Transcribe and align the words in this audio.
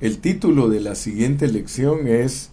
El 0.00 0.18
título 0.18 0.68
de 0.68 0.80
la 0.80 0.94
siguiente 0.94 1.48
lección 1.48 2.06
es 2.06 2.50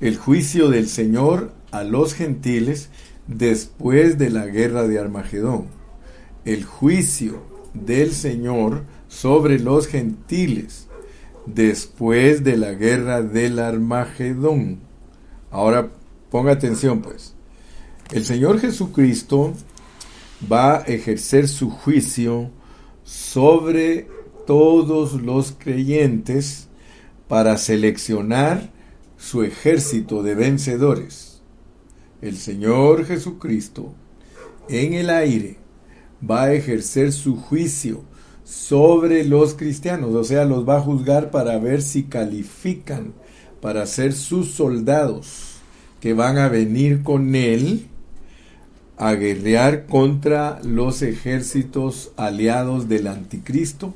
El 0.00 0.16
juicio 0.16 0.68
del 0.68 0.88
Señor 0.88 1.52
a 1.70 1.84
los 1.84 2.12
gentiles 2.12 2.88
después 3.28 4.18
de 4.18 4.30
la 4.30 4.46
guerra 4.46 4.88
de 4.88 4.98
Armagedón. 4.98 5.66
El 6.44 6.64
juicio 6.64 7.44
del 7.72 8.12
Señor 8.12 8.82
sobre 9.06 9.60
los 9.60 9.86
gentiles 9.86 10.88
después 11.46 12.42
de 12.42 12.56
la 12.56 12.72
guerra 12.72 13.22
del 13.22 13.60
Armagedón. 13.60 14.80
Ahora 15.52 15.90
ponga 16.32 16.50
atención 16.50 17.00
pues. 17.00 17.34
El 18.10 18.24
Señor 18.24 18.58
Jesucristo 18.58 19.54
va 20.50 20.78
a 20.78 20.80
ejercer 20.80 21.46
su 21.46 21.70
juicio 21.70 22.50
sobre 23.04 24.08
todos 24.48 25.22
los 25.22 25.54
creyentes 25.56 26.67
para 27.28 27.56
seleccionar 27.58 28.70
su 29.16 29.42
ejército 29.42 30.22
de 30.22 30.34
vencedores. 30.34 31.42
El 32.20 32.36
Señor 32.36 33.04
Jesucristo 33.04 33.94
en 34.68 34.94
el 34.94 35.10
aire 35.10 35.58
va 36.28 36.44
a 36.44 36.52
ejercer 36.52 37.12
su 37.12 37.36
juicio 37.36 38.02
sobre 38.44 39.24
los 39.24 39.54
cristianos, 39.54 40.14
o 40.14 40.24
sea, 40.24 40.44
los 40.44 40.66
va 40.66 40.78
a 40.78 40.80
juzgar 40.80 41.30
para 41.30 41.58
ver 41.58 41.82
si 41.82 42.04
califican 42.04 43.12
para 43.60 43.86
ser 43.86 44.12
sus 44.14 44.52
soldados 44.52 45.56
que 46.00 46.14
van 46.14 46.38
a 46.38 46.48
venir 46.48 47.02
con 47.02 47.34
él 47.34 47.88
a 48.96 49.14
guerrear 49.14 49.86
contra 49.86 50.60
los 50.64 51.02
ejércitos 51.02 52.12
aliados 52.16 52.88
del 52.88 53.06
anticristo 53.06 53.94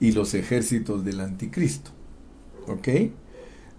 y 0.00 0.12
los 0.12 0.34
ejércitos 0.34 1.04
del 1.04 1.20
anticristo. 1.20 1.90
¿Ok? 2.70 2.88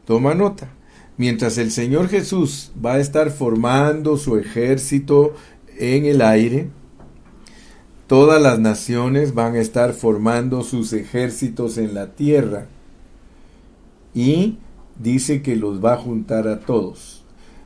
Toma 0.05 0.33
nota. 0.33 0.69
Mientras 1.17 1.57
el 1.57 1.71
Señor 1.71 2.09
Jesús 2.09 2.71
va 2.83 2.93
a 2.93 2.99
estar 2.99 3.31
formando 3.31 4.17
su 4.17 4.37
ejército 4.37 5.35
en 5.77 6.05
el 6.05 6.21
aire, 6.21 6.69
todas 8.07 8.41
las 8.41 8.59
naciones 8.59 9.33
van 9.33 9.55
a 9.55 9.59
estar 9.59 9.93
formando 9.93 10.63
sus 10.63 10.93
ejércitos 10.93 11.77
en 11.77 11.93
la 11.93 12.07
tierra. 12.15 12.65
Y 14.13 14.57
dice 14.99 15.41
que 15.41 15.55
los 15.55 15.83
va 15.83 15.93
a 15.93 15.97
juntar 15.97 16.47
a 16.47 16.59
todos. 16.59 17.23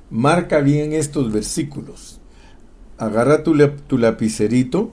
Marca 0.10 0.60
bien 0.60 0.94
estos 0.94 1.32
versículos. 1.32 2.20
Agarra 2.98 3.44
tu, 3.44 3.58
tu 3.88 3.98
lapicerito 3.98 4.92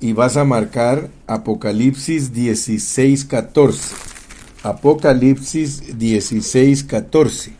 y 0.00 0.12
vas 0.12 0.36
a 0.36 0.44
marcar 0.44 1.08
Apocalipsis 1.26 2.32
16, 2.32 3.24
14. 3.24 4.11
Apocalipsis 4.62 5.98
16, 5.98 6.84
14. 6.84 7.52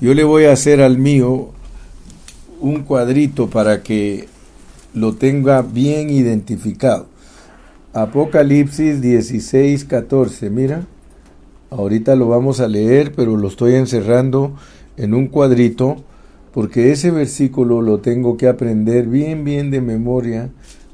Yo 0.00 0.14
le 0.14 0.22
voy 0.22 0.44
a 0.44 0.52
hacer 0.52 0.80
al 0.80 0.96
mío 0.96 1.50
un 2.60 2.84
cuadrito 2.84 3.50
para 3.50 3.82
que 3.82 4.28
lo 4.94 5.16
tenga 5.16 5.62
bien 5.62 6.08
identificado. 6.08 7.06
Apocalipsis 7.92 9.00
16, 9.00 9.86
14. 9.86 10.48
Mira, 10.50 10.86
ahorita 11.70 12.14
lo 12.14 12.28
vamos 12.28 12.60
a 12.60 12.68
leer, 12.68 13.12
pero 13.16 13.36
lo 13.36 13.48
estoy 13.48 13.74
encerrando 13.74 14.54
en 14.96 15.14
un 15.14 15.26
cuadrito 15.26 15.96
porque 16.52 16.92
ese 16.92 17.10
versículo 17.10 17.82
lo 17.82 17.98
tengo 17.98 18.36
que 18.36 18.46
aprender 18.46 19.08
bien, 19.08 19.44
bien 19.44 19.72
de 19.72 19.80
memoria 19.80 20.50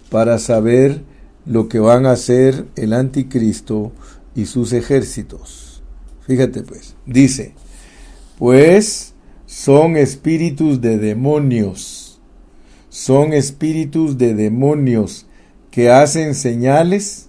para 0.08 0.38
saber 0.38 1.02
lo 1.44 1.68
que 1.68 1.78
van 1.78 2.06
a 2.06 2.12
hacer 2.12 2.64
el 2.74 2.94
anticristo 2.94 3.92
y 4.34 4.46
sus 4.46 4.72
ejércitos. 4.72 5.82
Fíjate 6.26 6.62
pues, 6.62 6.94
dice, 7.06 7.54
pues 8.38 9.14
son 9.46 9.96
espíritus 9.96 10.80
de 10.80 10.98
demonios, 10.98 12.20
son 12.88 13.32
espíritus 13.32 14.18
de 14.18 14.34
demonios 14.34 15.26
que 15.70 15.90
hacen 15.90 16.34
señales 16.34 17.28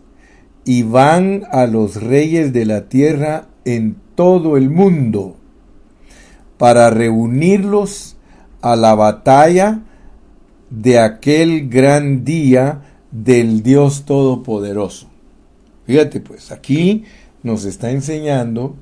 y 0.65 0.83
van 0.83 1.43
a 1.51 1.65
los 1.65 2.01
reyes 2.01 2.53
de 2.53 2.65
la 2.65 2.87
tierra 2.87 3.47
en 3.65 3.95
todo 4.15 4.57
el 4.57 4.69
mundo 4.69 5.37
para 6.57 6.89
reunirlos 6.89 8.15
a 8.61 8.75
la 8.75 8.95
batalla 8.95 9.81
de 10.69 10.99
aquel 10.99 11.69
gran 11.69 12.23
día 12.23 12.81
del 13.11 13.61
Dios 13.63 14.05
Todopoderoso. 14.05 15.12
Fíjate 15.85 16.19
pues, 16.19 16.51
aquí 16.51 17.03
nos 17.43 17.65
está 17.65 17.91
enseñando 17.91 18.75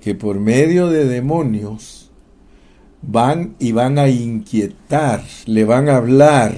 que 0.00 0.14
por 0.14 0.40
medio 0.40 0.88
de 0.88 1.04
demonios 1.04 2.10
van 3.02 3.54
y 3.58 3.72
van 3.72 3.98
a 3.98 4.08
inquietar, 4.08 5.22
le 5.46 5.64
van 5.64 5.88
a 5.88 5.96
hablar 5.96 6.56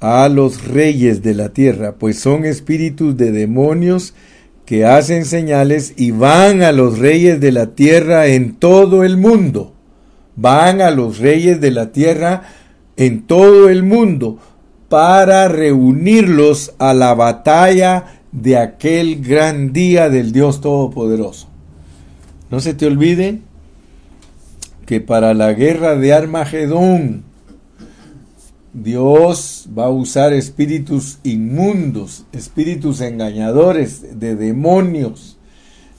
a 0.00 0.28
los 0.28 0.66
reyes 0.66 1.22
de 1.22 1.34
la 1.34 1.50
tierra, 1.50 1.96
pues 1.96 2.18
son 2.18 2.44
espíritus 2.44 3.16
de 3.16 3.32
demonios 3.32 4.14
que 4.64 4.84
hacen 4.84 5.24
señales 5.24 5.94
y 5.96 6.10
van 6.10 6.62
a 6.62 6.72
los 6.72 6.98
reyes 6.98 7.40
de 7.40 7.52
la 7.52 7.74
tierra 7.74 8.26
en 8.26 8.54
todo 8.54 9.02
el 9.02 9.16
mundo. 9.16 9.72
Van 10.36 10.82
a 10.82 10.90
los 10.90 11.18
reyes 11.18 11.60
de 11.60 11.70
la 11.70 11.90
tierra 11.90 12.42
en 12.96 13.22
todo 13.22 13.70
el 13.70 13.82
mundo 13.82 14.38
para 14.88 15.48
reunirlos 15.48 16.74
a 16.78 16.94
la 16.94 17.14
batalla 17.14 18.17
de 18.32 18.56
aquel 18.56 19.22
gran 19.22 19.72
día 19.72 20.08
del 20.08 20.32
Dios 20.32 20.60
Todopoderoso. 20.60 21.48
No 22.50 22.60
se 22.60 22.74
te 22.74 22.86
olvide 22.86 23.40
que 24.86 25.00
para 25.00 25.34
la 25.34 25.52
guerra 25.52 25.96
de 25.96 26.12
Armagedón, 26.14 27.24
Dios 28.72 29.68
va 29.76 29.86
a 29.86 29.90
usar 29.90 30.32
espíritus 30.32 31.18
inmundos, 31.24 32.24
espíritus 32.32 33.00
engañadores, 33.00 34.20
de 34.20 34.36
demonios, 34.36 35.36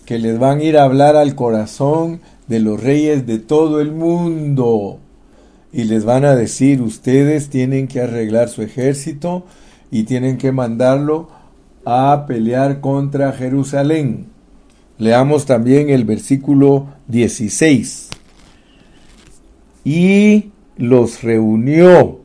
que 0.05 0.17
les 0.17 0.39
van 0.39 0.59
a 0.59 0.63
ir 0.63 0.77
a 0.77 0.83
hablar 0.83 1.15
al 1.15 1.35
corazón 1.35 2.21
de 2.47 2.59
los 2.59 2.81
reyes 2.81 3.27
de 3.27 3.37
todo 3.37 3.79
el 3.79 3.91
mundo. 3.91 4.99
Y 5.71 5.83
les 5.83 6.03
van 6.03 6.25
a 6.25 6.35
decir, 6.35 6.81
ustedes 6.81 7.49
tienen 7.49 7.87
que 7.87 8.01
arreglar 8.01 8.49
su 8.49 8.63
ejército 8.63 9.45
y 9.91 10.03
tienen 10.03 10.37
que 10.37 10.51
mandarlo 10.51 11.29
a 11.89 12.25
pelear 12.27 12.81
contra 12.81 13.31
Jerusalén. 13.31 14.27
Leamos 14.99 15.47
también 15.47 15.89
el 15.89 16.05
versículo 16.05 16.87
16. 17.07 18.09
Y 19.83 20.51
los 20.77 21.23
reunió 21.23 22.19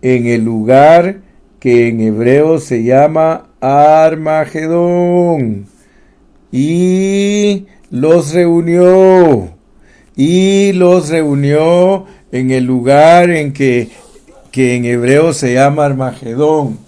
en 0.00 0.26
el 0.26 0.44
lugar 0.44 1.22
que 1.58 1.88
en 1.88 2.00
hebreo 2.00 2.60
se 2.60 2.84
llama 2.84 3.48
Armagedón. 3.60 4.46
Y 6.52 7.66
los 7.90 8.32
reunió. 8.32 9.48
Y 10.14 10.72
los 10.72 11.08
reunió 11.08 12.04
en 12.30 12.52
el 12.52 12.64
lugar 12.64 13.30
en 13.30 13.52
que, 13.52 13.88
que 14.52 14.76
en 14.76 14.84
hebreo 14.84 15.32
se 15.32 15.54
llama 15.54 15.86
Armagedón. 15.86 16.83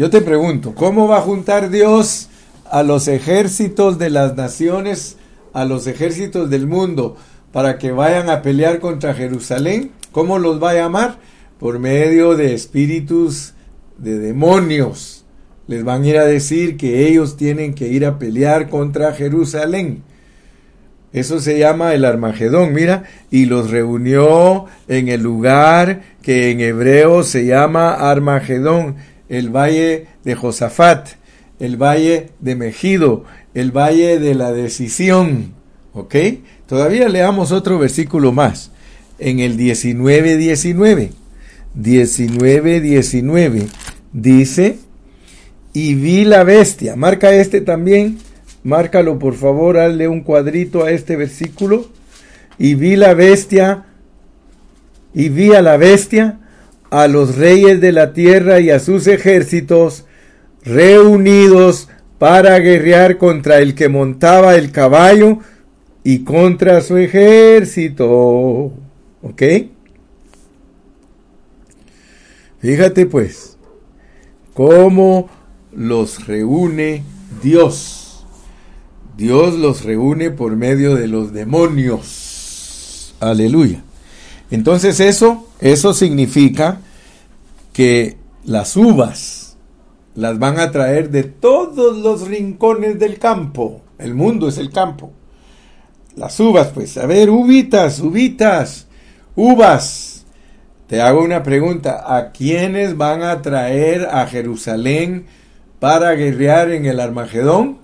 Yo 0.00 0.08
te 0.08 0.22
pregunto, 0.22 0.74
¿cómo 0.74 1.08
va 1.08 1.18
a 1.18 1.20
juntar 1.20 1.68
Dios 1.68 2.30
a 2.70 2.82
los 2.82 3.06
ejércitos 3.06 3.98
de 3.98 4.08
las 4.08 4.34
naciones, 4.34 5.18
a 5.52 5.66
los 5.66 5.86
ejércitos 5.86 6.48
del 6.48 6.66
mundo, 6.66 7.18
para 7.52 7.76
que 7.76 7.92
vayan 7.92 8.30
a 8.30 8.40
pelear 8.40 8.80
contra 8.80 9.12
Jerusalén? 9.12 9.90
¿Cómo 10.10 10.38
los 10.38 10.58
va 10.62 10.70
a 10.70 10.74
llamar? 10.76 11.18
Por 11.58 11.80
medio 11.80 12.34
de 12.34 12.54
espíritus 12.54 13.52
de 13.98 14.18
demonios. 14.18 15.26
Les 15.66 15.84
van 15.84 16.02
a 16.04 16.06
ir 16.06 16.16
a 16.16 16.24
decir 16.24 16.78
que 16.78 17.06
ellos 17.06 17.36
tienen 17.36 17.74
que 17.74 17.88
ir 17.88 18.06
a 18.06 18.18
pelear 18.18 18.70
contra 18.70 19.12
Jerusalén. 19.12 20.02
Eso 21.12 21.40
se 21.40 21.58
llama 21.58 21.92
el 21.92 22.06
Armagedón, 22.06 22.72
mira, 22.72 23.02
y 23.30 23.44
los 23.44 23.70
reunió 23.70 24.64
en 24.88 25.08
el 25.08 25.22
lugar 25.22 26.00
que 26.22 26.52
en 26.52 26.60
hebreo 26.60 27.22
se 27.22 27.44
llama 27.44 27.92
Armagedón 27.92 28.96
el 29.30 29.48
valle 29.48 30.08
de 30.24 30.34
Josafat, 30.34 31.08
el 31.60 31.80
valle 31.80 32.30
de 32.40 32.56
Mejido, 32.56 33.24
el 33.54 33.70
valle 33.70 34.18
de 34.18 34.34
la 34.34 34.52
decisión. 34.52 35.54
¿Ok? 35.94 36.14
Todavía 36.66 37.08
leamos 37.08 37.52
otro 37.52 37.78
versículo 37.78 38.32
más. 38.32 38.72
En 39.18 39.38
el 39.38 39.56
19, 39.56 40.36
19. 40.36 41.12
19, 41.74 42.80
19. 42.80 43.66
Dice, 44.12 44.78
y 45.72 45.94
vi 45.94 46.24
la 46.24 46.42
bestia. 46.42 46.96
Marca 46.96 47.32
este 47.32 47.60
también. 47.60 48.18
Márcalo 48.64 49.18
por 49.18 49.34
favor, 49.34 49.78
hazle 49.78 50.08
un 50.08 50.22
cuadrito 50.22 50.84
a 50.84 50.90
este 50.90 51.14
versículo. 51.14 51.88
Y 52.58 52.74
vi 52.74 52.96
la 52.96 53.14
bestia. 53.14 53.86
Y 55.14 55.28
vi 55.28 55.52
a 55.52 55.62
la 55.62 55.76
bestia 55.76 56.40
a 56.90 57.08
los 57.08 57.36
reyes 57.36 57.80
de 57.80 57.92
la 57.92 58.12
tierra 58.12 58.60
y 58.60 58.70
a 58.70 58.80
sus 58.80 59.06
ejércitos 59.06 60.04
reunidos 60.64 61.88
para 62.18 62.58
guerrear 62.58 63.16
contra 63.16 63.58
el 63.58 63.74
que 63.74 63.88
montaba 63.88 64.56
el 64.56 64.72
caballo 64.72 65.38
y 66.04 66.24
contra 66.24 66.80
su 66.80 66.96
ejército. 66.96 68.72
¿Ok? 69.22 69.42
Fíjate 72.60 73.06
pues, 73.06 73.56
cómo 74.52 75.30
los 75.72 76.26
reúne 76.26 77.04
Dios. 77.42 78.26
Dios 79.16 79.54
los 79.54 79.84
reúne 79.84 80.30
por 80.30 80.56
medio 80.56 80.94
de 80.94 81.06
los 81.06 81.32
demonios. 81.32 83.14
Aleluya. 83.20 83.82
Entonces 84.50 84.98
eso, 85.00 85.46
eso 85.60 85.94
significa 85.94 86.80
que 87.72 88.16
las 88.44 88.76
uvas 88.76 89.56
las 90.14 90.38
van 90.38 90.58
a 90.58 90.70
traer 90.70 91.10
de 91.10 91.24
todos 91.24 91.96
los 91.98 92.26
rincones 92.28 92.98
del 92.98 93.18
campo. 93.18 93.82
El 93.98 94.14
mundo 94.14 94.48
es 94.48 94.58
el 94.58 94.70
campo. 94.70 95.12
Las 96.16 96.38
uvas, 96.40 96.68
pues, 96.74 96.96
a 96.98 97.06
ver, 97.06 97.30
uvitas, 97.30 98.00
uvitas, 98.00 98.86
uvas. 99.36 100.26
Te 100.88 101.00
hago 101.00 101.22
una 101.22 101.42
pregunta, 101.42 102.16
¿a 102.16 102.32
quiénes 102.32 102.96
van 102.96 103.22
a 103.22 103.42
traer 103.42 104.08
a 104.10 104.26
Jerusalén 104.26 105.26
para 105.78 106.12
guerrear 106.14 106.72
en 106.72 106.86
el 106.86 106.98
Armagedón? 106.98 107.78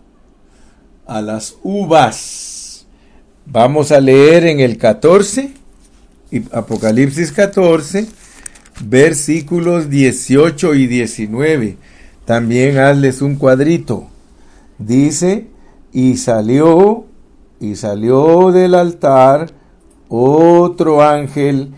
A 1.07 1.21
las 1.21 1.57
uvas. 1.63 2.87
Vamos 3.45 3.93
a 3.93 4.01
leer 4.01 4.45
en 4.47 4.59
el 4.59 4.77
14, 4.77 5.53
Apocalipsis 6.53 7.31
14, 7.33 8.07
versículos 8.85 9.89
18 9.89 10.75
y 10.75 10.87
19. 10.87 11.77
También 12.25 12.79
hazles 12.79 13.23
un 13.23 13.37
cuadrito. 13.37 14.09
Dice, 14.79 15.47
y 15.93 16.17
salió, 16.17 17.05
y 17.61 17.77
salió 17.77 18.51
del 18.51 18.75
altar 18.75 19.53
otro 20.09 21.03
ángel 21.03 21.73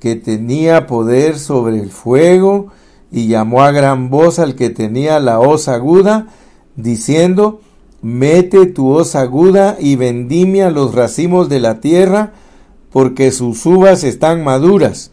que 0.00 0.16
tenía 0.16 0.86
poder 0.86 1.38
sobre 1.38 1.80
el 1.80 1.90
fuego, 1.90 2.72
y 3.10 3.28
llamó 3.28 3.62
a 3.62 3.70
gran 3.70 4.10
voz 4.10 4.38
al 4.38 4.54
que 4.54 4.70
tenía 4.70 5.20
la 5.20 5.40
hoz 5.40 5.68
aguda, 5.68 6.28
diciendo, 6.76 7.60
Mete 8.02 8.66
tu 8.66 8.90
hoz 8.90 9.14
aguda 9.14 9.78
y 9.80 9.96
vendimia 9.96 10.70
los 10.70 10.94
racimos 10.94 11.48
de 11.48 11.58
la 11.58 11.80
tierra, 11.80 12.34
porque 12.94 13.32
sus 13.32 13.66
uvas 13.66 14.04
están 14.04 14.44
maduras. 14.44 15.10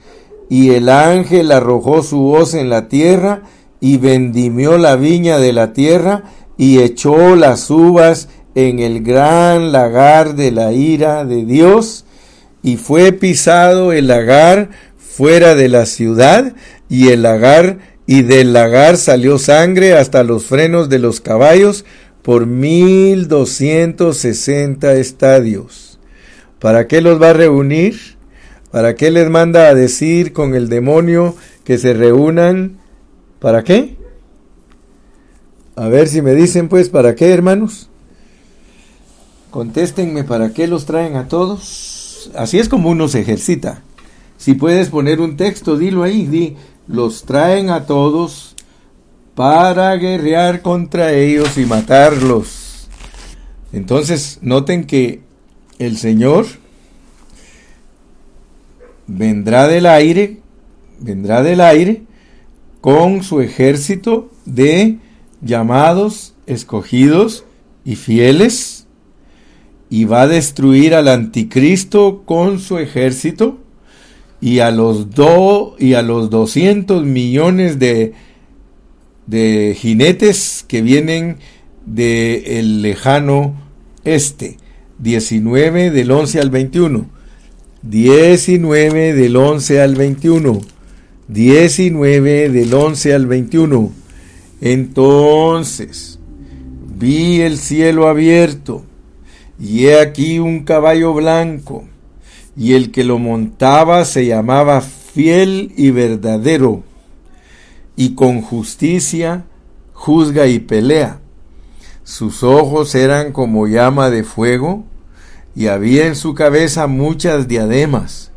Y 0.52 0.70
el 0.70 0.88
ángel 0.88 1.52
arrojó 1.52 2.04
su 2.04 2.28
hoz 2.28 2.54
en 2.54 2.70
la 2.70 2.88
tierra, 2.88 3.42
y 3.80 3.98
vendimió 3.98 4.78
la 4.78 4.96
viña 4.98 5.40
de 5.40 5.52
la 5.52 5.74
tierra, 5.74 6.26
y 6.60 6.78
echó 6.78 7.36
las 7.36 7.72
uvas 7.72 8.30
en 8.54 8.78
el 8.78 9.02
gran 9.02 9.72
lagar 9.72 10.36
de 10.36 10.52
la 10.52 10.74
ira 10.74 11.26
de 11.26 11.44
Dios, 11.44 12.06
y 12.62 12.78
fue 12.78 13.14
pisado 13.14 13.94
el 13.94 14.10
lagar 14.10 14.70
fuera 15.00 15.56
de 15.56 15.68
la 15.68 15.88
ciudad, 15.88 16.54
y 16.88 17.08
el 17.08 17.24
lagar, 17.24 17.80
y 18.06 18.22
del 18.22 18.54
lagar 18.54 18.98
salió 18.98 19.40
sangre 19.40 19.96
hasta 19.96 20.24
los 20.24 20.46
frenos 20.46 20.88
de 20.88 21.00
los 21.00 21.20
caballos 21.20 21.84
por 22.22 22.46
mil 22.46 23.28
doscientos 23.28 24.18
sesenta 24.18 24.94
estadios. 24.94 25.91
¿Para 26.62 26.88
qué 26.88 27.02
los 27.02 27.20
va 27.20 27.32
a 27.32 27.34
reunir? 27.34 28.00
¿Para 28.70 28.96
qué 28.96 29.10
les 29.10 29.30
manda 29.32 29.68
a 29.68 29.74
decir 29.74 30.32
con 30.32 30.54
el 30.54 30.70
demonio 30.70 31.36
que 31.64 31.80
se 31.80 31.94
reúnan? 31.94 32.78
¿Para 33.40 33.64
qué? 33.64 33.98
A 35.76 35.88
ver 35.88 36.08
si 36.08 36.22
me 36.22 36.36
dicen 36.36 36.70
pues, 36.70 36.90
¿para 36.90 37.16
qué 37.16 37.34
hermanos? 37.34 37.90
Contéstenme, 39.50 40.24
¿para 40.24 40.54
qué 40.54 40.68
los 40.68 40.86
traen 40.86 41.16
a 41.16 41.28
todos? 41.28 42.32
Así 42.36 42.60
es 42.60 42.70
como 42.70 42.92
uno 42.92 43.08
se 43.08 43.22
ejercita. 43.22 43.82
Si 44.38 44.54
puedes 44.54 44.90
poner 44.90 45.20
un 45.20 45.38
texto, 45.38 45.78
dilo 45.78 46.04
ahí, 46.04 46.28
di, 46.28 46.58
los 46.88 47.24
traen 47.24 47.72
a 47.72 47.88
todos 47.88 48.56
para 49.34 49.96
guerrear 49.96 50.62
contra 50.62 51.12
ellos 51.14 51.58
y 51.58 51.66
matarlos. 51.66 52.88
Entonces, 53.74 54.38
noten 54.44 54.86
que 54.86 55.22
el 55.86 55.98
Señor 55.98 56.46
vendrá 59.08 59.68
del 59.68 59.86
aire, 59.86 60.38
vendrá 61.00 61.42
del 61.42 61.62
aire 61.62 62.04
con 62.82 63.24
su 63.24 63.42
ejército 63.42 64.32
de 64.46 64.98
llamados, 65.42 66.34
escogidos 66.46 67.46
y 67.84 67.96
fieles, 67.96 68.86
y 69.90 70.06
va 70.06 70.22
a 70.22 70.28
destruir 70.28 70.96
al 70.96 71.08
anticristo 71.08 72.24
con 72.26 72.60
su 72.60 72.78
ejército 72.78 73.58
y 74.40 74.60
a 74.60 74.72
los 74.72 75.10
do, 75.10 75.76
y 75.80 75.96
a 75.96 76.02
los 76.02 76.30
200 76.30 77.04
millones 77.04 77.80
de 77.80 78.14
de 79.32 79.76
jinetes 79.80 80.66
que 80.68 80.82
vienen 80.82 81.38
del 81.86 82.44
el 82.46 82.82
lejano 82.82 83.56
este, 84.04 84.58
19 85.02 85.90
del 85.90 86.12
11 86.12 86.40
al 86.40 86.52
21, 86.52 87.06
19 87.82 89.14
del 89.14 89.36
11 89.36 89.82
al 89.82 89.96
21, 89.96 90.62
19 91.28 92.50
del 92.50 92.74
11 92.74 93.14
al 93.16 93.26
21. 93.26 93.92
Entonces 94.62 96.20
vi 97.00 97.42
el 97.42 97.58
cielo 97.58 98.08
abierto, 98.08 98.84
y 99.60 99.88
he 99.88 100.00
aquí 100.00 100.38
un 100.38 100.66
caballo 100.66 101.16
blanco, 101.16 101.84
y 102.56 102.74
el 102.74 102.92
que 102.92 103.04
lo 103.04 103.18
montaba 103.18 104.06
se 104.06 104.28
llamaba 104.28 104.82
fiel 104.82 105.72
y 105.78 105.90
verdadero, 105.90 106.84
y 107.96 108.14
con 108.14 108.42
justicia 108.42 109.46
juzga 109.94 110.46
y 110.46 110.60
pelea. 110.60 111.22
Sus 112.04 112.44
ojos 112.44 112.94
eran 112.94 113.32
como 113.32 113.66
llama 113.66 114.12
de 114.12 114.24
fuego, 114.24 114.86
y 115.56 115.68
había 115.68 116.08
en 116.08 116.16
su 116.16 116.34
cabeza 116.34 116.88
muchas 116.88 117.48
diademas, 117.48 118.32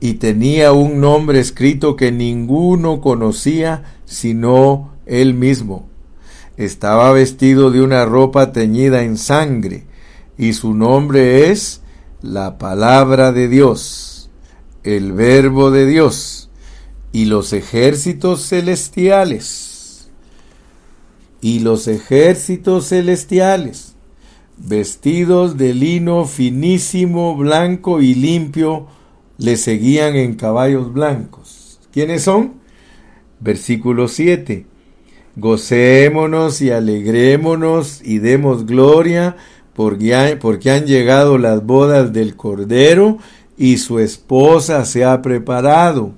y 0.00 0.14
tenía 0.14 0.72
un 0.72 1.00
nombre 1.00 1.40
escrito 1.40 1.94
que 1.96 2.10
ninguno 2.10 3.00
conocía 3.00 4.00
sino 4.06 4.94
él 5.06 5.34
mismo. 5.34 5.88
Estaba 6.56 7.12
vestido 7.12 7.70
de 7.70 7.82
una 7.82 8.04
ropa 8.04 8.52
teñida 8.52 9.02
en 9.02 9.16
sangre, 9.16 9.84
y 10.36 10.54
su 10.54 10.74
nombre 10.74 11.50
es 11.50 11.82
la 12.22 12.58
palabra 12.58 13.32
de 13.32 13.48
Dios, 13.48 14.30
el 14.84 15.12
verbo 15.12 15.70
de 15.70 15.86
Dios 15.86 16.50
y 17.12 17.24
los 17.26 17.52
ejércitos 17.52 18.48
celestiales, 18.48 20.10
y 21.40 21.60
los 21.60 21.88
ejércitos 21.88 22.88
celestiales, 22.88 23.89
vestidos 24.66 25.56
de 25.56 25.74
lino 25.74 26.24
finísimo, 26.24 27.36
blanco 27.36 28.00
y 28.00 28.14
limpio, 28.14 28.86
le 29.38 29.56
seguían 29.56 30.16
en 30.16 30.34
caballos 30.34 30.92
blancos. 30.92 31.80
¿Quiénes 31.92 32.22
son? 32.22 32.54
Versículo 33.40 34.06
7. 34.06 34.66
Gocémonos 35.36 36.60
y 36.60 36.70
alegrémonos 36.70 38.02
y 38.04 38.18
demos 38.18 38.66
gloria 38.66 39.36
porque, 39.74 40.36
porque 40.40 40.70
han 40.70 40.86
llegado 40.86 41.38
las 41.38 41.64
bodas 41.64 42.12
del 42.12 42.36
Cordero 42.36 43.18
y 43.56 43.78
su 43.78 43.98
esposa 43.98 44.84
se 44.84 45.04
ha 45.04 45.22
preparado 45.22 46.12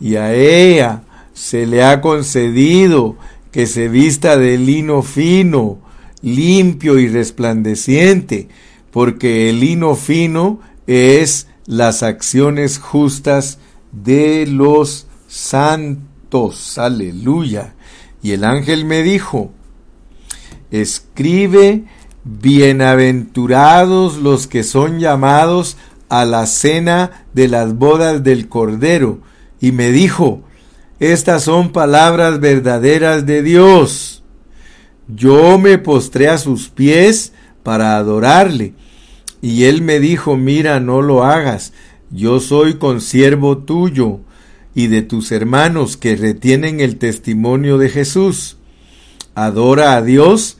y 0.00 0.16
a 0.16 0.34
ella 0.34 1.02
se 1.32 1.66
le 1.66 1.82
ha 1.82 2.00
concedido 2.00 3.16
que 3.50 3.66
se 3.66 3.88
vista 3.88 4.36
de 4.36 4.58
lino 4.58 5.02
fino, 5.02 5.78
limpio 6.22 6.98
y 6.98 7.08
resplandeciente, 7.08 8.48
porque 8.90 9.50
el 9.50 9.60
lino 9.60 9.94
fino 9.94 10.60
es 10.86 11.48
las 11.66 12.02
acciones 12.02 12.78
justas 12.78 13.58
de 13.92 14.46
los 14.46 15.06
santos. 15.28 16.78
Aleluya. 16.78 17.74
Y 18.22 18.32
el 18.32 18.44
ángel 18.44 18.84
me 18.84 19.02
dijo, 19.02 19.52
escribe, 20.70 21.84
bienaventurados 22.24 24.16
los 24.18 24.46
que 24.46 24.64
son 24.64 24.98
llamados 24.98 25.76
a 26.08 26.24
la 26.24 26.46
cena 26.46 27.26
de 27.32 27.48
las 27.48 27.74
bodas 27.74 28.24
del 28.24 28.48
Cordero 28.48 29.20
y 29.60 29.72
me 29.72 29.90
dijo, 29.90 30.42
estas 30.98 31.44
son 31.44 31.70
palabras 31.70 32.40
verdaderas 32.40 33.26
de 33.26 33.42
Dios. 33.42 34.17
Yo 35.08 35.58
me 35.58 35.78
postré 35.78 36.28
a 36.28 36.38
sus 36.38 36.68
pies 36.68 37.32
para 37.62 37.96
adorarle. 37.96 38.74
Y 39.40 39.64
él 39.64 39.82
me 39.82 40.00
dijo, 40.00 40.36
mira, 40.36 40.80
no 40.80 41.00
lo 41.00 41.24
hagas, 41.24 41.72
yo 42.10 42.40
soy 42.40 42.74
consiervo 42.74 43.58
tuyo 43.58 44.20
y 44.74 44.86
de 44.86 45.02
tus 45.02 45.32
hermanos 45.32 45.96
que 45.96 46.16
retienen 46.16 46.80
el 46.80 46.96
testimonio 46.96 47.78
de 47.78 47.88
Jesús. 47.88 48.56
Adora 49.34 49.96
a 49.96 50.02
Dios, 50.02 50.58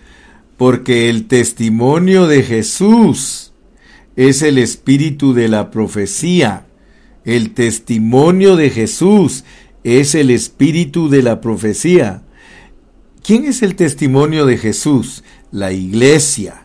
porque 0.57 1.09
el 1.09 1.27
testimonio 1.27 2.27
de 2.27 2.43
Jesús 2.43 3.53
es 4.17 4.43
el 4.43 4.59
espíritu 4.59 5.35
de 5.35 5.49
la 5.49 5.71
profecía. 5.71 6.67
El 7.25 7.55
testimonio 7.55 8.57
de 8.57 8.71
Jesús 8.71 9.45
es 9.85 10.15
el 10.15 10.31
espíritu 10.31 11.09
de 11.09 11.23
la 11.23 11.41
profecía. 11.41 12.23
¿Quién 13.29 13.45
es 13.45 13.61
el 13.63 13.75
testimonio 13.75 14.47
de 14.47 14.57
Jesús? 14.57 15.23
La 15.53 15.71
iglesia. 15.71 16.63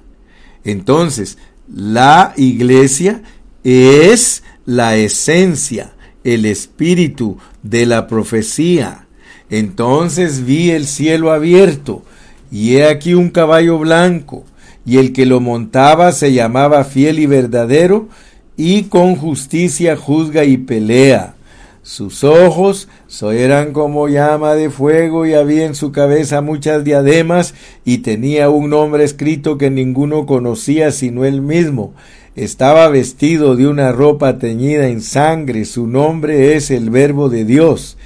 Entonces, 0.63 1.38
la 1.67 2.34
iglesia 2.38 3.22
es 3.65 4.43
la 4.65 4.96
esencia, 4.96 5.91
el 6.24 6.46
espíritu 6.46 7.38
de 7.63 7.86
la 7.86 8.08
profecía. 8.08 9.08
Entonces 9.50 10.46
vi 10.46 10.72
el 10.72 10.88
cielo 10.88 11.34
abierto, 11.34 12.05
y 12.50 12.77
he 12.77 12.88
aquí 12.88 13.13
un 13.13 13.29
caballo 13.29 13.77
blanco, 13.77 14.46
y 14.86 15.00
el 15.00 15.12
que 15.12 15.25
lo 15.25 15.41
montaba 15.41 16.13
se 16.13 16.32
llamaba 16.32 16.86
fiel 16.86 17.20
y 17.20 17.25
verdadero, 17.25 18.08
y 18.55 18.84
con 18.84 19.17
justicia 19.17 19.98
juzga 19.98 20.46
y 20.46 20.55
pelea. 20.55 21.36
Sus 21.82 22.24
ojos 22.24 22.88
eran 23.22 23.74
como 23.74 24.08
llama 24.08 24.55
de 24.55 24.70
fuego 24.70 25.25
y 25.25 25.34
había 25.34 25.65
en 25.65 25.75
su 25.75 25.91
cabeza 25.91 26.41
muchas 26.41 26.84
diademas 26.84 27.53
y 27.86 28.00
tenía 28.00 28.50
un 28.50 28.72
nombre 28.72 29.03
escrito 29.03 29.58
que 29.58 29.70
ninguno 29.70 30.25
conocía 30.25 30.91
sino 30.91 31.24
él 31.24 31.41
mismo. 31.41 31.93
Estaba 32.36 32.88
vestido 32.88 33.55
de 33.55 33.67
una 33.67 33.91
ropa 33.91 34.39
teñida 34.39 34.88
en 34.88 35.01
sangre, 35.01 35.65
su 35.65 35.86
nombre 35.86 36.55
es 36.55 36.72
el 36.72 36.89
Verbo 36.89 37.29
de 37.29 37.46
Dios. 37.46 37.98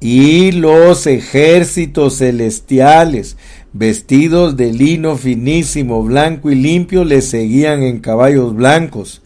Y 0.00 0.52
los 0.52 1.06
ejércitos 1.06 2.18
celestiales, 2.18 3.38
vestidos 3.72 4.56
de 4.58 4.72
lino 4.72 5.16
finísimo, 5.16 6.02
blanco 6.02 6.50
y 6.50 6.56
limpio, 6.56 7.04
le 7.04 7.22
seguían 7.22 7.82
en 7.82 8.00
caballos 8.00 8.54
blancos. 8.54 9.22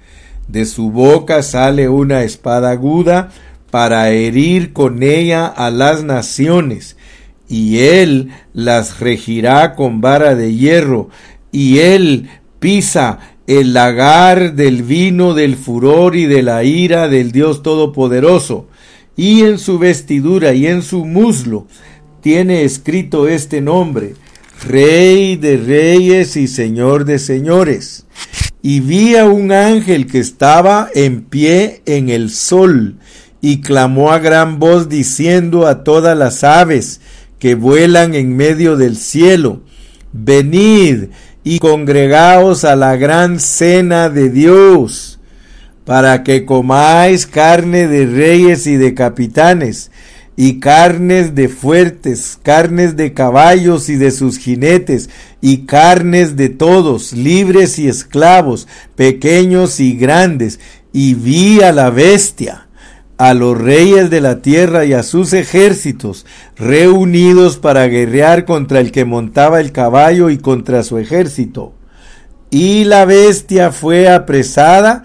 De 0.46 0.64
su 0.64 0.92
boca 0.92 1.42
sale 1.42 1.88
una 1.88 2.22
espada 2.22 2.70
aguda, 2.70 3.30
para 3.76 4.08
herir 4.08 4.72
con 4.72 5.02
ella 5.02 5.46
a 5.46 5.70
las 5.70 6.02
naciones, 6.02 6.96
y 7.46 7.80
él 7.80 8.30
las 8.54 9.00
regirá 9.00 9.74
con 9.74 10.00
vara 10.00 10.34
de 10.34 10.54
hierro, 10.54 11.10
y 11.52 11.80
él 11.80 12.30
pisa 12.58 13.18
el 13.46 13.74
lagar 13.74 14.54
del 14.54 14.82
vino 14.82 15.34
del 15.34 15.56
furor 15.56 16.16
y 16.16 16.24
de 16.24 16.42
la 16.42 16.64
ira 16.64 17.08
del 17.08 17.32
Dios 17.32 17.62
Todopoderoso, 17.62 18.66
y 19.14 19.42
en 19.42 19.58
su 19.58 19.78
vestidura 19.78 20.54
y 20.54 20.68
en 20.68 20.80
su 20.80 21.04
muslo 21.04 21.66
tiene 22.22 22.64
escrito 22.64 23.28
este 23.28 23.60
nombre, 23.60 24.14
Rey 24.66 25.36
de 25.36 25.58
reyes 25.58 26.38
y 26.38 26.48
Señor 26.48 27.04
de 27.04 27.18
señores. 27.18 28.06
Y 28.62 28.80
vi 28.80 29.16
a 29.16 29.26
un 29.26 29.52
ángel 29.52 30.06
que 30.06 30.18
estaba 30.18 30.88
en 30.94 31.24
pie 31.24 31.82
en 31.84 32.08
el 32.08 32.30
sol, 32.30 32.96
y 33.48 33.60
clamó 33.60 34.10
a 34.10 34.18
gran 34.18 34.58
voz 34.58 34.88
diciendo 34.88 35.68
a 35.68 35.84
todas 35.84 36.18
las 36.18 36.42
aves 36.42 37.00
que 37.38 37.54
vuelan 37.54 38.16
en 38.16 38.36
medio 38.36 38.76
del 38.76 38.96
cielo, 38.96 39.60
venid 40.12 41.10
y 41.44 41.60
congregaos 41.60 42.64
a 42.64 42.74
la 42.74 42.96
gran 42.96 43.38
cena 43.38 44.08
de 44.08 44.30
Dios, 44.30 45.20
para 45.84 46.24
que 46.24 46.44
comáis 46.44 47.24
carne 47.28 47.86
de 47.86 48.06
reyes 48.06 48.66
y 48.66 48.74
de 48.74 48.94
capitanes, 48.94 49.92
y 50.34 50.58
carnes 50.58 51.36
de 51.36 51.48
fuertes, 51.48 52.40
carnes 52.42 52.96
de 52.96 53.14
caballos 53.14 53.88
y 53.88 53.94
de 53.94 54.10
sus 54.10 54.38
jinetes, 54.38 55.08
y 55.40 55.66
carnes 55.66 56.34
de 56.34 56.48
todos, 56.48 57.12
libres 57.12 57.78
y 57.78 57.86
esclavos, 57.86 58.66
pequeños 58.96 59.78
y 59.78 59.96
grandes, 59.96 60.58
y 60.92 61.14
vi 61.14 61.60
a 61.60 61.70
la 61.70 61.90
bestia 61.90 62.65
a 63.18 63.34
los 63.34 63.58
reyes 63.58 64.10
de 64.10 64.20
la 64.20 64.42
tierra 64.42 64.84
y 64.84 64.92
a 64.92 65.02
sus 65.02 65.32
ejércitos, 65.32 66.26
reunidos 66.56 67.56
para 67.56 67.86
guerrear 67.86 68.44
contra 68.44 68.80
el 68.80 68.92
que 68.92 69.04
montaba 69.04 69.60
el 69.60 69.72
caballo 69.72 70.30
y 70.30 70.38
contra 70.38 70.82
su 70.82 70.98
ejército. 70.98 71.72
Y 72.50 72.84
la 72.84 73.04
bestia 73.04 73.72
fue 73.72 74.08
apresada, 74.08 75.04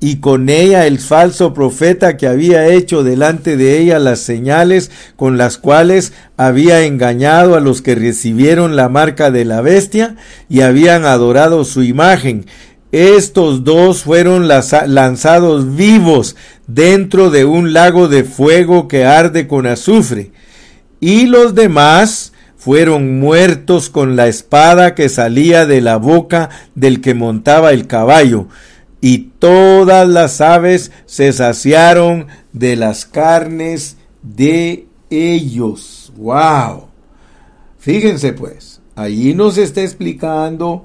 y 0.00 0.16
con 0.16 0.48
ella 0.48 0.86
el 0.86 1.00
falso 1.00 1.52
profeta 1.54 2.16
que 2.16 2.28
había 2.28 2.68
hecho 2.68 3.02
delante 3.02 3.56
de 3.56 3.78
ella 3.78 3.98
las 3.98 4.20
señales 4.20 4.92
con 5.16 5.38
las 5.38 5.58
cuales 5.58 6.12
había 6.36 6.82
engañado 6.82 7.56
a 7.56 7.60
los 7.60 7.82
que 7.82 7.96
recibieron 7.96 8.76
la 8.76 8.88
marca 8.88 9.32
de 9.32 9.44
la 9.44 9.60
bestia 9.60 10.14
y 10.48 10.60
habían 10.60 11.04
adorado 11.04 11.64
su 11.64 11.82
imagen, 11.82 12.46
estos 12.92 13.64
dos 13.64 14.02
fueron 14.02 14.48
lanzados 14.48 15.76
vivos 15.76 16.36
dentro 16.66 17.30
de 17.30 17.44
un 17.44 17.72
lago 17.72 18.08
de 18.08 18.24
fuego 18.24 18.88
que 18.88 19.04
arde 19.04 19.46
con 19.46 19.66
azufre, 19.66 20.30
y 21.00 21.26
los 21.26 21.54
demás 21.54 22.32
fueron 22.56 23.20
muertos 23.20 23.90
con 23.90 24.16
la 24.16 24.26
espada 24.26 24.94
que 24.94 25.08
salía 25.08 25.66
de 25.66 25.80
la 25.80 25.96
boca 25.96 26.48
del 26.74 27.00
que 27.00 27.14
montaba 27.14 27.72
el 27.72 27.86
caballo, 27.86 28.48
y 29.00 29.30
todas 29.38 30.08
las 30.08 30.40
aves 30.40 30.90
se 31.06 31.32
saciaron 31.32 32.26
de 32.52 32.76
las 32.76 33.04
carnes 33.04 33.96
de 34.22 34.86
ellos. 35.10 36.12
¡Wow! 36.16 36.88
Fíjense 37.78 38.32
pues, 38.32 38.80
allí 38.96 39.34
nos 39.34 39.56
está 39.56 39.82
explicando 39.82 40.84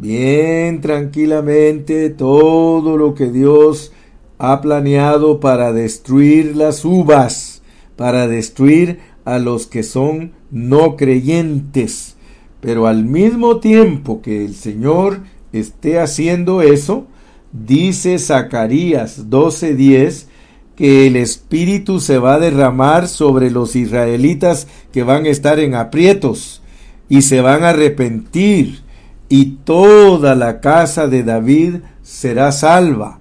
bien 0.00 0.80
tranquilamente 0.80 2.10
todo 2.10 2.96
lo 2.96 3.14
que 3.14 3.30
Dios 3.30 3.92
ha 4.38 4.60
planeado 4.60 5.40
para 5.40 5.72
destruir 5.72 6.56
las 6.56 6.84
uvas, 6.84 7.62
para 7.96 8.26
destruir 8.26 8.98
a 9.24 9.38
los 9.38 9.66
que 9.66 9.82
son 9.82 10.32
no 10.50 10.96
creyentes. 10.96 12.16
Pero 12.60 12.86
al 12.86 13.04
mismo 13.04 13.60
tiempo 13.60 14.20
que 14.22 14.44
el 14.44 14.54
Señor 14.54 15.20
esté 15.52 16.00
haciendo 16.00 16.62
eso, 16.62 17.06
dice 17.52 18.18
Zacarías 18.18 19.30
12:10 19.30 20.26
que 20.76 21.06
el 21.06 21.14
Espíritu 21.16 22.00
se 22.00 22.18
va 22.18 22.34
a 22.34 22.40
derramar 22.40 23.06
sobre 23.06 23.50
los 23.50 23.76
israelitas 23.76 24.66
que 24.92 25.04
van 25.04 25.26
a 25.26 25.28
estar 25.28 25.60
en 25.60 25.74
aprietos 25.74 26.62
y 27.08 27.22
se 27.22 27.40
van 27.40 27.62
a 27.62 27.70
arrepentir 27.70 28.83
y 29.28 29.58
toda 29.64 30.34
la 30.34 30.60
casa 30.60 31.06
de 31.08 31.22
David 31.22 31.76
será 32.02 32.52
salva. 32.52 33.18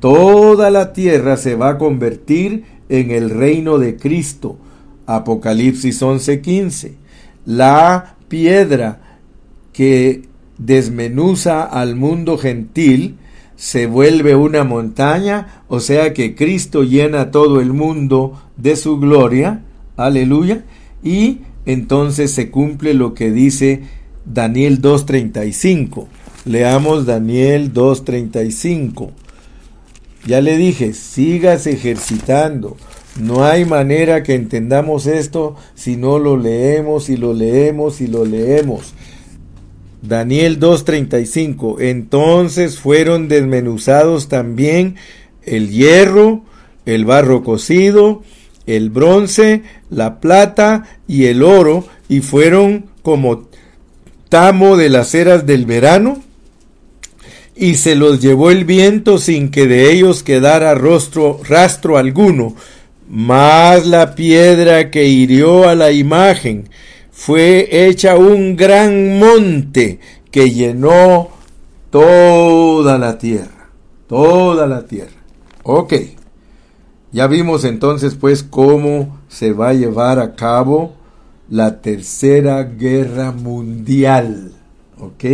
Toda 0.00 0.70
la 0.70 0.92
tierra 0.92 1.36
se 1.36 1.54
va 1.54 1.70
a 1.70 1.78
convertir 1.78 2.64
en 2.88 3.10
el 3.10 3.30
reino 3.30 3.78
de 3.78 3.96
Cristo. 3.96 4.58
Apocalipsis 5.06 6.02
11:15. 6.02 6.96
La 7.46 8.16
piedra 8.28 9.00
que 9.72 10.22
desmenuza 10.58 11.64
al 11.64 11.96
mundo 11.96 12.38
gentil 12.38 13.16
se 13.56 13.86
vuelve 13.86 14.34
una 14.34 14.64
montaña, 14.64 15.62
o 15.68 15.80
sea 15.80 16.12
que 16.12 16.34
Cristo 16.34 16.82
llena 16.82 17.30
todo 17.30 17.60
el 17.60 17.72
mundo 17.72 18.40
de 18.56 18.76
su 18.76 18.98
gloria. 18.98 19.62
Aleluya. 19.96 20.64
Y 21.02 21.40
entonces 21.66 22.30
se 22.30 22.50
cumple 22.50 22.94
lo 22.94 23.14
que 23.14 23.30
dice 23.30 23.82
Daniel 24.24 24.80
2.35. 24.80 26.06
Leamos 26.44 27.06
Daniel 27.06 27.72
2.35. 27.72 29.10
Ya 30.26 30.40
le 30.40 30.56
dije, 30.56 30.94
sigas 30.94 31.66
ejercitando. 31.66 32.76
No 33.20 33.44
hay 33.44 33.64
manera 33.64 34.22
que 34.22 34.34
entendamos 34.34 35.06
esto 35.06 35.56
si 35.74 35.96
no 35.96 36.18
lo 36.18 36.36
leemos 36.36 37.08
y 37.08 37.16
lo 37.16 37.32
leemos 37.32 38.00
y 38.00 38.06
lo 38.08 38.24
leemos. 38.24 38.94
Daniel 40.02 40.58
2.35. 40.58 41.80
Entonces 41.80 42.78
fueron 42.78 43.28
desmenuzados 43.28 44.28
también 44.28 44.96
el 45.42 45.70
hierro, 45.70 46.42
el 46.86 47.04
barro 47.04 47.42
cocido, 47.44 48.22
el 48.66 48.90
bronce, 48.90 49.62
la 49.90 50.20
plata 50.20 50.84
y 51.06 51.26
el 51.26 51.42
oro, 51.42 51.84
y 52.08 52.20
fueron 52.20 52.86
como 53.02 53.48
de 54.34 54.88
las 54.88 55.14
eras 55.14 55.46
del 55.46 55.64
verano, 55.64 56.20
y 57.54 57.76
se 57.76 57.94
los 57.94 58.20
llevó 58.20 58.50
el 58.50 58.64
viento 58.64 59.18
sin 59.18 59.52
que 59.52 59.68
de 59.68 59.92
ellos 59.92 60.24
quedara 60.24 60.74
rostro, 60.74 61.38
rastro 61.48 61.98
alguno, 61.98 62.56
mas 63.08 63.86
la 63.86 64.16
piedra 64.16 64.90
que 64.90 65.04
hirió 65.04 65.68
a 65.68 65.76
la 65.76 65.92
imagen 65.92 66.68
fue 67.12 67.68
hecha 67.86 68.16
un 68.16 68.56
gran 68.56 69.20
monte 69.20 70.00
que 70.32 70.50
llenó 70.50 71.28
toda 71.90 72.98
la 72.98 73.18
tierra, 73.18 73.70
toda 74.08 74.66
la 74.66 74.84
tierra. 74.84 75.22
Ok, 75.62 75.94
ya 77.12 77.28
vimos 77.28 77.62
entonces 77.62 78.16
pues 78.16 78.42
cómo 78.42 79.20
se 79.28 79.52
va 79.52 79.68
a 79.68 79.74
llevar 79.74 80.18
a 80.18 80.34
cabo 80.34 81.03
la 81.54 81.80
tercera 81.80 82.64
guerra 82.64 83.30
mundial. 83.30 84.50
¿Ok? 84.98 85.24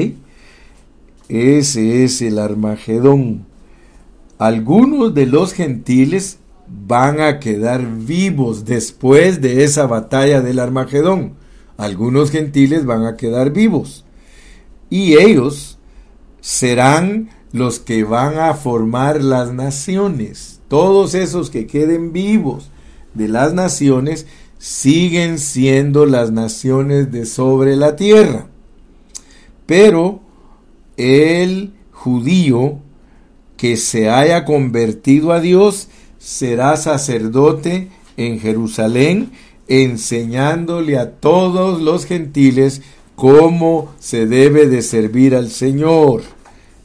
Ese 1.30 2.04
es 2.04 2.20
el 2.20 2.38
Armagedón. 2.38 3.46
Algunos 4.36 5.14
de 5.14 5.24
los 5.24 5.54
gentiles 5.54 6.36
van 6.68 7.22
a 7.22 7.40
quedar 7.40 7.86
vivos 8.04 8.66
después 8.66 9.40
de 9.40 9.64
esa 9.64 9.86
batalla 9.86 10.42
del 10.42 10.58
Armagedón. 10.58 11.36
Algunos 11.78 12.30
gentiles 12.30 12.84
van 12.84 13.06
a 13.06 13.16
quedar 13.16 13.50
vivos. 13.50 14.04
Y 14.90 15.14
ellos 15.14 15.78
serán 16.42 17.30
los 17.52 17.78
que 17.78 18.04
van 18.04 18.38
a 18.38 18.52
formar 18.52 19.24
las 19.24 19.54
naciones. 19.54 20.60
Todos 20.68 21.14
esos 21.14 21.48
que 21.48 21.66
queden 21.66 22.12
vivos 22.12 22.68
de 23.14 23.26
las 23.28 23.54
naciones 23.54 24.26
siguen 24.60 25.38
siendo 25.38 26.04
las 26.04 26.30
naciones 26.30 27.10
de 27.10 27.24
sobre 27.24 27.76
la 27.76 27.96
tierra. 27.96 28.46
Pero 29.64 30.20
el 30.98 31.72
judío 31.92 32.78
que 33.56 33.78
se 33.78 34.10
haya 34.10 34.44
convertido 34.44 35.32
a 35.32 35.40
Dios 35.40 35.88
será 36.18 36.76
sacerdote 36.76 37.88
en 38.18 38.38
Jerusalén, 38.38 39.32
enseñándole 39.66 40.98
a 40.98 41.12
todos 41.12 41.80
los 41.80 42.04
gentiles 42.04 42.82
cómo 43.16 43.94
se 43.98 44.26
debe 44.26 44.66
de 44.66 44.82
servir 44.82 45.34
al 45.34 45.50
Señor. 45.50 46.22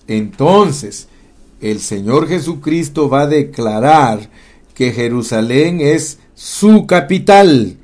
Entonces, 0.08 1.10
el 1.60 1.82
Señor 1.82 2.30
Jesucristo 2.30 3.10
va 3.10 3.24
a 3.24 3.28
declarar 3.28 4.30
que 4.74 4.94
Jerusalén 4.94 5.82
es 5.82 6.20
su 6.36 6.86
capital 6.86 7.78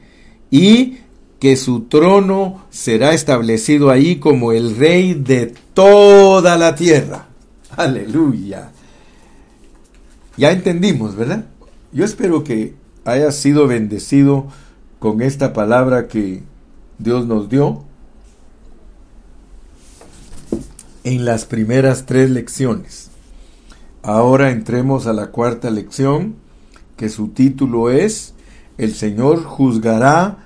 y 0.52 0.98
que 1.40 1.56
su 1.56 1.86
trono 1.86 2.66
será 2.70 3.14
establecido 3.14 3.90
ahí 3.90 4.18
como 4.18 4.52
el 4.52 4.76
rey 4.76 5.16
de 5.16 5.54
toda 5.74 6.58
la 6.58 6.76
tierra. 6.76 7.30
Aleluya. 7.76 8.72
Ya 10.38 10.52
entendimos, 10.52 11.16
¿verdad? 11.16 11.46
Yo 11.92 12.06
espero 12.06 12.44
que 12.44 12.76
haya 13.06 13.32
sido 13.32 13.66
bendecido 13.68 14.48
con 15.00 15.22
esta 15.22 15.54
palabra 15.54 16.08
que 16.08 16.44
Dios 17.00 17.26
nos 17.26 17.50
dio 17.50 17.84
en 21.04 21.26
las 21.26 21.46
primeras 21.46 22.06
tres 22.06 22.30
lecciones. 22.30 23.10
Ahora 24.04 24.52
entremos 24.52 25.08
a 25.08 25.14
la 25.14 25.28
cuarta 25.28 25.70
lección, 25.70 26.36
que 26.98 27.10
su 27.10 27.30
título 27.30 27.90
es 27.90 28.34
El 28.78 28.94
Señor 28.94 29.44
juzgará 29.44 30.38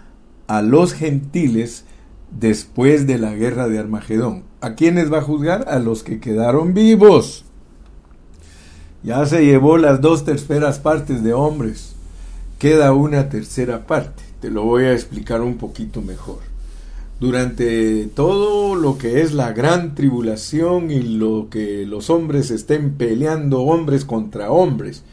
a 0.47 0.61
los 0.61 0.93
gentiles 0.93 1.85
después 2.31 3.07
de 3.07 3.17
la 3.17 3.33
guerra 3.33 3.67
de 3.67 3.79
Armagedón. 3.79 4.43
¿A 4.61 4.75
quiénes 4.75 5.11
va 5.11 5.19
a 5.19 5.23
juzgar? 5.23 5.65
A 5.69 5.79
los 5.79 6.03
que 6.03 6.19
quedaron 6.19 6.73
vivos. 6.73 7.45
Ya 9.03 9.25
se 9.25 9.45
llevó 9.45 9.77
las 9.77 10.01
dos 10.01 10.25
terceras 10.25 10.79
partes 10.79 11.23
de 11.23 11.33
hombres. 11.33 11.93
Queda 12.59 12.93
una 12.93 13.29
tercera 13.29 13.85
parte. 13.85 14.23
Te 14.41 14.49
lo 14.49 14.63
voy 14.63 14.85
a 14.85 14.93
explicar 14.93 15.41
un 15.41 15.57
poquito 15.57 16.01
mejor 16.01 16.39
durante 17.19 18.07
todo 18.07 18.75
lo 18.75 18.97
que 18.97 19.21
es 19.21 19.33
la 19.33 19.53
gran 19.53 19.95
tribulación 19.95 20.91
y 20.91 21.01
lo 21.01 21.47
que 21.49 21.85
los 21.85 22.09
hombres 22.09 22.51
estén 22.51 22.93
peleando 22.93 23.61
hombres 23.61 24.03
contra 24.03 24.51
hombres, 24.51 25.03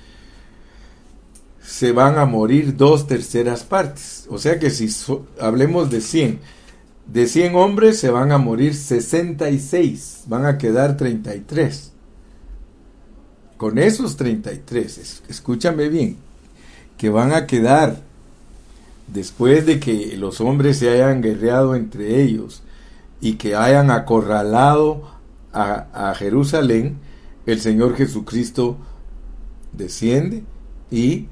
se 1.64 1.92
van 1.92 2.18
a 2.18 2.26
morir 2.26 2.76
dos 2.76 3.06
terceras 3.06 3.62
partes. 3.64 4.26
O 4.28 4.38
sea 4.38 4.58
que 4.58 4.70
si 4.70 4.88
hablemos 5.40 5.90
de 5.90 6.00
100, 6.00 6.40
de 7.06 7.26
100 7.26 7.54
hombres 7.54 7.98
se 7.98 8.10
van 8.10 8.32
a 8.32 8.38
morir 8.38 8.74
66, 8.74 10.24
van 10.26 10.46
a 10.46 10.58
quedar 10.58 10.96
33. 10.96 11.92
Con 13.56 13.78
esos 13.78 14.16
33, 14.16 15.22
escúchame 15.28 15.88
bien, 15.88 16.16
que 16.98 17.10
van 17.10 17.32
a 17.32 17.46
quedar 17.46 18.00
después 19.06 19.66
de 19.66 19.78
que 19.78 20.16
los 20.16 20.40
hombres 20.40 20.78
se 20.78 20.90
hayan 20.90 21.22
guerreado 21.22 21.74
entre 21.74 22.22
ellos 22.22 22.62
y 23.20 23.34
que 23.34 23.54
hayan 23.54 23.90
acorralado 23.90 25.12
a, 25.52 26.14
Jerusalén, 26.16 26.96
el 27.44 27.60
Señor 27.60 27.94
Jesucristo 27.94 28.78
desciende 29.72 30.44
y 30.90 31.26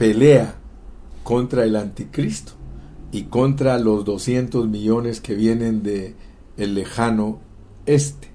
pelea 0.00 0.54
contra 1.24 1.64
el 1.64 1.76
anticristo 1.76 2.52
y 3.12 3.24
contra 3.24 3.78
los 3.78 4.06
200 4.06 4.66
millones 4.66 5.20
que 5.20 5.34
vienen 5.34 5.82
de 5.82 6.14
el 6.56 6.72
lejano 6.74 7.38
este. 7.84 8.28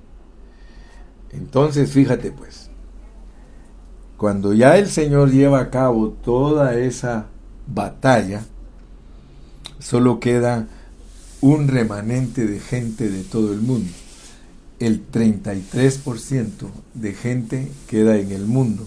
Entonces, 1.31 1.89
fíjate 1.89 2.29
pues, 2.29 2.69
cuando 4.15 4.53
ya 4.53 4.77
el 4.77 4.85
Señor 4.85 5.31
lleva 5.31 5.59
a 5.59 5.71
cabo 5.71 6.09
toda 6.09 6.77
esa 6.77 7.25
batalla, 7.65 8.43
solo 9.79 10.19
queda 10.19 10.67
un 11.41 11.67
remanente 11.67 12.45
de 12.45 12.59
gente 12.59 13.09
de 13.09 13.23
todo 13.23 13.51
el 13.51 13.61
mundo. 13.61 13.89
El 14.77 15.09
33% 15.11 16.67
de 16.93 17.13
gente 17.13 17.71
queda 17.87 18.17
en 18.17 18.31
el 18.31 18.45
mundo. 18.45 18.85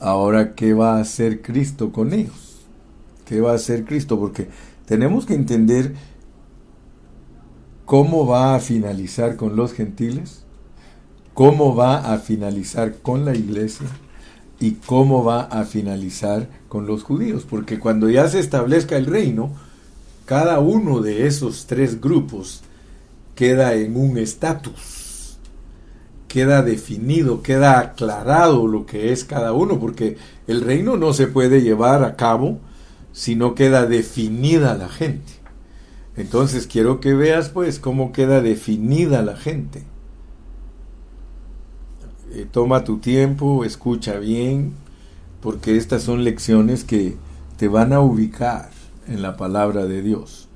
Ahora, 0.00 0.54
¿qué 0.54 0.72
va 0.72 0.96
a 0.96 1.00
hacer 1.00 1.42
Cristo 1.42 1.92
con 1.92 2.14
ellos? 2.14 2.62
¿Qué 3.26 3.42
va 3.42 3.52
a 3.52 3.56
hacer 3.56 3.84
Cristo? 3.84 4.18
Porque 4.18 4.48
tenemos 4.86 5.26
que 5.26 5.34
entender 5.34 5.94
cómo 7.84 8.26
va 8.26 8.54
a 8.54 8.60
finalizar 8.60 9.36
con 9.36 9.56
los 9.56 9.74
gentiles, 9.74 10.44
cómo 11.34 11.76
va 11.76 12.14
a 12.14 12.18
finalizar 12.18 12.94
con 13.02 13.26
la 13.26 13.34
iglesia 13.34 13.88
y 14.58 14.72
cómo 14.72 15.22
va 15.22 15.42
a 15.42 15.64
finalizar 15.64 16.48
con 16.68 16.86
los 16.86 17.02
judíos, 17.02 17.46
porque 17.48 17.78
cuando 17.78 18.08
ya 18.08 18.28
se 18.28 18.40
establezca 18.40 18.96
el 18.96 19.06
reino, 19.06 19.50
cada 20.24 20.60
uno 20.60 21.00
de 21.00 21.26
esos 21.26 21.66
tres 21.66 22.00
grupos 22.00 22.62
queda 23.34 23.74
en 23.74 23.96
un 23.96 24.16
estatus, 24.18 24.99
queda 26.30 26.62
definido, 26.62 27.42
queda 27.42 27.80
aclarado 27.80 28.68
lo 28.68 28.86
que 28.86 29.10
es 29.10 29.24
cada 29.24 29.52
uno, 29.52 29.80
porque 29.80 30.16
el 30.46 30.60
reino 30.60 30.96
no 30.96 31.12
se 31.12 31.26
puede 31.26 31.60
llevar 31.60 32.04
a 32.04 32.14
cabo 32.14 32.60
si 33.10 33.34
no 33.34 33.56
queda 33.56 33.84
definida 33.86 34.76
la 34.76 34.88
gente. 34.88 35.32
Entonces 36.16 36.68
quiero 36.68 37.00
que 37.00 37.14
veas 37.14 37.48
pues 37.48 37.80
cómo 37.80 38.12
queda 38.12 38.40
definida 38.40 39.22
la 39.22 39.36
gente. 39.36 39.82
Eh, 42.32 42.46
toma 42.48 42.84
tu 42.84 42.98
tiempo, 42.98 43.64
escucha 43.64 44.20
bien, 44.20 44.74
porque 45.42 45.76
estas 45.76 46.04
son 46.04 46.22
lecciones 46.22 46.84
que 46.84 47.16
te 47.56 47.66
van 47.66 47.92
a 47.92 47.98
ubicar 47.98 48.70
en 49.08 49.20
la 49.20 49.36
palabra 49.36 49.84
de 49.86 50.00
Dios. 50.00 50.48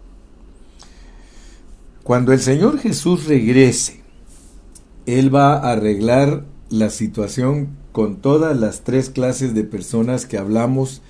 Cuando 2.05 2.33
el 2.33 2.39
Señor 2.39 2.79
Jesús 2.79 3.27
regrese, 3.27 4.04
Él 5.07 5.35
va 5.35 5.55
a 5.55 5.73
arreglar 5.73 6.45
la 6.71 6.91
situación 6.91 7.77
con 7.93 8.17
todas 8.17 8.59
las 8.59 8.83
tres 8.83 9.11
clases 9.11 9.55
de 9.55 9.65
personas 9.65 10.27
que 10.27 10.39
hablamos 10.39 11.03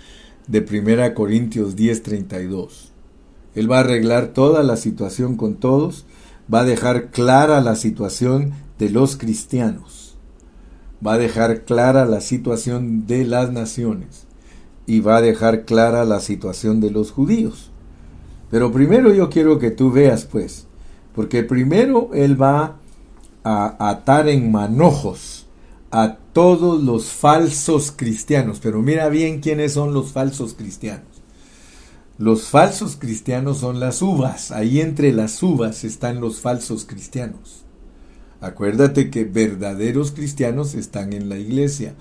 de 0.46 0.60
1 0.60 1.14
Corintios 1.14 1.76
10:32. 1.76 2.92
Él 3.54 3.70
va 3.70 3.78
a 3.78 3.80
arreglar 3.80 4.28
toda 4.28 4.62
la 4.62 4.76
situación 4.76 5.36
con 5.36 5.54
todos, 5.54 6.06
va 6.52 6.60
a 6.60 6.64
dejar 6.64 7.10
clara 7.10 7.60
la 7.60 7.76
situación 7.76 8.52
de 8.78 8.90
los 8.90 9.16
cristianos 9.16 10.04
va 11.04 11.14
a 11.14 11.18
dejar 11.18 11.64
clara 11.64 12.06
la 12.06 12.20
situación 12.20 13.06
de 13.06 13.24
las 13.24 13.52
naciones 13.52 14.26
y 14.86 15.00
va 15.00 15.16
a 15.16 15.22
dejar 15.22 15.64
clara 15.64 16.04
la 16.04 16.20
situación 16.20 16.80
de 16.80 16.90
los 16.90 17.10
judíos. 17.10 17.70
Pero 18.50 18.72
primero 18.72 19.12
yo 19.12 19.28
quiero 19.30 19.58
que 19.58 19.70
tú 19.70 19.90
veas, 19.90 20.24
pues, 20.24 20.66
porque 21.14 21.42
primero 21.42 22.10
él 22.14 22.40
va 22.40 22.76
a 23.44 23.90
atar 23.90 24.28
en 24.28 24.50
manojos 24.50 25.46
a 25.90 26.16
todos 26.32 26.82
los 26.82 27.06
falsos 27.06 27.92
cristianos. 27.94 28.58
Pero 28.60 28.82
mira 28.82 29.08
bien 29.08 29.40
quiénes 29.40 29.74
son 29.74 29.94
los 29.94 30.12
falsos 30.12 30.54
cristianos. 30.54 31.06
Los 32.18 32.48
falsos 32.48 32.96
cristianos 32.96 33.58
son 33.58 33.80
las 33.80 34.02
uvas. 34.02 34.50
Ahí 34.50 34.80
entre 34.80 35.12
las 35.12 35.42
uvas 35.42 35.84
están 35.84 36.20
los 36.20 36.40
falsos 36.40 36.84
cristianos. 36.84 37.64
Acuérdate 38.40 39.10
que 39.10 39.24
verdaderos 39.24 40.12
cristianos 40.12 40.74
están 40.74 41.12
en 41.12 41.28
la 41.28 41.38
iglesia. 41.38 41.94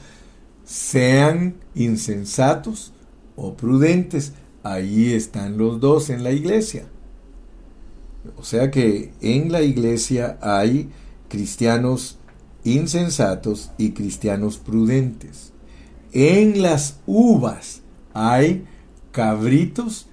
Sean 0.65 1.55
insensatos 1.75 2.93
o 3.35 3.55
prudentes, 3.55 4.33
ahí 4.63 5.13
están 5.13 5.57
los 5.57 5.79
dos 5.79 6.09
en 6.09 6.23
la 6.23 6.31
iglesia. 6.31 6.85
O 8.37 8.43
sea 8.43 8.71
que 8.71 9.11
en 9.21 9.51
la 9.51 9.61
iglesia 9.61 10.37
hay 10.41 10.89
cristianos 11.33 12.19
insensatos 12.63 13.71
y 13.79 13.93
cristianos 13.93 14.59
prudentes. 14.59 15.51
En 16.11 16.61
las 16.61 16.99
uvas 17.07 17.81
hay 18.13 18.65
cabritos 19.11 20.05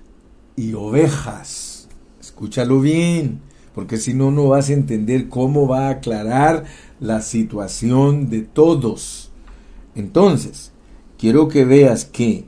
y 0.56 0.72
ovejas. 0.72 1.88
Escúchalo 2.18 2.80
bien, 2.80 3.42
porque 3.74 3.98
si 3.98 4.14
no, 4.14 4.30
no 4.30 4.48
vas 4.48 4.70
a 4.70 4.72
entender 4.72 5.28
cómo 5.28 5.68
va 5.68 5.88
a 5.88 5.90
aclarar 5.90 6.64
la 7.00 7.20
situación 7.20 8.30
de 8.30 8.40
todos. 8.40 9.30
Entonces, 9.94 10.72
quiero 11.18 11.48
que 11.48 11.66
veas 11.66 12.06
que 12.06 12.46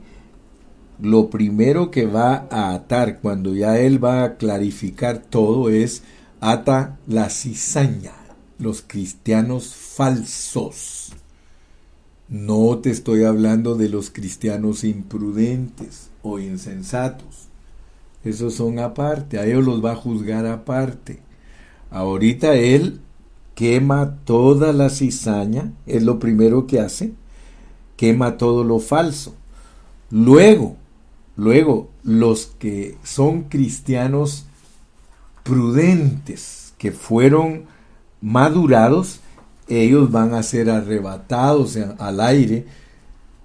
lo 0.99 1.29
primero 1.29 1.91
que 1.91 2.07
va 2.07 2.47
a 2.49 2.73
atar 2.73 3.19
cuando 3.19 3.53
ya 3.53 3.77
él 3.77 4.03
va 4.03 4.23
a 4.23 4.37
clarificar 4.37 5.19
todo 5.19 5.69
es 5.69 6.01
ata 6.41 6.97
la 7.07 7.29
cizaña, 7.29 8.22
los 8.59 8.83
cristianos 8.85 9.75
falsos. 9.75 11.13
No 12.29 12.79
te 12.79 12.89
estoy 12.89 13.23
hablando 13.23 13.75
de 13.75 13.89
los 13.89 14.09
cristianos 14.09 14.83
imprudentes 14.83 16.09
o 16.21 16.39
insensatos. 16.39 17.47
Esos 18.23 18.55
son 18.55 18.79
aparte, 18.79 19.37
a 19.37 19.45
ellos 19.45 19.65
los 19.65 19.83
va 19.83 19.91
a 19.91 19.97
juzgar 19.97 20.45
aparte. 20.47 21.19
Ahorita 21.91 22.55
él 22.55 23.01
quema 23.53 24.17
toda 24.25 24.73
la 24.73 24.89
cizaña, 24.89 25.73
es 25.85 26.03
lo 26.03 26.19
primero 26.19 26.65
que 26.65 26.79
hace, 26.79 27.13
quema 27.97 28.37
todo 28.37 28.63
lo 28.63 28.79
falso. 28.79 29.35
Luego, 30.09 30.77
luego, 31.35 31.89
los 32.03 32.47
que 32.47 32.97
son 33.03 33.43
cristianos 33.43 34.45
prudentes, 35.43 36.73
que 36.77 36.91
fueron 36.91 37.65
madurados, 38.23 39.19
ellos 39.67 40.09
van 40.09 40.33
a 40.33 40.43
ser 40.43 40.69
arrebatados 40.69 41.77
al 41.99 42.21
aire 42.21 42.65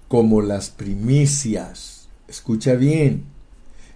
como 0.07 0.41
las 0.41 0.69
primicias. 0.69 2.07
Escucha 2.29 2.75
bien. 2.75 3.25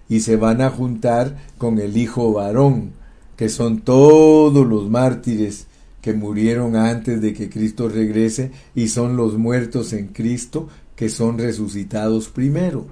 Y 0.10 0.20
se 0.20 0.36
van 0.36 0.62
a 0.62 0.70
juntar 0.70 1.38
con 1.58 1.80
el 1.80 1.96
hijo 1.96 2.34
varón, 2.34 2.92
que 3.38 3.48
son 3.48 3.80
todos 3.80 4.68
los 4.68 4.90
mártires 4.90 5.68
que 6.02 6.14
murieron 6.14 6.76
antes 6.76 7.22
de 7.22 7.34
que 7.34 7.50
Cristo 7.50 7.88
regrese 7.88 8.52
y 8.76 8.90
son 8.90 9.16
los 9.16 9.38
muertos 9.38 9.94
en 9.94 10.08
Cristo 10.08 10.68
que 10.98 11.08
son 11.08 11.38
resucitados 11.38 12.28
primero. 12.28 12.86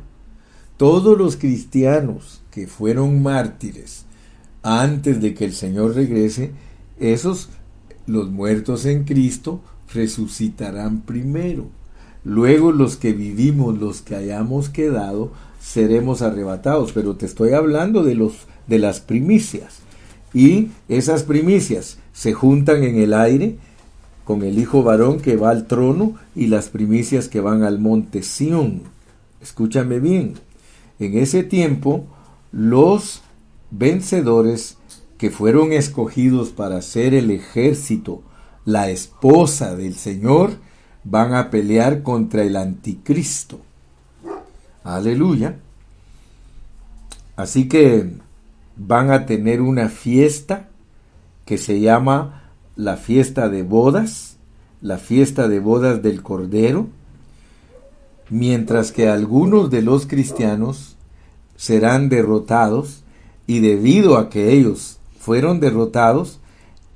Todos 0.78 1.18
los 1.18 1.36
cristianos 1.36 2.42
que 2.52 2.68
fueron 2.68 3.22
mártires 3.22 4.06
antes 4.64 5.22
de 5.22 5.34
que 5.34 5.44
el 5.44 5.54
Señor 5.54 5.94
regrese, 5.94 6.52
esos, 7.00 7.50
los 8.08 8.30
muertos 8.30 8.86
en 8.86 9.04
Cristo, 9.04 9.62
resucitarán 9.94 11.02
primero. 11.02 11.68
Luego 12.24 12.72
los 12.72 12.98
que 12.98 13.14
vivimos, 13.14 13.78
los 13.80 14.02
que 14.02 14.16
hayamos 14.16 14.70
quedado, 14.70 15.32
seremos 15.60 16.22
arrebatados. 16.22 16.92
Pero 16.92 17.16
te 17.16 17.26
estoy 17.26 17.54
hablando 17.54 18.04
de 18.04 18.16
los 18.16 18.48
de 18.68 18.80
las 18.80 19.00
primicias. 19.00 19.80
Y 20.34 20.70
esas 20.88 21.24
primicias 21.24 21.98
se 22.14 22.34
juntan 22.34 22.84
en 22.84 22.98
el 22.98 23.14
aire 23.14 23.58
con 24.24 24.44
el 24.44 24.60
hijo 24.60 24.84
varón 24.84 25.20
que 25.20 25.36
va 25.36 25.50
al 25.50 25.68
trono 25.68 26.16
y 26.36 26.48
las 26.48 26.70
primicias 26.70 27.28
que 27.28 27.42
van 27.42 27.64
al 27.64 27.80
monte 27.80 28.24
Sión. 28.24 28.84
Escúchame 29.42 30.00
bien. 30.00 30.36
En 31.00 31.18
ese 31.18 31.44
tiempo, 31.44 32.06
los 32.52 33.24
vencedores 33.72 34.78
que 35.22 35.30
fueron 35.30 35.72
escogidos 35.72 36.50
para 36.50 36.82
ser 36.82 37.14
el 37.14 37.30
ejército, 37.30 38.24
la 38.66 38.90
esposa 38.90 39.76
del 39.76 39.94
Señor, 39.94 40.54
van 41.04 41.36
a 41.36 41.52
pelear 41.52 42.02
contra 42.02 42.42
el 42.42 42.56
anticristo. 42.56 43.60
Aleluya. 44.84 45.58
Así 47.36 47.68
que 47.68 48.14
van 48.76 49.12
a 49.12 49.28
tener 49.28 49.62
una 49.62 49.90
fiesta 49.90 50.70
que 51.46 51.60
se 51.60 51.80
llama 51.80 52.50
la 52.76 52.98
fiesta 52.98 53.48
de 53.48 53.62
bodas, 53.62 54.38
la 54.82 54.98
fiesta 54.98 55.48
de 55.48 55.60
bodas 55.60 56.02
del 56.02 56.24
Cordero, 56.24 56.88
mientras 58.32 58.92
que 58.92 59.08
algunos 59.08 59.70
de 59.70 59.84
los 59.84 60.08
cristianos 60.08 60.98
serán 61.58 62.10
derrotados 62.10 63.04
y 63.46 63.60
debido 63.60 64.18
a 64.18 64.32
que 64.32 64.52
ellos 64.54 64.98
fueron 65.22 65.60
derrotados, 65.60 66.40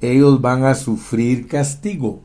ellos 0.02 0.42
van 0.42 0.64
a 0.64 0.74
sufrir 0.74 1.48
castigo. 1.48 2.22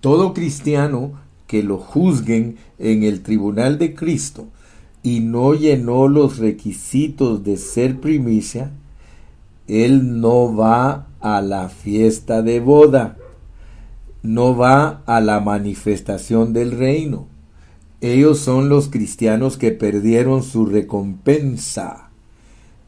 Todo 0.00 0.32
cristiano 0.32 1.12
que 1.46 1.62
lo 1.62 1.76
juzguen 1.76 2.56
en 2.78 3.02
el 3.02 3.20
tribunal 3.22 3.76
de 3.76 3.94
Cristo 3.94 4.46
y 5.02 5.20
no 5.20 5.52
llenó 5.52 6.08
los 6.08 6.38
requisitos 6.38 7.44
de 7.44 7.58
ser 7.58 8.00
primicia, 8.00 8.70
él 9.68 10.22
no 10.22 10.56
va 10.56 11.08
a 11.20 11.42
la 11.42 11.68
fiesta 11.68 12.40
de 12.40 12.60
boda, 12.60 13.18
no 14.22 14.56
va 14.56 15.02
a 15.04 15.20
la 15.20 15.40
manifestación 15.40 16.54
del 16.54 16.70
reino. 16.72 17.26
Ellos 18.00 18.38
son 18.38 18.70
los 18.70 18.88
cristianos 18.88 19.58
que 19.58 19.72
perdieron 19.72 20.42
su 20.42 20.64
recompensa. 20.64 22.08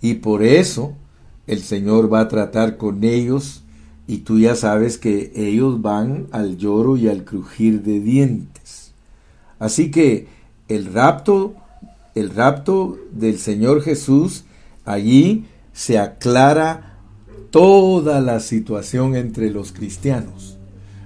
Y 0.00 0.14
por 0.14 0.42
eso 0.42 0.94
el 1.46 1.60
Señor 1.60 2.12
va 2.12 2.20
a 2.20 2.28
tratar 2.28 2.76
con 2.76 3.04
ellos 3.04 3.62
y 4.06 4.18
tú 4.18 4.38
ya 4.38 4.54
sabes 4.54 4.98
que 4.98 5.32
ellos 5.34 5.80
van 5.80 6.26
al 6.30 6.56
lloro 6.56 6.96
y 6.96 7.08
al 7.08 7.24
crujir 7.24 7.82
de 7.82 8.00
dientes. 8.00 8.92
Así 9.58 9.90
que 9.90 10.26
el 10.68 10.92
rapto, 10.92 11.54
el 12.14 12.30
rapto 12.30 12.98
del 13.12 13.38
Señor 13.38 13.82
Jesús, 13.82 14.44
allí 14.84 15.46
se 15.72 15.98
aclara 15.98 16.98
toda 17.50 18.20
la 18.20 18.40
situación 18.40 19.16
entre 19.16 19.50
los 19.50 19.72
cristianos. 19.72 20.58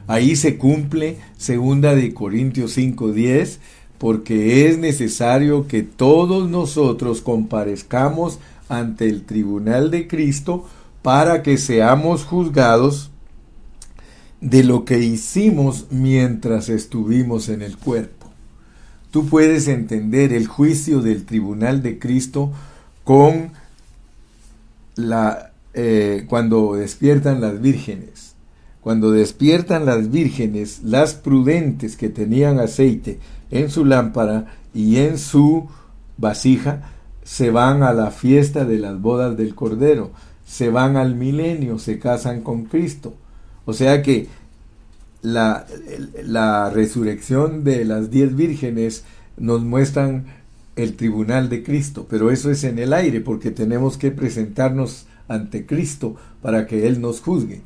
Ahí 0.07 0.37
se 0.37 0.57
cumple 0.57 1.18
segunda 1.37 1.94
de 1.94 2.14
Corintios 2.14 2.77
5:10, 2.77 3.59
porque 3.98 4.68
es 4.68 4.79
necesario 4.79 5.66
que 5.66 5.83
todos 5.83 6.48
nosotros 6.48 7.20
comparezcamos 7.20 8.38
ante 8.68 9.09
el 9.09 9.24
tribunal 9.24 9.90
de 9.90 10.07
Cristo 10.09 10.68
para 11.02 11.42
que 11.42 11.57
seamos 11.59 12.24
juzgados 12.24 13.11
de 14.40 14.62
lo 14.64 14.85
que 14.85 14.98
hicimos 14.98 15.87
mientras 15.90 16.68
estuvimos 16.68 17.48
en 17.48 17.62
el 17.62 17.76
cuerpo. 17.76 18.28
Tú 19.11 19.26
puedes 19.26 19.68
entender 19.68 20.33
el 20.33 20.46
juicio 20.46 21.00
del 21.00 21.24
tribunal 21.24 21.83
de 21.83 21.98
Cristo 21.98 22.52
con 23.04 23.52
la 24.96 25.52
eh, 25.74 26.26
cuando 26.28 26.74
despiertan 26.74 27.40
las 27.40 27.61
vírgenes. 27.61 28.35
Cuando 28.81 29.11
despiertan 29.11 29.87
las 29.87 30.11
vírgenes, 30.11 30.81
las 30.83 31.14
prudentes 31.14 31.96
que 31.96 32.09
tenían 32.09 32.59
aceite 32.59 33.18
en 33.50 33.70
su 33.70 33.85
lámpara 33.85 34.46
y 34.74 34.96
en 34.96 35.18
su 35.18 35.68
vasija, 36.16 36.90
se 37.28 37.50
van 37.50 37.82
a 37.82 37.92
la 37.92 38.10
fiesta 38.10 38.64
de 38.64 38.78
las 38.78 39.02
bodas 39.02 39.36
del 39.36 39.54
Cordero, 39.54 40.12
se 40.46 40.70
van 40.70 40.96
al 40.96 41.14
milenio, 41.14 41.78
se 41.78 41.98
casan 41.98 42.40
con 42.40 42.64
Cristo. 42.64 43.12
O 43.66 43.74
sea 43.74 44.00
que 44.00 44.28
la, 45.20 45.66
la 46.24 46.70
resurrección 46.70 47.64
de 47.64 47.84
las 47.84 48.10
diez 48.10 48.34
vírgenes 48.34 49.04
nos 49.36 49.62
muestran 49.62 50.24
el 50.74 50.96
tribunal 50.96 51.50
de 51.50 51.62
Cristo, 51.62 52.06
pero 52.08 52.30
eso 52.30 52.50
es 52.50 52.64
en 52.64 52.78
el 52.78 52.94
aire 52.94 53.20
porque 53.20 53.50
tenemos 53.50 53.98
que 53.98 54.10
presentarnos 54.10 55.04
ante 55.28 55.66
Cristo 55.66 56.16
para 56.40 56.66
que 56.66 56.86
Él 56.88 57.02
nos 57.02 57.20
juzgue. 57.20 57.60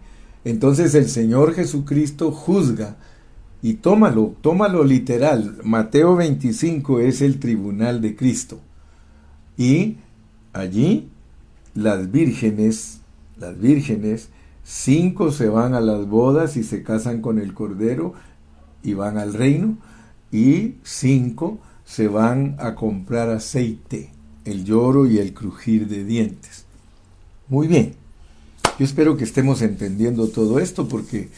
Entonces 0.44 0.96
el 0.96 1.08
Señor 1.08 1.54
Jesucristo 1.54 2.32
juzga 2.32 2.96
y 3.62 3.74
tómalo, 3.74 4.34
tómalo 4.40 4.82
literal. 4.82 5.58
Mateo 5.62 6.16
25 6.16 6.98
es 6.98 7.22
el 7.22 7.38
tribunal 7.38 8.00
de 8.00 8.16
Cristo. 8.16 8.58
Y 9.56 9.96
allí 10.52 11.08
las 11.74 12.10
vírgenes, 12.10 13.00
las 13.38 13.58
vírgenes, 13.58 14.28
cinco 14.64 15.32
se 15.32 15.48
van 15.48 15.74
a 15.74 15.80
las 15.80 16.06
bodas 16.06 16.56
y 16.56 16.62
se 16.62 16.82
casan 16.82 17.20
con 17.20 17.38
el 17.38 17.54
Cordero 17.54 18.14
y 18.82 18.94
van 18.94 19.16
al 19.16 19.34
reino, 19.34 19.76
y 20.30 20.74
cinco 20.82 21.58
se 21.84 22.08
van 22.08 22.56
a 22.58 22.74
comprar 22.74 23.30
aceite, 23.30 24.10
el 24.44 24.64
lloro 24.64 25.06
y 25.06 25.18
el 25.18 25.34
crujir 25.34 25.88
de 25.88 26.04
dientes. 26.04 26.64
Muy 27.48 27.68
bien, 27.68 27.94
yo 28.78 28.84
espero 28.84 29.16
que 29.16 29.24
estemos 29.24 29.62
entendiendo 29.62 30.28
todo 30.28 30.58
esto 30.58 30.88
porque 30.88 31.28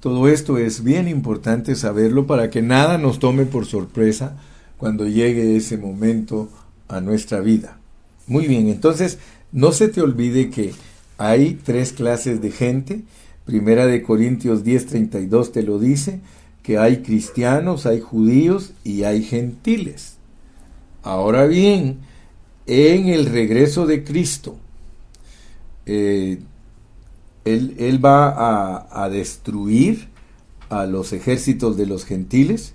todo 0.00 0.28
esto 0.28 0.58
es 0.58 0.84
bien 0.84 1.08
importante 1.08 1.74
saberlo 1.74 2.26
para 2.26 2.50
que 2.50 2.60
nada 2.60 2.98
nos 2.98 3.18
tome 3.18 3.46
por 3.46 3.64
sorpresa 3.64 4.36
cuando 4.76 5.06
llegue 5.06 5.56
ese 5.56 5.78
momento 5.78 6.50
a 6.88 7.00
nuestra 7.00 7.40
vida. 7.40 7.78
Muy 8.26 8.46
bien, 8.46 8.68
entonces 8.68 9.18
no 9.52 9.72
se 9.72 9.88
te 9.88 10.00
olvide 10.00 10.50
que 10.50 10.72
hay 11.18 11.54
tres 11.54 11.92
clases 11.92 12.40
de 12.40 12.50
gente. 12.50 13.02
Primera 13.44 13.86
de 13.86 14.02
Corintios 14.02 14.64
10:32 14.64 15.52
te 15.52 15.62
lo 15.62 15.78
dice, 15.78 16.20
que 16.62 16.78
hay 16.78 17.02
cristianos, 17.02 17.86
hay 17.86 18.00
judíos 18.00 18.72
y 18.84 19.04
hay 19.04 19.22
gentiles. 19.22 20.16
Ahora 21.02 21.46
bien, 21.46 21.98
en 22.66 23.08
el 23.08 23.26
regreso 23.26 23.86
de 23.86 24.02
Cristo, 24.02 24.56
eh, 25.84 26.40
él, 27.44 28.02
va 28.02 28.30
a, 28.30 29.04
a 29.04 29.10
destruir 29.10 30.08
a 30.70 30.86
los 30.86 31.12
ejércitos 31.12 31.76
de 31.76 31.84
los 31.84 32.06
gentiles 32.06 32.72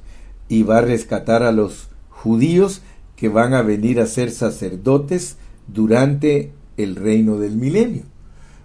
y 0.47 0.61
va 0.61 0.77
a 0.77 0.81
rescatar 0.81 1.41
a 1.41 1.51
los 1.51 1.87
judíos 2.09 2.81
que 3.19 3.27
van 3.27 3.53
a 3.53 3.61
venir 3.63 3.99
a 3.99 4.05
ser 4.05 4.31
sacerdotes 4.31 5.35
durante 5.67 6.53
el 6.77 6.95
reino 6.95 7.37
del 7.37 7.57
milenio. 7.57 8.03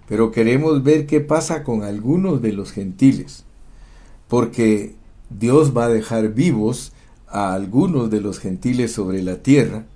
Pero 0.07 0.31
queremos 0.31 0.85
ver 0.85 1.07
qué 1.07 1.21
pasa 1.21 1.65
con 1.65 1.83
algunos 1.83 2.41
de 2.41 2.53
los 2.53 2.71
gentiles, 2.71 3.43
porque 4.29 4.95
Dios 5.29 5.77
va 5.77 5.87
a 5.87 5.89
dejar 5.89 6.35
vivos 6.35 6.93
a 7.27 7.53
algunos 7.53 8.11
de 8.11 8.21
los 8.21 8.39
gentiles 8.39 8.93
sobre 8.93 9.25
la 9.25 9.43
tierra, 9.43 9.87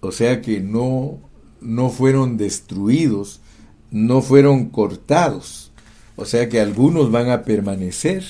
o 0.00 0.12
sea 0.12 0.42
que 0.42 0.60
no, 0.60 1.18
no 1.62 1.88
fueron 1.88 2.36
destruidos, 2.36 3.40
no 3.90 4.20
fueron 4.20 4.66
cortados, 4.66 5.72
o 6.16 6.26
sea 6.26 6.50
que 6.50 6.60
algunos 6.60 7.10
van 7.10 7.30
a 7.30 7.44
permanecer. 7.44 8.24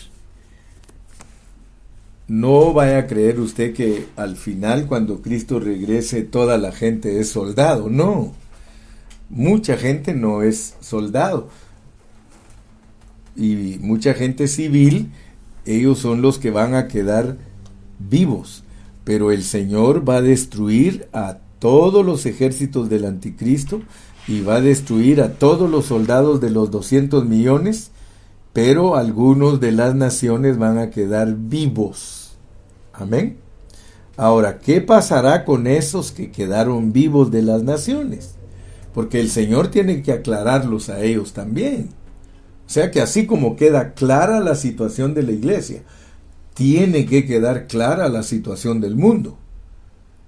No 2.28 2.74
vaya 2.74 2.98
a 2.98 3.06
creer 3.06 3.40
usted 3.40 3.72
que 3.72 4.06
al 4.16 4.36
final 4.36 4.86
cuando 4.86 5.22
Cristo 5.22 5.58
regrese 5.60 6.22
toda 6.22 6.58
la 6.58 6.72
gente 6.72 7.20
es 7.20 7.30
soldado, 7.30 7.88
no. 7.88 8.34
Mucha 9.30 9.78
gente 9.78 10.12
no 10.12 10.42
es 10.42 10.74
soldado. 10.80 11.48
Y 13.34 13.78
mucha 13.80 14.12
gente 14.12 14.46
civil, 14.46 15.10
ellos 15.64 16.00
son 16.00 16.20
los 16.20 16.38
que 16.38 16.50
van 16.50 16.74
a 16.74 16.86
quedar 16.86 17.38
vivos. 17.98 18.62
Pero 19.04 19.32
el 19.32 19.42
Señor 19.42 20.06
va 20.06 20.16
a 20.16 20.22
destruir 20.22 21.08
a 21.14 21.38
todos 21.58 22.04
los 22.04 22.26
ejércitos 22.26 22.90
del 22.90 23.06
anticristo 23.06 23.80
y 24.26 24.42
va 24.42 24.56
a 24.56 24.60
destruir 24.60 25.22
a 25.22 25.32
todos 25.32 25.70
los 25.70 25.86
soldados 25.86 26.42
de 26.42 26.50
los 26.50 26.70
200 26.70 27.24
millones, 27.24 27.90
pero 28.52 28.96
algunos 28.96 29.60
de 29.60 29.72
las 29.72 29.94
naciones 29.94 30.58
van 30.58 30.76
a 30.76 30.90
quedar 30.90 31.34
vivos. 31.34 32.17
Amén. 32.98 33.38
Ahora, 34.16 34.58
¿qué 34.58 34.80
pasará 34.80 35.44
con 35.44 35.66
esos 35.66 36.10
que 36.10 36.32
quedaron 36.32 36.92
vivos 36.92 37.30
de 37.30 37.42
las 37.42 37.62
naciones? 37.62 38.34
Porque 38.92 39.20
el 39.20 39.30
Señor 39.30 39.68
tiene 39.68 40.02
que 40.02 40.12
aclararlos 40.12 40.88
a 40.88 41.00
ellos 41.02 41.32
también. 41.32 41.90
O 42.66 42.70
sea 42.70 42.90
que 42.90 43.00
así 43.00 43.26
como 43.26 43.56
queda 43.56 43.94
clara 43.94 44.40
la 44.40 44.56
situación 44.56 45.14
de 45.14 45.22
la 45.22 45.32
iglesia, 45.32 45.82
tiene 46.54 47.06
que 47.06 47.24
quedar 47.24 47.68
clara 47.68 48.08
la 48.08 48.24
situación 48.24 48.80
del 48.80 48.96
mundo. 48.96 49.38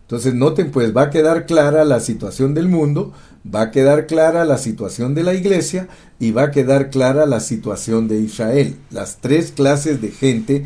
Entonces 0.03 0.35
noten, 0.35 0.71
pues 0.71 0.97
va 0.97 1.03
a 1.03 1.11
quedar 1.11 1.47
clara 1.47 1.85
la 1.85 1.99
situación 1.99 2.55
del 2.55 2.69
mundo, 2.69 3.13
va 3.45 3.63
a 3.63 3.71
quedar 3.71 4.07
clara 4.07 4.45
la 4.45 4.59
situación 4.59 5.15
de 5.15 5.25
la 5.25 5.35
iglesia 5.35 5.89
y 6.21 6.31
va 6.31 6.45
a 6.45 6.51
quedar 6.51 6.91
clara 6.91 7.27
la 7.27 7.41
situación 7.41 8.07
de 8.07 8.21
Israel. 8.21 8.77
Las 8.91 9.19
tres 9.19 9.53
clases 9.53 10.01
de 10.01 10.11
gente 10.11 10.65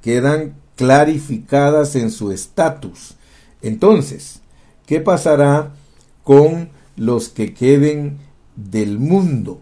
quedan 0.00 0.54
clarificadas 0.76 1.96
en 1.96 2.10
su 2.10 2.32
estatus. 2.32 3.16
Entonces, 3.60 4.40
¿qué 4.86 5.00
pasará 5.00 5.72
con 6.24 6.70
los 6.96 7.28
que 7.28 7.54
queden 7.54 8.18
del 8.56 8.98
mundo? 8.98 9.60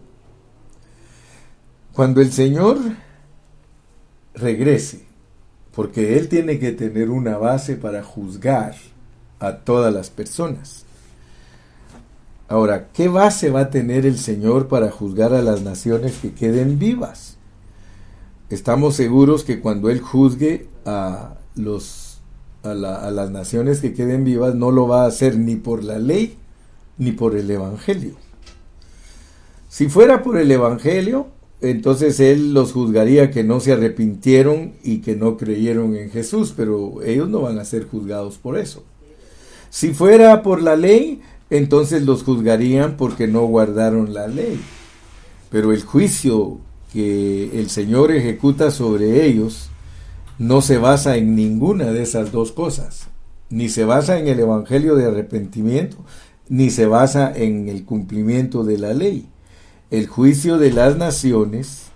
Cuando 1.93 2.21
el 2.21 2.31
Señor 2.31 2.79
regrese, 4.33 5.05
porque 5.75 6.17
Él 6.17 6.29
tiene 6.29 6.59
que 6.59 6.71
tener 6.71 7.09
una 7.09 7.37
base 7.37 7.75
para 7.75 8.03
juzgar, 8.03 8.75
a 9.41 9.57
todas 9.57 9.93
las 9.93 10.09
personas. 10.09 10.85
Ahora, 12.47 12.89
¿qué 12.93 13.07
base 13.07 13.49
va 13.49 13.61
a 13.61 13.69
tener 13.69 14.05
el 14.05 14.17
Señor 14.17 14.67
para 14.67 14.91
juzgar 14.91 15.33
a 15.33 15.41
las 15.41 15.61
naciones 15.61 16.17
que 16.21 16.33
queden 16.33 16.79
vivas? 16.79 17.37
Estamos 18.49 18.95
seguros 18.95 19.43
que 19.43 19.59
cuando 19.59 19.89
Él 19.89 19.99
juzgue 19.99 20.67
a, 20.85 21.35
los, 21.55 22.19
a, 22.63 22.73
las 22.73 23.31
naciones 23.31 23.79
que 23.79 23.93
queden 23.93 24.23
vivas, 24.23 24.55
no 24.55 24.71
lo 24.71 24.87
va 24.87 25.03
a 25.03 25.07
hacer 25.07 25.37
ni 25.37 25.55
por 25.55 25.83
la 25.83 25.99
ley 25.99 26.37
ni 26.97 27.11
por 27.11 27.35
el 27.35 27.49
Evangelio. 27.49 28.15
Si 29.69 29.87
fuera 29.87 30.21
por 30.21 30.37
el 30.37 30.51
Evangelio, 30.51 31.27
entonces 31.61 32.19
Él 32.19 32.53
los 32.53 32.73
juzgaría 32.73 33.31
que 33.31 33.43
no 33.43 33.59
se 33.59 33.73
arrepintieron 33.73 34.73
y 34.83 34.99
que 34.99 35.15
no 35.15 35.37
creyeron 35.37 35.95
en 35.95 36.11
Jesús, 36.11 36.53
pero 36.55 37.01
ellos 37.03 37.29
no 37.29 37.41
van 37.41 37.57
a 37.57 37.65
ser 37.65 37.87
juzgados 37.87 38.37
por 38.37 38.57
eso. 38.57 38.83
Si 39.69 39.93
fuera 39.93 40.43
por 40.43 40.61
la 40.61 40.75
ley, 40.75 41.21
entonces 41.49 42.03
los 42.03 42.23
juzgarían 42.23 42.97
porque 42.97 43.27
no 43.27 43.45
guardaron 43.45 44.13
la 44.13 44.27
ley. 44.27 44.59
Pero 45.49 45.71
el 45.71 45.81
juicio 45.83 46.59
que 46.93 47.57
el 47.59 47.69
Señor 47.69 48.11
ejecuta 48.11 48.69
sobre 48.69 49.25
ellos 49.25 49.70
no 50.41 50.63
se 50.63 50.79
basa 50.79 51.17
en 51.17 51.35
ninguna 51.35 51.91
de 51.91 52.01
esas 52.01 52.31
dos 52.31 52.51
cosas. 52.51 53.09
Ni 53.51 53.69
se 53.69 53.85
basa 53.85 54.17
en 54.17 54.27
el 54.27 54.39
Evangelio 54.39 54.95
de 54.95 55.05
arrepentimiento, 55.05 55.97
ni 56.49 56.71
se 56.71 56.87
basa 56.87 57.31
en 57.35 57.69
el 57.69 57.85
cumplimiento 57.85 58.63
de 58.63 58.79
la 58.79 58.95
ley. 58.95 59.27
El 59.91 60.07
juicio 60.07 60.57
de 60.57 60.71
las 60.71 60.97
naciones 60.97 61.91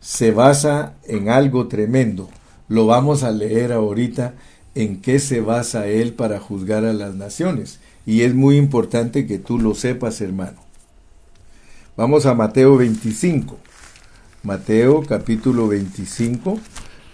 se 0.00 0.30
basa 0.30 0.94
en 1.04 1.28
algo 1.28 1.68
tremendo. 1.68 2.30
Lo 2.68 2.86
vamos 2.86 3.24
a 3.24 3.30
leer 3.30 3.74
ahorita 3.74 4.32
en 4.74 5.02
qué 5.02 5.18
se 5.18 5.42
basa 5.42 5.86
él 5.86 6.14
para 6.14 6.40
juzgar 6.40 6.86
a 6.86 6.94
las 6.94 7.14
naciones. 7.14 7.80
Y 8.06 8.22
es 8.22 8.34
muy 8.34 8.56
importante 8.56 9.26
que 9.26 9.38
tú 9.38 9.58
lo 9.58 9.74
sepas, 9.74 10.22
hermano. 10.22 10.62
Vamos 11.94 12.24
a 12.24 12.32
Mateo 12.32 12.78
25. 12.78 13.58
Mateo 14.44 15.02
capítulo 15.02 15.68
25. 15.68 16.58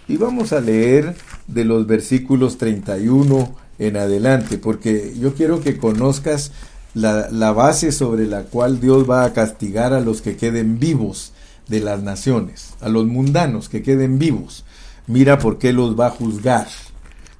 Y 0.07 0.17
vamos 0.17 0.53
a 0.53 0.61
leer 0.61 1.15
de 1.47 1.65
los 1.65 1.87
versículos 1.87 2.57
31 2.57 3.55
en 3.79 3.97
adelante, 3.97 4.57
porque 4.57 5.13
yo 5.19 5.33
quiero 5.33 5.61
que 5.61 5.77
conozcas 5.77 6.51
la, 6.93 7.29
la, 7.31 7.51
base 7.51 7.91
sobre 7.91 8.25
la 8.27 8.43
cual 8.43 8.79
Dios 8.79 9.09
va 9.09 9.23
a 9.23 9.33
castigar 9.33 9.93
a 9.93 9.99
los 9.99 10.21
que 10.21 10.35
queden 10.35 10.79
vivos 10.79 11.33
de 11.67 11.79
las 11.79 12.03
naciones, 12.03 12.75
a 12.81 12.89
los 12.89 13.05
mundanos 13.05 13.69
que 13.69 13.81
queden 13.81 14.19
vivos. 14.19 14.63
Mira 15.07 15.39
por 15.39 15.57
qué 15.57 15.73
los 15.73 15.99
va 15.99 16.07
a 16.07 16.11
juzgar 16.11 16.67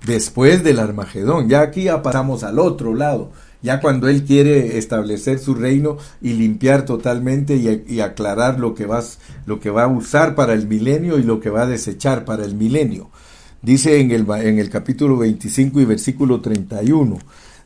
después 0.06 0.63
del 0.63 0.80
Armagedón. 0.80 1.49
Ya 1.49 1.62
aquí 1.62 1.84
ya 1.84 2.02
pasamos 2.02 2.43
al 2.43 2.60
otro 2.60 2.93
lado, 2.95 3.32
ya 3.63 3.80
cuando 3.80 4.10
Él 4.10 4.26
quiere 4.26 4.78
establecer 4.78 5.39
su 5.39 5.56
reino 5.56 5.97
y 6.21 6.34
limpiar 6.34 6.86
totalmente 6.86 7.56
y, 7.56 8.02
aclarar 8.02 8.60
lo 8.60 8.76
que, 8.76 8.86
va, 8.86 8.99
a 9.84 9.88
usar 9.88 10.36
para 10.36 10.54
el 10.54 10.67
milenio 10.67 11.17
y 11.17 11.23
lo 11.23 11.39
que 11.39 11.49
va 11.49 11.63
a 11.63 11.67
desechar 11.67 12.26
para 12.26 12.43
el 12.43 12.56
milenio. 12.56 13.10
Dice 13.62 14.02
en 14.02 14.12
el, 14.12 14.30
en 14.30 14.60
el 14.60 14.69
capítulo 14.69 15.17
25 15.17 15.80
y 15.80 15.86
versículo 15.86 16.41
31, 16.41 17.19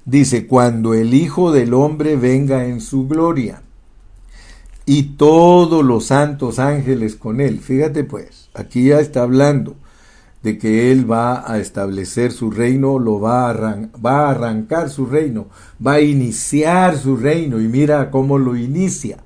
dice, 0.06 0.46
cuando 0.46 0.94
el 0.94 1.16
Hijo 1.16 1.52
del 1.52 1.74
Hombre 1.74 2.16
venga 2.16 2.66
en 2.66 2.80
su 2.80 3.08
gloria 3.08 3.64
y 4.86 5.18
todos 5.18 5.84
los 5.84 6.06
santos 6.06 6.60
ángeles 6.60 7.16
con 7.16 7.42
él. 7.42 7.60
Fíjate 7.60 8.04
pues, 8.04 8.50
aquí 8.54 8.90
ya 8.90 9.00
está 9.00 9.24
hablando 9.24 9.76
de 10.48 10.58
que 10.58 10.94
Él 10.94 11.12
va 11.12 11.52
a 11.52 11.60
establecer 11.60 12.32
su 12.32 12.50
reino, 12.50 13.00
lo 13.00 13.20
va 13.20 13.50
a, 13.50 13.54
va 13.54 14.28
a 14.28 14.32
arrancar 14.32 14.90
su 14.90 15.06
reino, 15.06 15.48
va 15.86 15.96
a 15.96 16.02
iniciar 16.02 16.98
su 16.98 17.18
reino 17.18 17.60
y 17.60 17.68
mira 17.68 18.10
cómo 18.12 18.38
lo 18.38 18.56
inicia. 18.56 19.18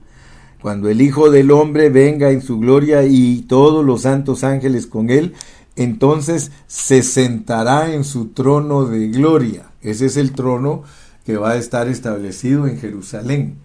Cuando 0.63 0.89
el 0.89 0.99
Hijo 0.99 1.29
del 1.29 1.51
Hombre 1.51 1.89
venga 1.89 2.31
en 2.31 2.41
su 2.41 2.57
gloria 2.57 3.03
y 3.03 3.43
todos 3.43 3.86
los 3.86 4.01
santos 4.01 4.43
ángeles 4.43 4.88
con 4.88 5.12
Él, 5.12 5.36
entonces 5.75 6.51
se 6.65 7.03
sentará 7.03 7.93
en 7.93 8.03
su 8.03 8.29
trono 8.29 8.86
de 8.86 9.10
gloria. 9.10 9.69
Ese 9.84 10.07
es 10.07 10.17
el 10.17 10.31
trono 10.31 10.81
que 11.23 11.38
va 11.38 11.51
a 11.51 11.57
estar 11.57 11.88
establecido 11.88 12.65
en 12.65 12.79
Jerusalén, 12.79 13.57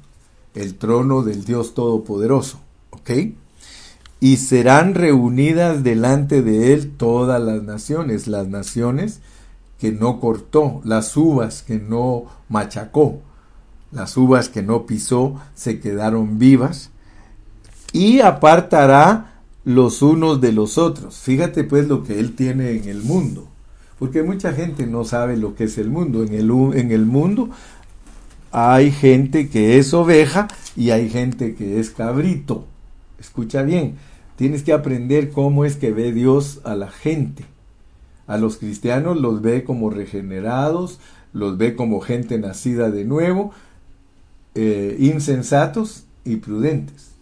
el 0.55 0.75
trono 0.75 1.23
del 1.23 1.47
Dios 1.47 1.73
Todopoderoso. 1.73 2.61
¿Ok? 2.91 3.11
Y 4.21 4.37
serán 4.39 4.95
reunidas 4.95 5.83
delante 5.83 6.43
de 6.43 6.73
él 6.73 6.93
todas 6.97 7.41
las 7.43 7.63
naciones, 7.63 8.27
las 8.27 8.49
naciones 8.49 9.21
que 9.79 9.93
no 9.93 10.21
cortó, 10.21 10.81
las 10.85 11.17
uvas 11.17 11.63
que 11.63 11.79
no 11.79 12.25
machacó, 12.49 13.21
las 13.93 14.17
uvas 14.17 14.49
que 14.49 14.63
no 14.63 14.87
pisó 14.87 15.41
se 15.55 15.81
quedaron 15.81 16.39
vivas 16.39 16.91
y 17.93 18.21
apartará 18.21 19.43
los 19.65 20.01
unos 20.03 20.41
de 20.41 20.53
los 20.53 20.79
otros. 20.79 21.17
Fíjate 21.19 21.65
pues 21.65 21.89
lo 21.89 22.03
que 22.03 22.19
él 22.19 22.35
tiene 22.35 22.71
en 22.71 22.89
el 22.89 23.03
mundo, 23.03 23.49
porque 23.99 24.23
mucha 24.23 24.53
gente 24.53 24.87
no 24.87 25.05
sabe 25.05 25.37
lo 25.37 25.55
que 25.55 25.65
es 25.65 25.77
el 25.77 25.91
mundo. 25.91 26.23
En 26.23 26.33
el, 26.35 26.51
en 26.79 26.91
el 26.91 27.05
mundo 27.05 27.51
hay 28.51 28.91
gente 28.91 29.51
que 29.51 29.79
es 29.79 29.93
oveja 29.93 30.49
y 30.75 30.91
hay 30.91 31.11
gente 31.11 31.55
que 31.55 31.79
es 31.81 31.91
cabrito. 31.91 32.67
Escucha 33.19 33.63
bien, 33.63 33.97
tienes 34.37 34.63
que 34.63 34.73
aprender 34.73 35.31
cómo 35.31 35.65
es 35.65 35.77
que 35.77 35.93
ve 35.93 36.13
Dios 36.13 36.61
a 36.65 36.75
la 36.75 36.91
gente. 36.91 37.45
A 38.27 38.39
los 38.39 38.57
cristianos 38.57 39.21
los 39.21 39.41
ve 39.41 39.65
como 39.65 39.91
regenerados, 39.91 40.99
los 41.33 41.59
ve 41.59 41.77
como 41.77 42.01
gente 42.01 42.39
nacida 42.39 42.91
de 42.91 43.05
nuevo, 43.05 43.53
eh, 44.55 44.97
insensatos 44.99 46.05
y 46.25 46.37
prudentes. 46.37 47.13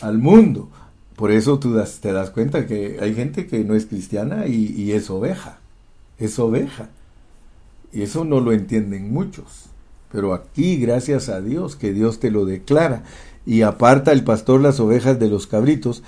Al 0.00 0.18
mundo. 0.18 0.68
Por 1.16 1.30
eso 1.30 1.58
tú 1.58 1.78
te 2.00 2.12
das 2.12 2.30
cuenta 2.30 2.66
que 2.66 2.98
hay 3.00 3.14
gente 3.14 3.46
que 3.46 3.64
no 3.64 3.74
es 3.74 3.86
cristiana 3.86 4.46
y, 4.46 4.72
y 4.76 4.92
es 4.92 5.10
oveja. 5.10 5.58
Es 6.18 6.38
oveja. 6.38 6.88
Y 7.92 8.02
eso 8.02 8.24
no 8.24 8.40
lo 8.40 8.52
entienden 8.52 9.12
muchos. 9.12 9.66
Pero 10.10 10.34
aquí, 10.34 10.76
gracias 10.76 11.28
a 11.28 11.40
Dios, 11.40 11.76
que 11.76 11.92
Dios 11.92 12.20
te 12.20 12.30
lo 12.30 12.44
declara. 12.44 13.04
Y 13.44 13.62
aparta 13.62 14.12
el 14.12 14.24
pastor 14.24 14.60
las 14.60 14.80
ovejas 14.80 15.18
de 15.18 15.28
los 15.28 15.46
cabritos, 15.46 16.02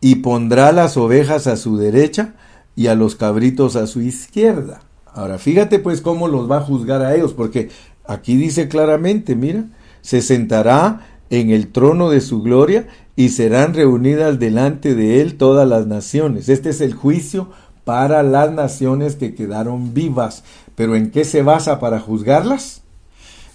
y 0.00 0.16
pondrá 0.16 0.72
las 0.72 0.96
ovejas 0.96 1.46
a 1.46 1.56
su 1.56 1.76
derecha 1.76 2.34
y 2.74 2.88
a 2.88 2.94
los 2.94 3.14
cabritos 3.14 3.76
a 3.76 3.86
su 3.86 4.00
izquierda. 4.00 4.82
Ahora, 5.06 5.38
fíjate 5.38 5.78
pues 5.78 6.00
cómo 6.00 6.26
los 6.26 6.50
va 6.50 6.58
a 6.58 6.62
juzgar 6.62 7.02
a 7.02 7.14
ellos, 7.14 7.34
porque 7.34 7.70
aquí 8.06 8.36
dice 8.36 8.68
claramente, 8.68 9.36
mira, 9.36 9.66
se 10.00 10.22
sentará 10.22 11.06
en 11.30 11.50
el 11.50 11.68
trono 11.68 12.10
de 12.10 12.20
su 12.20 12.42
gloria 12.42 12.88
y 13.14 13.30
serán 13.30 13.74
reunidas 13.74 14.38
delante 14.38 14.94
de 14.94 15.20
él 15.20 15.36
todas 15.36 15.68
las 15.68 15.86
naciones. 15.86 16.48
Este 16.48 16.70
es 16.70 16.80
el 16.80 16.94
juicio 16.94 17.50
para 17.84 18.22
las 18.22 18.52
naciones 18.52 19.16
que 19.16 19.34
quedaron 19.34 19.94
vivas. 19.94 20.44
Pero 20.74 20.96
¿en 20.96 21.10
qué 21.10 21.24
se 21.24 21.42
basa 21.42 21.78
para 21.78 22.00
juzgarlas? 22.00 22.81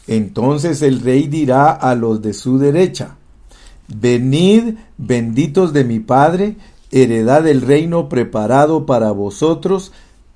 Entonces 0.08 0.82
el 0.82 1.02
rey 1.02 1.28
dirá 1.28 1.72
a 1.72 1.96
los 1.96 2.22
de 2.22 2.34
su 2.34 2.58
derecha, 2.58 3.17
Venid, 3.88 4.76
benditos 4.98 5.72
de 5.72 5.86
mi 5.86 6.00
Padre, 6.00 6.58
heredad 6.91 7.43
del 7.43 7.62
reino 7.62 8.10
preparado 8.10 8.86
para 8.86 9.12
vosotros 9.12 9.93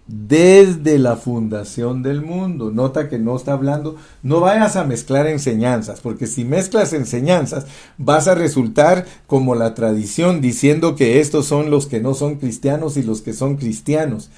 desde 0.07 0.99
la 0.99 1.15
fundación 1.15 2.03
del 2.03 2.21
mundo. 2.21 2.71
Nota 2.71 3.09
que 3.09 3.19
no 3.19 3.35
está 3.35 3.53
hablando, 3.53 3.95
no 4.23 4.39
vayas 4.39 4.75
a 4.75 4.83
mezclar 4.83 5.27
enseñanzas, 5.27 6.01
porque 6.01 6.27
si 6.27 6.45
mezclas 6.45 6.93
enseñanzas 6.93 7.65
vas 7.97 8.27
a 8.27 8.35
resultar 8.35 9.05
como 9.27 9.55
la 9.55 9.73
tradición 9.73 10.41
diciendo 10.41 10.95
que 10.95 11.19
estos 11.19 11.45
son 11.45 11.69
los 11.69 11.85
que 11.85 11.99
no 11.99 12.13
son 12.13 12.35
cristianos 12.35 12.97
y 12.97 13.03
los 13.03 13.21
que 13.21 13.33
son 13.33 13.57
cristianos. 13.57 14.29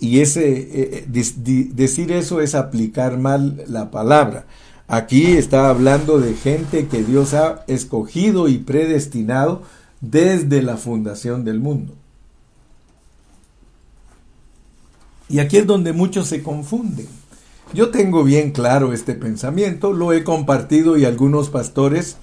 Y 0.00 0.20
ese 0.20 0.50
eh, 0.50 1.06
eh, 1.12 1.68
decir 1.74 2.12
eso 2.12 2.40
es 2.40 2.54
aplicar 2.54 3.18
mal 3.18 3.64
la 3.66 3.90
palabra. 3.90 4.46
Aquí 4.88 5.32
está 5.32 5.68
hablando 5.68 6.20
de 6.20 6.34
gente 6.34 6.86
que 6.86 7.02
Dios 7.02 7.34
ha 7.34 7.64
escogido 7.66 8.48
y 8.48 8.58
predestinado 8.58 9.62
desde 10.00 10.62
la 10.62 10.76
fundación 10.76 11.44
del 11.44 11.60
mundo. 11.60 11.94
Y 15.28 15.40
aquí 15.40 15.56
es 15.56 15.66
donde 15.66 15.92
muchos 15.92 16.28
se 16.28 16.42
confunden. 16.42 17.08
Yo 17.74 17.90
tengo 17.90 18.22
bien 18.22 18.52
claro 18.52 18.92
este 18.92 19.14
pensamiento, 19.14 19.92
lo 19.92 20.12
he 20.12 20.22
compartido 20.22 20.96
y 20.96 21.04
algunos 21.04 21.50
pastores 21.50 22.16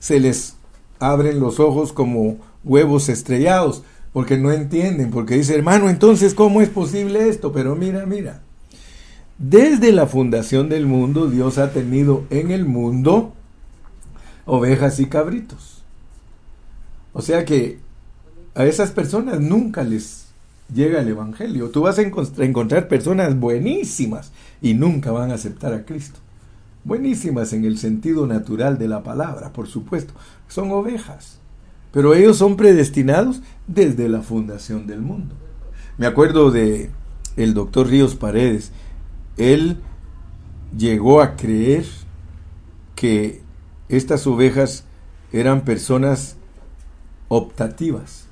se 0.00 0.18
les 0.18 0.54
abren 0.98 1.40
los 1.40 1.60
ojos 1.60 1.92
como 1.92 2.38
huevos 2.64 3.10
estrellados, 3.10 3.82
porque 4.12 4.36
no 4.36 4.52
entienden, 4.52 5.10
porque 5.10 5.36
dice, 5.36 5.54
hermano, 5.54 5.88
entonces, 5.88 6.34
¿cómo 6.34 6.60
es 6.60 6.68
posible 6.68 7.28
esto? 7.28 7.52
Pero 7.52 7.76
mira, 7.76 8.04
mira, 8.04 8.42
desde 9.38 9.92
la 9.92 10.06
fundación 10.06 10.68
del 10.68 10.86
mundo, 10.86 11.28
Dios 11.28 11.58
ha 11.58 11.72
tenido 11.72 12.24
en 12.30 12.50
el 12.50 12.66
mundo 12.66 13.32
ovejas 14.44 15.00
y 15.00 15.06
cabritos. 15.06 15.82
O 17.12 17.22
sea 17.22 17.44
que 17.44 17.78
a 18.54 18.64
esas 18.64 18.90
personas 18.90 19.40
nunca 19.40 19.82
les 19.82 20.26
llega 20.72 21.00
el 21.00 21.08
Evangelio. 21.08 21.70
Tú 21.70 21.82
vas 21.82 21.98
a 21.98 22.02
encontrar 22.02 22.88
personas 22.88 23.38
buenísimas 23.38 24.32
y 24.60 24.74
nunca 24.74 25.10
van 25.10 25.30
a 25.30 25.34
aceptar 25.34 25.72
a 25.72 25.84
Cristo. 25.84 26.20
Buenísimas 26.84 27.52
en 27.52 27.64
el 27.64 27.78
sentido 27.78 28.26
natural 28.26 28.78
de 28.78 28.88
la 28.88 29.02
palabra, 29.02 29.52
por 29.52 29.68
supuesto. 29.68 30.14
Son 30.48 30.70
ovejas. 30.70 31.38
Pero 31.92 32.14
ellos 32.14 32.38
son 32.38 32.56
predestinados 32.56 33.42
desde 33.66 34.08
la 34.08 34.22
fundación 34.22 34.86
del 34.86 35.00
mundo. 35.00 35.34
Me 35.98 36.06
acuerdo 36.06 36.50
de 36.50 36.90
el 37.36 37.54
doctor 37.54 37.88
Ríos 37.88 38.14
Paredes. 38.14 38.72
Él 39.36 39.78
llegó 40.76 41.20
a 41.20 41.36
creer 41.36 41.84
que 42.94 43.42
estas 43.88 44.26
ovejas 44.26 44.84
eran 45.32 45.64
personas 45.64 46.36
optativas 47.28 48.28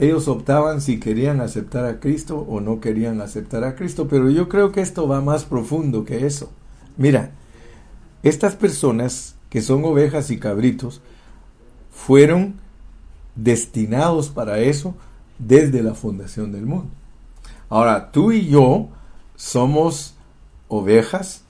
ellos 0.00 0.28
optaban 0.28 0.80
si 0.80 0.98
querían 0.98 1.42
aceptar 1.42 1.84
a 1.84 2.00
Cristo 2.00 2.38
o 2.38 2.62
no 2.62 2.80
querían 2.80 3.20
aceptar 3.20 3.64
a 3.64 3.74
Cristo, 3.74 4.08
pero 4.08 4.30
yo 4.30 4.48
creo 4.48 4.72
que 4.72 4.80
esto 4.80 5.06
va 5.06 5.20
más 5.20 5.44
profundo 5.44 6.06
que 6.06 6.24
eso. 6.24 6.50
Mira, 6.96 7.32
estas 8.22 8.56
personas 8.56 9.34
que 9.50 9.60
son 9.60 9.84
ovejas 9.84 10.30
y 10.30 10.38
cabritos 10.38 11.02
fueron 11.90 12.54
destinados 13.34 14.28
para 14.28 14.58
eso 14.58 14.94
desde 15.38 15.82
la 15.82 15.94
fundación 15.94 16.52
del 16.52 16.66
mundo. 16.66 16.90
Ahora, 17.68 18.10
tú 18.10 18.32
y 18.32 18.48
yo 18.48 18.88
somos 19.36 20.14
ovejas, 20.68 21.42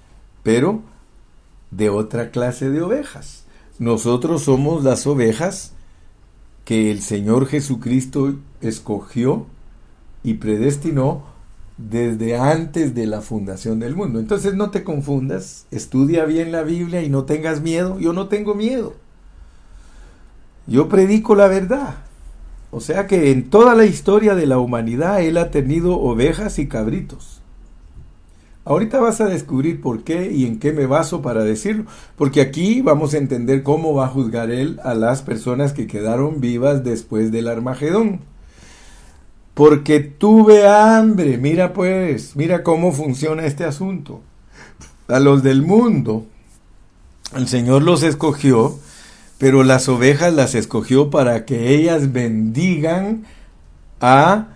pero 0.43 0.83
de 1.71 1.91
otra 1.91 2.31
clase 2.31 2.71
de 2.71 2.83
ovejas. 2.83 3.45
Nosotros 3.79 4.43
somos 4.43 4.85
las 4.85 5.07
ovejas 5.07 5.73
que 6.65 6.91
el 6.91 7.01
Señor 7.03 7.47
Jesucristo 7.47 8.35
escogió 8.61 9.47
y 10.23 10.35
predestinó 10.35 11.25
desde 11.79 12.37
antes 12.37 12.95
de 12.95 13.07
la 13.07 13.23
fundación 13.23 13.81
del 13.81 13.97
mundo. 13.97 14.21
Entonces 14.21 14.55
no 14.55 14.71
te 14.71 14.85
confundas, 14.85 15.67
estudia 15.71 16.27
bien 16.27 16.53
la 16.53 16.63
Biblia 16.63 17.03
y 17.03 17.09
no 17.09 17.25
tengas 17.25 17.63
miedo. 17.63 17.99
Yo 17.99 18.13
no 18.13 18.29
tengo 18.29 18.55
miedo. 18.55 18.95
Yo 20.67 20.89
predico 20.89 21.35
la 21.35 21.49
verdad. 21.49 21.97
O 22.71 22.81
sea 22.81 23.07
que 23.07 23.33
en 23.33 23.51
toda 23.51 23.75
la 23.75 23.85
historia 23.85 24.35
de 24.35 24.47
la 24.47 24.59
humanidad 24.59 25.21
Él 25.23 25.39
ha 25.39 25.51
tenido 25.51 25.99
ovejas 25.99 26.59
y 26.59 26.69
cabritos. 26.69 27.41
Ahorita 28.65 29.01
vas 29.01 29.21
a 29.21 29.27
descubrir 29.27 29.81
por 29.81 30.05
qué 30.05 30.31
y 30.31 30.45
en 30.45 30.59
qué 30.59 30.73
me 30.73 30.87
baso 30.87 31.23
para 31.23 31.43
decirlo, 31.43 31.87
porque 32.17 32.43
aquí 32.43 32.83
vamos 32.83 33.15
a 33.15 33.19
entender 33.19 33.63
cómo 33.63 33.95
va 33.95 34.05
a 34.05 34.11
juzgar 34.11 34.51
él 34.51 34.79
a 34.85 34.95
las 34.95 35.23
personas 35.23 35.73
que 35.73 35.87
quedaron 35.87 36.41
vivas 36.41 36.85
después 36.85 37.33
del 37.33 37.49
Armagedón. 37.49 38.21
Porque 39.55 40.01
tuve 40.01 40.69
hambre, 40.69 41.39
mira 41.39 41.73
pues, 41.73 42.37
mira 42.37 42.63
cómo 42.63 42.93
funciona 42.93 43.47
este 43.47 43.65
asunto. 43.65 44.21
A 45.09 45.19
los 45.19 45.43
del 45.43 45.63
mundo, 45.63 46.27
el 47.35 47.49
Señor 47.49 47.83
los 47.83 48.03
escogió, 48.03 48.79
pero 49.41 49.65
las 49.65 49.89
ovejas 49.89 50.35
las 50.35 50.55
escogió 50.55 51.09
para 51.09 51.47
que 51.47 51.75
ellas 51.75 52.13
bendigan 52.13 53.25
a 53.99 54.49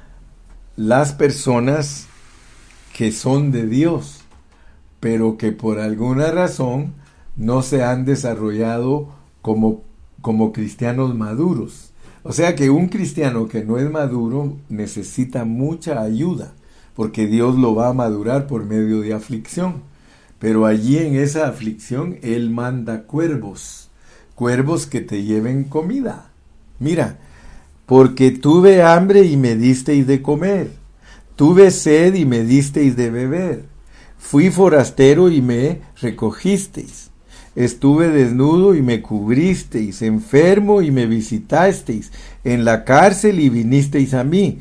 las 0.77 1.15
personas 1.15 2.07
que 2.95 3.11
son 3.11 3.51
de 3.51 3.67
Dios, 3.67 4.21
pero 5.01 5.39
que 5.39 5.53
por 5.53 5.81
alguna 5.81 6.31
razón 6.33 6.93
no 7.35 7.63
se 7.63 7.83
han 7.83 8.05
desarrollado 8.05 9.09
como, 9.41 9.85
como 10.21 10.53
cristianos 10.53 11.15
maduros. 11.15 11.95
O 12.23 12.35
sea 12.35 12.55
que 12.55 12.69
un 12.69 12.89
cristiano 12.89 13.49
que 13.49 13.65
no 13.65 13.79
es 13.79 13.91
maduro 13.91 14.59
necesita 14.69 15.47
mucha 15.47 16.03
ayuda, 16.03 16.53
porque 16.95 17.27
Dios 17.27 17.57
lo 17.57 17.75
va 17.75 17.89
a 17.89 17.95
madurar 17.95 18.47
por 18.47 18.67
medio 18.67 19.01
de 19.01 19.15
aflicción. 19.15 19.77
Pero 20.39 20.67
allí 20.67 20.99
en 20.99 21.17
esa 21.17 21.49
aflicción 21.49 22.19
Él 22.21 22.51
manda 22.51 23.05
cuervos, 23.05 23.89
cuervos 24.35 24.87
que 24.87 25.01
te 25.01 25.23
lleven 25.23 25.65
comida. 25.65 26.31
Mira, 26.79 27.19
porque 27.87 28.31
tuve 28.31 28.83
hambre 28.83 29.25
y 29.25 29.37
me 29.37 29.57
disteis 29.57 30.07
de 30.07 30.23
comer 30.23 30.85
Tuve 31.37 31.73
sed 31.73 32.15
y 32.15 32.27
me 32.27 32.45
disteis 32.45 32.97
de 32.97 33.11
beber. 33.11 33.65
Fui 34.19 34.51
forastero 34.51 35.31
y 35.31 35.43
me 35.43 35.81
recogisteis. 36.01 37.11
Estuve 37.57 38.09
desnudo 38.09 38.75
y 38.75 38.83
me 38.83 39.03
cubristeis, 39.03 40.03
enfermo 40.03 40.83
y 40.83 40.91
me 40.91 41.07
visitasteis, 41.07 42.13
en 42.43 42.65
la 42.65 42.85
cárcel 42.85 43.41
y 43.41 43.49
vinisteis 43.49 44.15
a 44.15 44.25
mí. 44.25 44.59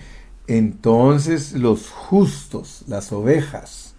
Entonces 0.47 1.53
los 1.53 1.89
justos, 1.89 2.83
las 2.87 3.11
ovejas, 3.11 3.92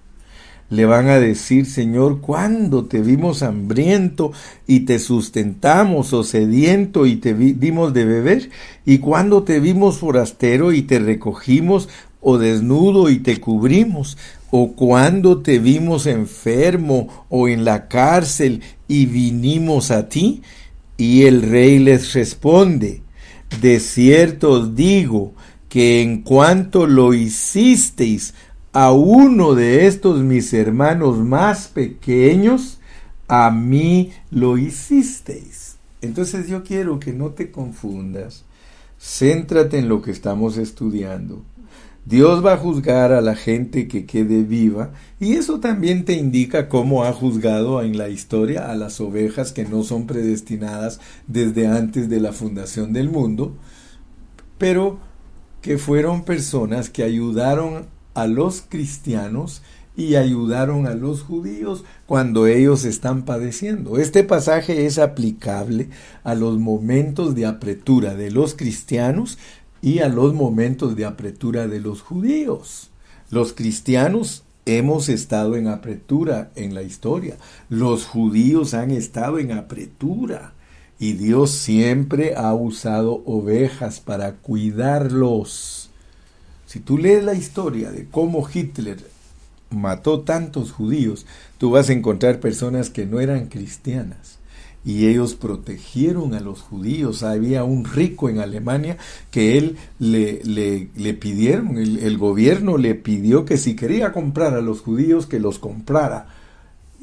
le 0.71 0.87
van 0.87 1.09
a 1.09 1.21
decir, 1.21 1.67
Señor, 1.67 2.21
¿cuándo 2.21 2.87
te 2.87 3.01
vimos 3.01 3.43
hambriento 3.43 4.33
y 4.67 4.81
te 4.81 4.99
sustentamos, 4.99 6.13
o 6.13 6.25
sediento 6.25 7.07
y 7.07 7.17
te 7.17 7.35
dimos 7.35 7.93
de 7.93 8.05
beber? 8.05 8.51
¿Y 8.85 8.99
cuándo 8.99 9.43
te 9.43 9.61
vimos 9.61 9.99
forastero 9.99 10.73
y 10.73 10.83
te 10.83 10.99
recogimos, 10.99 11.89
o 12.21 12.39
desnudo 12.39 13.11
y 13.11 13.19
te 13.19 13.39
cubrimos, 13.39 14.17
o 14.51 14.73
cuando 14.73 15.43
te 15.43 15.59
vimos 15.59 16.07
enfermo 16.07 17.27
o 17.29 17.49
en 17.49 17.65
la 17.65 17.89
cárcel 17.89 18.63
y 18.89 19.07
vinimos 19.07 19.91
a 19.91 20.09
ti? 20.09 20.43
Y 20.97 21.25
el 21.25 21.43
rey 21.43 21.79
les 21.79 22.15
responde, 22.15 23.03
de 23.61 23.81
cierto 23.81 24.53
os 24.53 24.75
digo 24.75 25.35
que 25.69 26.03
en 26.03 26.23
cuanto 26.23 26.87
lo 26.87 27.15
hicisteis 27.15 28.33
a 28.75 28.91
uno 28.91 29.55
de 29.55 29.87
estos 29.87 30.21
mis 30.21 30.53
hermanos 30.53 31.19
más 31.19 31.69
pequeños, 31.69 32.81
a 33.29 33.53
mí 33.53 34.13
lo 34.33 34.59
hicisteis. 34.59 35.77
Entonces 36.03 36.49
yo 36.49 36.65
quiero 36.65 36.99
que 36.99 37.13
no 37.13 37.31
te 37.31 37.53
confundas, 37.53 38.45
céntrate 38.99 39.79
en 39.79 39.89
lo 39.89 40.03
que 40.03 40.11
estamos 40.11 40.57
estudiando. 40.57 41.45
Dios 42.05 42.45
va 42.45 42.55
a 42.55 42.57
juzgar 42.57 43.13
a 43.13 43.21
la 43.21 43.37
gente 43.37 43.87
que 43.87 44.07
quede 44.07 44.43
viva 44.43 44.91
y 45.21 45.35
eso 45.35 45.61
también 45.61 46.05
te 46.05 46.15
indica 46.15 46.69
cómo 46.69 47.05
ha 47.05 47.13
juzgado 47.13 47.81
en 47.81 47.97
la 47.97 48.09
historia 48.09 48.73
a 48.73 48.75
las 48.75 49.01
ovejas 49.01 49.53
que 49.53 49.65
no 49.65 49.85
son 49.85 50.09
predestinadas 50.09 51.01
desde 51.29 51.69
antes 51.69 52.09
de 52.09 52.19
la 52.19 52.33
fundación 52.33 52.93
del 52.93 53.09
mundo, 53.09 53.57
pero 54.59 54.99
que 55.63 55.79
fueron 55.79 56.25
personas 56.25 56.91
que 56.91 57.05
ayudaron 57.05 57.94
a 58.15 58.27
los 58.27 58.63
cristianos 58.69 59.63
y 59.97 60.17
ayudaron 60.17 60.87
a 60.87 60.95
los 60.95 61.23
judíos 61.23 61.85
cuando 62.07 62.47
ellos 62.47 62.85
están 62.85 63.25
padeciendo. 63.25 63.99
Este 63.99 64.25
pasaje 64.25 64.87
es 64.87 64.99
aplicable 64.99 65.89
a 66.25 66.35
los 66.35 66.59
momentos 66.59 67.35
de 67.35 67.47
apretura 67.47 68.15
de 68.15 68.31
los 68.31 68.55
cristianos 68.55 69.39
y 69.83 70.01
a 70.01 70.09
los 70.09 70.35
momentos 70.35 70.97
de 70.97 71.05
apretura 71.05 71.69
de 71.69 71.81
los 71.81 72.03
judíos. 72.03 72.91
Los 73.31 73.53
cristianos 73.53 74.45
hemos 74.67 75.09
estado 75.09 75.57
en 75.57 75.69
apretura 75.69 76.51
en 76.57 76.75
la 76.75 76.83
historia. 76.83 77.37
Los 77.69 78.07
judíos 78.07 78.75
han 78.75 78.91
estado 78.91 79.39
en 79.39 79.53
apretura. 79.53 80.55
Y 80.99 81.15
Dios 81.15 81.51
siempre 81.51 82.35
ha 82.37 82.55
usado 82.55 83.23
ovejas 83.27 84.01
para 84.01 84.37
cuidarlos. 84.37 85.91
Si 86.75 86.81
tú 86.81 86.99
lees 86.99 87.23
la 87.23 87.35
historia 87.35 87.93
de 87.93 88.09
cómo 88.11 88.45
Hitler 88.53 88.99
mató 89.71 90.23
tantos 90.23 90.73
judíos, 90.73 91.25
tú 91.57 91.71
vas 91.71 91.89
a 91.89 91.93
encontrar 91.93 92.41
personas 92.41 92.91
que 92.91 93.07
no 93.07 93.21
eran 93.21 93.47
cristianas 93.47 94.41
y 94.85 95.07
ellos 95.07 95.37
protegieron 95.37 96.35
a 96.35 96.41
los 96.41 96.63
judíos. 96.63 97.23
Había 97.23 97.63
un 97.63 97.85
rico 97.85 98.29
en 98.29 98.41
Alemania 98.41 98.97
que 99.31 99.57
él 99.57 99.77
le, 100.01 100.43
le, 100.43 101.15
pidieron, 101.15 101.79
el, 101.79 102.01
el, 102.01 102.19
gobierno 102.19 102.77
le 102.77 102.97
pidió 102.97 103.45
que 103.45 103.57
si 103.57 103.77
quería 103.77 104.13
comprar 104.13 104.55
a 104.55 104.61
los 104.61 104.81
judíos, 104.81 105.27
que 105.27 105.39
los 105.39 105.61
comprara. 105.61 106.27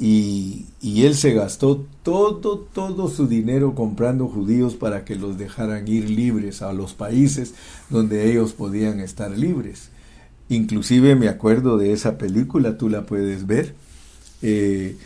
Y, 0.02 0.66
y 0.82 1.06
él 1.06 1.14
se 1.14 1.32
gastó 1.32 1.86
todo, 2.02 2.58
todo 2.58 3.08
su 3.08 3.28
dinero 3.28 3.76
comprando 3.76 4.28
judíos 4.28 4.74
para 4.74 5.06
que 5.06 5.16
los 5.16 5.38
dejaran 5.38 5.88
ir 5.88 6.10
libres 6.10 6.64
a 6.64 6.74
los 6.74 6.94
países 6.94 7.54
donde 7.92 8.32
ellos 8.32 8.54
podían 8.54 9.00
estar 9.00 9.30
libres. 9.30 9.90
Inclusive 10.50 11.16
me 11.16 11.30
acuerdo 11.30 11.78
de 11.78 11.94
esa 11.94 12.18
película, 12.18 12.80
tú 12.80 12.90
la 12.90 13.06
puedes 13.06 13.46
ver. 13.46 13.76
Eh, 14.42 14.98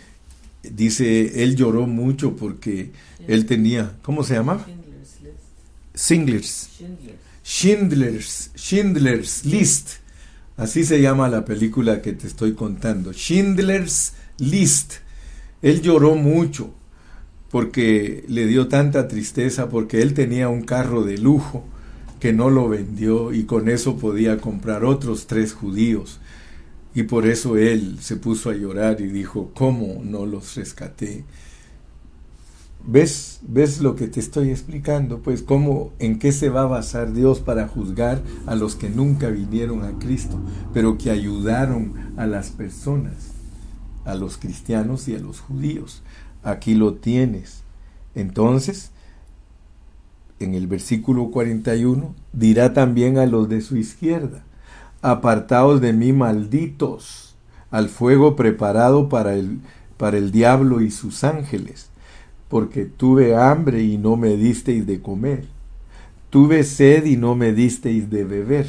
dice, 0.63 1.43
él 1.43 1.57
lloró 1.57 1.87
mucho 1.87 2.37
porque 2.37 2.93
él 3.27 3.45
tenía, 3.47 3.91
¿cómo 4.01 4.23
se 4.23 4.35
llama? 4.35 4.65
Schindler's. 5.93 6.69
Schindler's, 7.43 8.49
Schindler's 8.55 9.43
List. 9.43 9.89
Así 10.55 10.85
se 10.85 11.01
llama 11.01 11.27
la 11.27 11.43
película 11.43 12.01
que 12.01 12.13
te 12.13 12.27
estoy 12.27 12.53
contando. 12.53 13.11
Schindler's 13.11 14.13
List. 14.13 14.24
Él 14.39 15.81
lloró 15.81 16.15
mucho 16.15 16.73
porque 17.51 18.25
le 18.27 18.47
dio 18.47 18.67
tanta 18.67 19.07
tristeza 19.07 19.69
porque 19.69 20.01
él 20.01 20.13
tenía 20.13 20.49
un 20.49 20.63
carro 20.63 21.03
de 21.03 21.17
lujo 21.17 21.63
que 22.19 22.33
no 22.33 22.49
lo 22.49 22.67
vendió 22.67 23.33
y 23.33 23.43
con 23.43 23.69
eso 23.69 23.97
podía 23.97 24.37
comprar 24.39 24.83
otros 24.83 25.27
tres 25.27 25.53
judíos. 25.53 26.19
Y 26.93 27.03
por 27.03 27.27
eso 27.27 27.57
él 27.57 27.97
se 27.99 28.15
puso 28.15 28.49
a 28.49 28.55
llorar 28.55 29.01
y 29.01 29.07
dijo, 29.07 29.51
¿cómo 29.53 30.01
no 30.03 30.25
los 30.25 30.55
rescaté? 30.55 31.25
¿Ves? 32.87 33.39
¿Ves 33.41 33.81
lo 33.81 33.95
que 33.95 34.07
te 34.07 34.19
estoy 34.19 34.49
explicando? 34.49 35.19
Pues 35.19 35.41
cómo, 35.41 35.91
en 35.99 36.19
qué 36.19 36.31
se 36.31 36.49
va 36.49 36.61
a 36.61 36.67
basar 36.67 37.13
Dios 37.13 37.39
para 37.41 37.67
juzgar 37.67 38.21
a 38.45 38.55
los 38.55 38.75
que 38.75 38.89
nunca 38.89 39.29
vinieron 39.29 39.83
a 39.83 39.99
Cristo, 39.99 40.39
pero 40.73 40.97
que 40.97 41.11
ayudaron 41.11 42.13
a 42.15 42.27
las 42.27 42.49
personas, 42.49 43.34
a 44.05 44.15
los 44.15 44.37
cristianos 44.37 45.07
y 45.07 45.15
a 45.15 45.19
los 45.19 45.41
judíos. 45.41 46.01
Aquí 46.43 46.75
lo 46.75 46.93
tienes. 46.93 47.63
Entonces, 48.13 48.91
en 50.39 50.53
el 50.53 50.67
versículo 50.67 51.31
41, 51.31 52.13
dirá 52.33 52.73
también 52.73 53.17
a 53.17 53.25
los 53.25 53.49
de 53.49 53.61
su 53.61 53.77
izquierda, 53.77 54.43
apartaos 55.01 55.81
de 55.81 55.93
mí 55.93 56.13
malditos, 56.13 57.35
al 57.71 57.89
fuego 57.89 58.35
preparado 58.35 59.09
para 59.09 59.35
el, 59.35 59.59
para 59.97 60.17
el 60.17 60.31
diablo 60.31 60.81
y 60.81 60.91
sus 60.91 61.23
ángeles, 61.23 61.89
porque 62.47 62.85
tuve 62.85 63.35
hambre 63.35 63.83
y 63.83 63.97
no 63.97 64.17
me 64.17 64.37
disteis 64.37 64.85
de 64.85 65.01
comer, 65.01 65.45
tuve 66.29 66.63
sed 66.63 67.05
y 67.05 67.17
no 67.17 67.35
me 67.35 67.53
disteis 67.53 68.09
de 68.09 68.23
beber, 68.23 68.67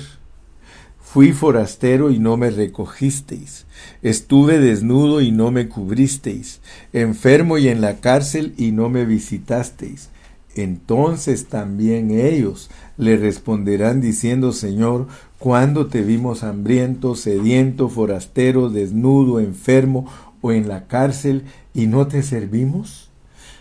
fui 1.06 1.32
forastero 1.32 2.10
y 2.10 2.18
no 2.18 2.36
me 2.36 2.50
recogisteis, 2.50 3.64
estuve 4.02 4.58
desnudo 4.58 5.20
y 5.20 5.30
no 5.30 5.52
me 5.52 5.68
cubristeis, 5.68 6.60
enfermo 6.92 7.58
y 7.58 7.68
en 7.68 7.80
la 7.80 8.00
cárcel 8.00 8.54
y 8.58 8.72
no 8.72 8.88
me 8.88 9.04
visitasteis. 9.06 10.10
Entonces 10.56 11.46
también 11.46 12.10
ellos 12.10 12.70
le 12.96 13.16
responderán 13.16 14.00
diciendo, 14.00 14.52
Señor, 14.52 15.06
¿cuándo 15.38 15.86
te 15.86 16.02
vimos 16.02 16.42
hambriento, 16.42 17.14
sediento, 17.14 17.88
forastero, 17.88 18.68
desnudo, 18.68 19.38
enfermo 19.38 20.10
o 20.40 20.50
en 20.50 20.66
la 20.66 20.88
cárcel 20.88 21.44
y 21.72 21.86
no 21.86 22.08
te 22.08 22.24
servimos? 22.24 23.10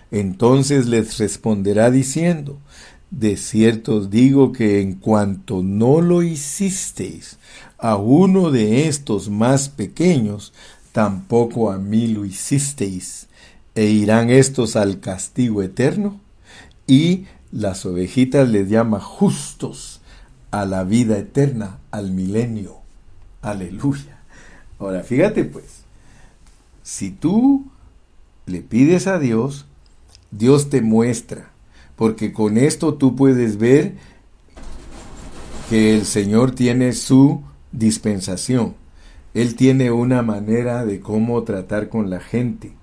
Entonces 0.10 0.88
les 0.88 1.20
responderá 1.20 1.92
diciendo, 1.92 2.58
de 3.18 3.38
cierto 3.38 3.96
os 3.96 4.10
digo 4.10 4.52
que 4.52 4.82
en 4.82 4.96
cuanto 4.96 5.64
no 5.64 6.02
lo 6.02 6.22
hicisteis 6.24 7.38
a 7.78 7.96
uno 7.96 8.52
de 8.52 8.88
estos 8.88 9.30
más 9.30 9.70
pequeños, 9.70 10.54
tampoco 10.92 11.72
a 11.72 11.78
mí 11.78 12.08
lo 12.08 12.26
hicisteis. 12.26 13.28
¿E 13.76 13.86
irán 13.86 14.30
estos 14.30 14.76
al 14.76 15.00
castigo 15.00 15.62
eterno? 15.62 16.20
y 16.88 17.26
las 17.52 17.86
ovejitas 17.86 18.50
les 18.50 18.70
llama 18.70 19.00
justos 19.00 20.02
a 20.52 20.66
la 20.66 20.84
vida 20.84 21.18
eterna, 21.18 21.80
al 21.92 22.12
milenio. 22.12 22.78
Aleluya. 23.42 24.20
Ahora, 24.80 25.04
fíjate 25.04 25.46
pues, 25.46 25.84
si 26.84 27.12
tú 27.12 27.66
le 28.46 28.62
pides 28.62 29.08
a 29.08 29.20
Dios, 29.20 29.66
Dios 30.32 30.70
te 30.70 30.82
muestra, 30.82 31.50
porque 31.96 32.34
con 32.34 32.58
esto 32.58 32.96
tú 32.96 33.16
puedes 33.16 33.58
ver 33.58 33.96
que 35.70 35.96
el 35.96 36.06
Señor 36.06 36.52
tiene 36.52 36.94
su 36.94 37.42
dispensación. 37.72 38.76
Él 39.34 39.56
tiene 39.56 39.92
una 39.92 40.22
manera 40.22 40.86
de 40.86 41.00
cómo 41.00 41.44
tratar 41.44 41.90
con 41.90 42.10
la 42.10 42.20
gente. 42.20 42.74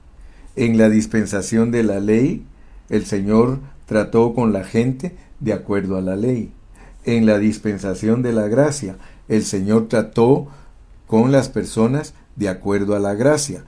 En 0.56 0.76
la 0.76 0.88
dispensación 0.88 1.70
de 1.70 1.82
la 1.82 2.00
ley, 2.00 2.44
el 2.90 3.06
Señor 3.06 3.60
trató 3.86 4.34
con 4.34 4.52
la 4.52 4.64
gente 4.64 5.16
de 5.40 5.52
acuerdo 5.52 5.96
a 5.96 6.02
la 6.02 6.16
ley. 6.16 6.52
En 7.04 7.26
la 7.26 7.38
dispensación 7.38 8.22
de 8.22 8.32
la 8.32 8.48
gracia, 8.48 8.96
el 9.28 9.44
Señor 9.44 9.88
trató 9.88 10.48
con 11.06 11.32
las 11.32 11.48
personas 11.48 12.14
de 12.36 12.48
acuerdo 12.48 12.94
a 12.94 13.00
la 13.00 13.14
gracia. 13.14 13.64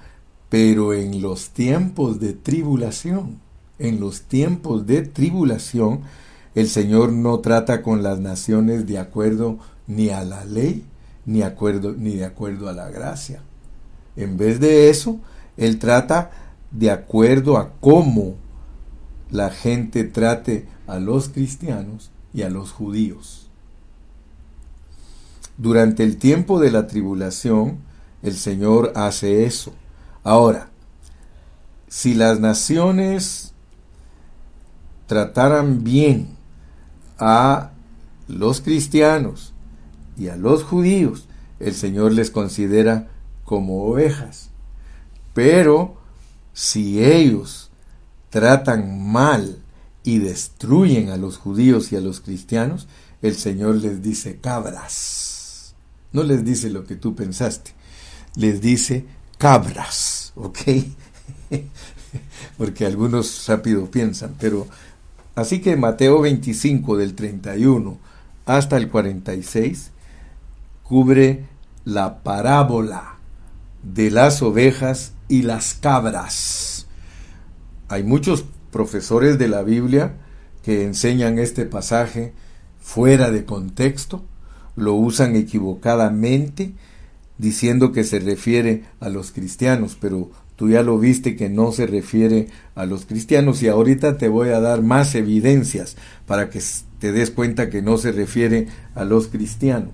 Pero 0.48 0.92
en 0.92 1.22
los 1.22 1.50
tiempos 1.50 2.20
de 2.20 2.32
tribulación, 2.32 3.40
en 3.78 4.00
los 4.00 4.22
tiempos 4.22 4.86
de 4.86 5.02
tribulación, 5.02 6.00
el 6.54 6.68
Señor 6.68 7.12
no 7.12 7.40
trata 7.40 7.82
con 7.82 8.02
las 8.02 8.20
naciones 8.20 8.86
de 8.86 8.98
acuerdo 8.98 9.58
ni 9.86 10.10
a 10.10 10.24
la 10.24 10.44
ley, 10.44 10.84
ni, 11.26 11.42
acuerdo, 11.42 11.92
ni 11.92 12.14
de 12.14 12.24
acuerdo 12.24 12.68
a 12.68 12.72
la 12.72 12.88
gracia. 12.90 13.42
En 14.16 14.36
vez 14.36 14.60
de 14.60 14.90
eso, 14.90 15.18
Él 15.56 15.78
trata 15.78 16.30
de 16.70 16.90
acuerdo 16.90 17.56
a 17.56 17.72
cómo 17.80 18.36
la 19.30 19.50
gente 19.50 20.04
trate 20.04 20.68
a 20.86 20.98
los 20.98 21.28
cristianos 21.28 22.10
y 22.32 22.42
a 22.42 22.50
los 22.50 22.70
judíos. 22.70 23.48
Durante 25.56 26.02
el 26.02 26.16
tiempo 26.16 26.60
de 26.60 26.70
la 26.70 26.86
tribulación, 26.86 27.78
el 28.22 28.34
Señor 28.34 28.92
hace 28.96 29.44
eso. 29.44 29.72
Ahora, 30.22 30.70
si 31.88 32.14
las 32.14 32.40
naciones 32.40 33.53
trataran 35.06 35.84
bien 35.84 36.36
a 37.18 37.70
los 38.28 38.60
cristianos 38.60 39.52
y 40.16 40.28
a 40.28 40.36
los 40.36 40.62
judíos, 40.62 41.26
el 41.60 41.74
Señor 41.74 42.12
les 42.12 42.30
considera 42.30 43.08
como 43.44 43.84
ovejas. 43.84 44.50
Pero 45.32 45.96
si 46.52 47.02
ellos 47.04 47.70
tratan 48.30 49.10
mal 49.10 49.62
y 50.02 50.18
destruyen 50.18 51.10
a 51.10 51.16
los 51.16 51.38
judíos 51.38 51.92
y 51.92 51.96
a 51.96 52.00
los 52.00 52.20
cristianos, 52.20 52.86
el 53.22 53.34
Señor 53.34 53.76
les 53.76 54.02
dice 54.02 54.38
cabras, 54.40 55.74
No 56.12 56.22
les 56.22 56.44
dice 56.44 56.70
lo 56.70 56.84
que 56.84 56.94
tú 56.94 57.14
pensaste. 57.14 57.72
Les 58.36 58.60
dice 58.60 59.06
cabras, 59.38 60.32
¿ok? 60.36 60.58
Porque 62.58 62.86
algunos 62.86 63.46
rápido 63.48 63.90
piensan, 63.90 64.34
pero 64.38 64.68
así 65.34 65.60
que 65.60 65.76
Mateo 65.76 66.20
25 66.20 66.96
del 66.96 67.14
31 67.14 67.98
hasta 68.46 68.76
el 68.76 68.88
46 68.88 69.90
cubre 70.82 71.44
la 71.84 72.22
parábola 72.22 73.16
de 73.82 74.10
las 74.10 74.42
ovejas 74.42 75.12
y 75.28 75.42
las 75.42 75.74
cabras. 75.74 76.86
Hay 77.88 78.02
muchos 78.02 78.44
profesores 78.70 79.38
de 79.38 79.48
la 79.48 79.62
Biblia 79.62 80.14
que 80.62 80.84
enseñan 80.84 81.38
este 81.38 81.66
pasaje 81.66 82.32
fuera 82.80 83.30
de 83.30 83.44
contexto, 83.44 84.24
lo 84.76 84.94
usan 84.94 85.36
equivocadamente, 85.36 86.72
diciendo 87.38 87.92
que 87.92 88.04
se 88.04 88.18
refiere 88.20 88.84
a 89.00 89.08
los 89.08 89.32
cristianos, 89.32 89.96
pero 90.00 90.30
tú 90.56 90.68
ya 90.68 90.82
lo 90.82 90.98
viste 90.98 91.36
que 91.36 91.48
no 91.48 91.72
se 91.72 91.86
refiere 91.86 92.48
a 92.74 92.86
los 92.86 93.06
cristianos 93.06 93.62
y 93.62 93.68
ahorita 93.68 94.18
te 94.18 94.28
voy 94.28 94.50
a 94.50 94.60
dar 94.60 94.82
más 94.82 95.14
evidencias 95.14 95.96
para 96.26 96.50
que 96.50 96.60
te 96.98 97.12
des 97.12 97.30
cuenta 97.30 97.70
que 97.70 97.82
no 97.82 97.98
se 97.98 98.12
refiere 98.12 98.68
a 98.94 99.04
los 99.04 99.28
cristianos. 99.28 99.92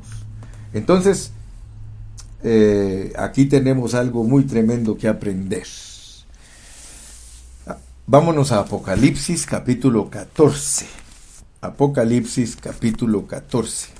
Entonces, 0.73 1.33
eh, 2.43 3.13
aquí 3.17 3.47
tenemos 3.47 3.95
algo 3.95 4.25
muy 4.25 4.45
tremendo 4.45 4.97
que 4.97 5.09
aprender. 5.09 5.67
Vámonos 8.07 8.51
a 8.51 8.59
Apocalipsis 8.59 9.47
capítulo 9.47 10.11
14. 10.11 10.87
Apocalipsis 11.61 12.57
capítulo 12.57 13.27
14. 13.27 14.00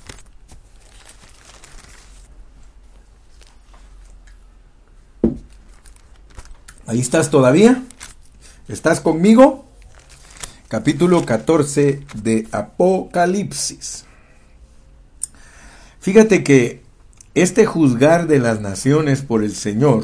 Ahí 6.91 6.99
estás 6.99 7.29
todavía. 7.31 7.85
¿Estás 8.67 8.99
conmigo? 8.99 9.63
Capítulo 10.67 11.25
14 11.25 12.01
de 12.15 12.49
Apocalipsis. 12.51 14.03
Fíjate 16.01 16.43
que 16.43 16.81
este 17.33 17.65
juzgar 17.65 18.27
de 18.27 18.39
las 18.39 18.59
naciones 18.59 19.21
por 19.21 19.41
el 19.41 19.55
Señor 19.55 20.03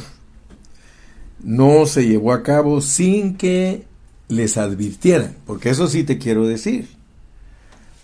no 1.44 1.86
se 1.88 2.08
llevó 2.08 2.32
a 2.32 2.42
cabo 2.42 2.80
sin 2.80 3.36
que 3.36 3.84
les 4.30 4.56
advirtieran, 4.56 5.36
porque 5.46 5.72
eso 5.72 5.88
sí 5.88 6.06
te 6.06 6.18
quiero 6.18 6.48
decir. 6.48 6.88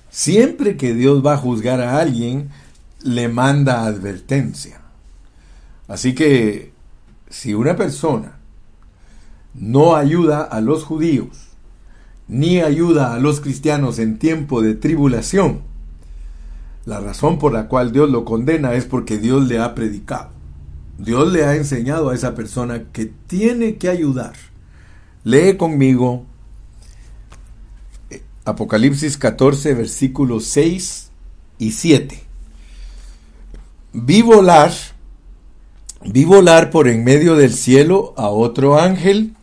Siempre 0.10 0.76
que 0.76 0.94
Dios 0.94 1.26
va 1.26 1.36
a 1.36 1.38
juzgar 1.38 1.80
a 1.80 2.00
alguien, 2.00 2.50
le 3.02 3.30
manda 3.30 3.86
advertencia. 3.86 4.82
Así 5.88 6.14
que 6.14 6.74
si 7.30 7.54
una 7.54 7.78
persona 7.78 8.43
no 9.54 9.96
ayuda 9.96 10.42
a 10.42 10.62
los 10.62 10.84
judíos, 10.84 11.50
ni 12.28 12.60
ayuda 12.62 13.14
a 13.14 13.20
los 13.20 13.42
cristianos 13.42 14.00
en 14.00 14.18
tiempo 14.18 14.62
de 14.62 14.76
tribulación, 14.76 15.62
la 16.86 17.00
razón 17.00 17.40
por 17.40 17.54
la 17.54 17.68
cual 17.68 17.94
Dios 17.94 18.10
lo 18.10 18.26
condena 18.26 18.74
es 18.74 18.86
porque 18.86 19.18
Dios 19.18 19.48
le 19.48 19.60
ha 19.60 19.74
predicado. 19.74 20.30
Dios 20.98 21.32
le 21.32 21.46
ha 21.46 21.56
enseñado 21.56 22.10
a 22.10 22.16
esa 22.16 22.36
persona 22.36 22.86
que 22.92 23.06
tiene 23.06 23.78
que 23.78 23.90
ayudar. 23.90 24.34
Lee 25.24 25.56
conmigo 25.56 26.26
eh, 28.10 28.22
Apocalipsis 28.44 29.18
14, 29.18 29.74
versículos 29.76 30.46
6 30.46 31.10
y 31.58 31.72
7. 31.72 32.24
Vi 33.94 34.22
volar, 34.22 34.74
vi 36.04 36.26
volar 36.26 36.70
por 36.70 36.90
en 36.90 37.06
medio 37.06 37.36
del 37.36 37.54
cielo 37.54 38.14
a 38.18 38.28
otro 38.28 38.78
ángel 38.78 39.36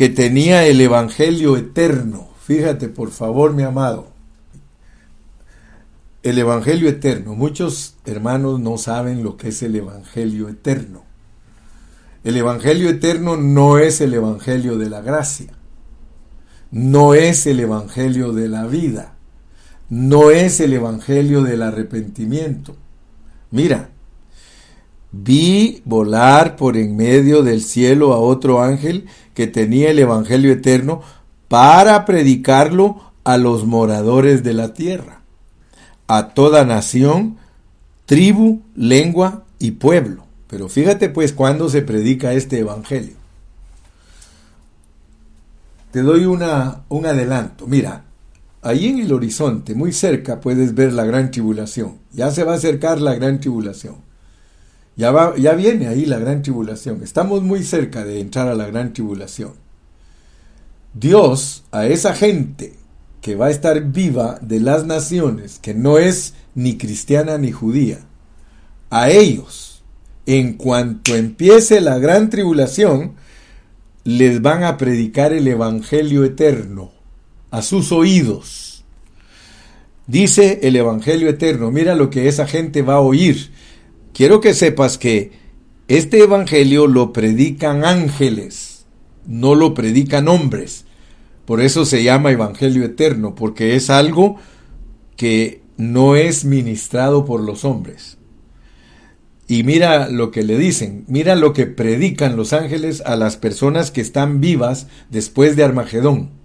que 0.00 0.08
tenía 0.08 0.66
el 0.66 0.80
Evangelio 0.80 1.58
eterno. 1.58 2.26
Fíjate, 2.40 2.88
por 2.88 3.10
favor, 3.10 3.52
mi 3.52 3.64
amado 3.64 4.14
el 6.22 6.38
Evangelio 6.38 6.88
eterno. 6.88 7.34
Muchos 7.34 7.96
hermanos 8.06 8.60
no 8.60 8.78
saben 8.78 9.22
lo 9.22 9.36
que 9.36 9.48
es 9.48 9.62
el 9.62 9.76
Evangelio 9.76 10.48
eterno. 10.48 11.02
El 12.24 12.38
Evangelio 12.38 12.88
eterno 12.88 13.36
no 13.36 13.76
es 13.76 14.00
el 14.00 14.14
Evangelio 14.14 14.78
de 14.78 14.88
la 14.88 15.02
gracia. 15.02 15.52
No 16.70 17.12
es 17.12 17.46
el 17.46 17.60
Evangelio 17.60 18.32
de 18.32 18.48
la 18.48 18.66
vida. 18.66 19.16
No 19.90 20.30
es 20.30 20.60
el 20.60 20.72
Evangelio 20.72 21.42
del 21.42 21.60
arrepentimiento. 21.60 22.74
Mira, 23.50 23.90
vi 25.12 25.82
volar 25.84 26.56
por 26.56 26.76
en 26.76 26.96
medio 26.96 27.42
del 27.42 27.62
cielo 27.62 28.12
a 28.12 28.18
otro 28.18 28.62
ángel 28.62 29.06
que 29.34 29.46
tenía 29.46 29.90
el 29.90 29.98
Evangelio 29.98 30.52
eterno 30.52 31.02
para 31.48 32.04
predicarlo 32.04 33.00
a 33.24 33.36
los 33.36 33.66
moradores 33.66 34.42
de 34.42 34.54
la 34.54 34.74
tierra 34.74 35.20
a 36.10 36.34
toda 36.34 36.64
nación, 36.64 37.36
tribu, 38.04 38.62
lengua 38.74 39.44
y 39.60 39.70
pueblo. 39.70 40.24
Pero 40.48 40.68
fíjate 40.68 41.08
pues 41.08 41.32
cuando 41.32 41.68
se 41.68 41.82
predica 41.82 42.32
este 42.32 42.58
evangelio. 42.58 43.14
Te 45.92 46.02
doy 46.02 46.24
una, 46.24 46.82
un 46.88 47.06
adelanto. 47.06 47.68
Mira, 47.68 48.02
ahí 48.60 48.88
en 48.88 48.98
el 48.98 49.12
horizonte, 49.12 49.76
muy 49.76 49.92
cerca, 49.92 50.40
puedes 50.40 50.74
ver 50.74 50.92
la 50.92 51.04
gran 51.04 51.30
tribulación. 51.30 51.98
Ya 52.12 52.32
se 52.32 52.42
va 52.42 52.54
a 52.54 52.56
acercar 52.56 53.00
la 53.00 53.14
gran 53.14 53.38
tribulación. 53.38 54.09
Ya, 54.96 55.10
va, 55.12 55.36
ya 55.36 55.54
viene 55.54 55.88
ahí 55.88 56.04
la 56.04 56.18
gran 56.18 56.42
tribulación. 56.42 57.02
Estamos 57.02 57.42
muy 57.42 57.62
cerca 57.62 58.04
de 58.04 58.20
entrar 58.20 58.48
a 58.48 58.54
la 58.54 58.66
gran 58.66 58.92
tribulación. 58.92 59.52
Dios 60.92 61.64
a 61.70 61.86
esa 61.86 62.14
gente 62.14 62.74
que 63.20 63.36
va 63.36 63.46
a 63.46 63.50
estar 63.50 63.80
viva 63.92 64.38
de 64.40 64.60
las 64.60 64.86
naciones, 64.86 65.58
que 65.58 65.74
no 65.74 65.98
es 65.98 66.34
ni 66.54 66.76
cristiana 66.76 67.38
ni 67.38 67.52
judía, 67.52 68.00
a 68.90 69.10
ellos, 69.10 69.82
en 70.26 70.54
cuanto 70.54 71.14
empiece 71.14 71.80
la 71.80 71.98
gran 71.98 72.28
tribulación, 72.30 73.14
les 74.04 74.42
van 74.42 74.64
a 74.64 74.76
predicar 74.76 75.32
el 75.32 75.46
Evangelio 75.46 76.24
eterno 76.24 76.90
a 77.50 77.62
sus 77.62 77.92
oídos. 77.92 78.84
Dice 80.06 80.60
el 80.62 80.74
Evangelio 80.74 81.28
eterno, 81.28 81.70
mira 81.70 81.94
lo 81.94 82.10
que 82.10 82.26
esa 82.26 82.46
gente 82.46 82.82
va 82.82 82.94
a 82.94 83.00
oír. 83.00 83.52
Quiero 84.12 84.40
que 84.40 84.54
sepas 84.54 84.98
que 84.98 85.32
este 85.88 86.22
Evangelio 86.22 86.86
lo 86.86 87.12
predican 87.12 87.84
ángeles, 87.84 88.86
no 89.26 89.54
lo 89.54 89.74
predican 89.74 90.28
hombres. 90.28 90.84
Por 91.44 91.60
eso 91.60 91.84
se 91.84 92.04
llama 92.04 92.30
Evangelio 92.30 92.84
Eterno, 92.84 93.34
porque 93.34 93.74
es 93.74 93.90
algo 93.90 94.36
que 95.16 95.62
no 95.76 96.14
es 96.16 96.44
ministrado 96.44 97.24
por 97.24 97.40
los 97.40 97.64
hombres. 97.64 98.18
Y 99.48 99.64
mira 99.64 100.08
lo 100.08 100.30
que 100.30 100.44
le 100.44 100.56
dicen, 100.56 101.04
mira 101.08 101.34
lo 101.34 101.52
que 101.52 101.66
predican 101.66 102.36
los 102.36 102.52
ángeles 102.52 103.02
a 103.04 103.16
las 103.16 103.36
personas 103.36 103.90
que 103.90 104.00
están 104.00 104.40
vivas 104.40 104.86
después 105.10 105.56
de 105.56 105.64
Armagedón. 105.64 106.39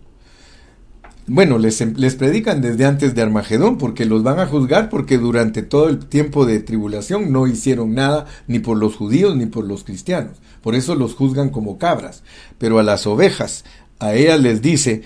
Bueno, 1.28 1.58
les, 1.58 1.82
les, 1.98 2.16
predican 2.16 2.62
desde 2.62 2.86
antes 2.86 3.16
de 3.16 3.24
Armagedón 3.24 3.80
porque 3.80 4.06
los 4.06 4.22
van 4.22 4.40
a 4.40 4.46
juzgar 4.46 4.90
porque 4.90 5.18
durante 5.18 5.64
todo 5.64 5.90
el 5.90 6.06
tiempo 6.06 6.46
de 6.46 6.60
tribulación 6.60 7.32
no 7.32 7.48
hicieron 7.48 7.96
nada 7.96 8.28
ni 8.46 8.60
por 8.60 8.78
los 8.78 8.96
judíos 8.96 9.36
ni 9.36 9.48
por 9.48 9.66
los 9.66 9.84
cristianos. 9.84 10.38
Por 10.62 10.76
eso 10.76 10.94
los 10.94 11.16
juzgan 11.16 11.50
como 11.50 11.80
cabras. 11.80 12.22
Pero 12.60 12.78
a 12.78 12.84
las 12.84 13.08
ovejas, 13.08 13.66
a 13.98 14.14
ella 14.14 14.38
les 14.38 14.62
dice, 14.62 15.02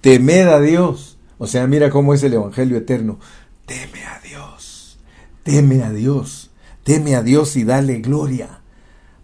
temed 0.00 0.48
a 0.48 0.60
Dios. 0.60 1.18
O 1.38 1.46
sea, 1.46 1.68
mira 1.68 1.88
cómo 1.88 2.14
es 2.14 2.22
el 2.24 2.34
Evangelio 2.34 2.76
eterno. 2.76 3.20
Teme 3.64 4.04
a 4.04 4.20
Dios, 4.24 4.98
teme 5.44 5.84
a 5.84 5.92
Dios, 5.92 6.50
teme 6.82 7.14
a 7.14 7.22
Dios 7.22 7.54
y 7.54 7.62
dale 7.62 8.00
gloria, 8.00 8.62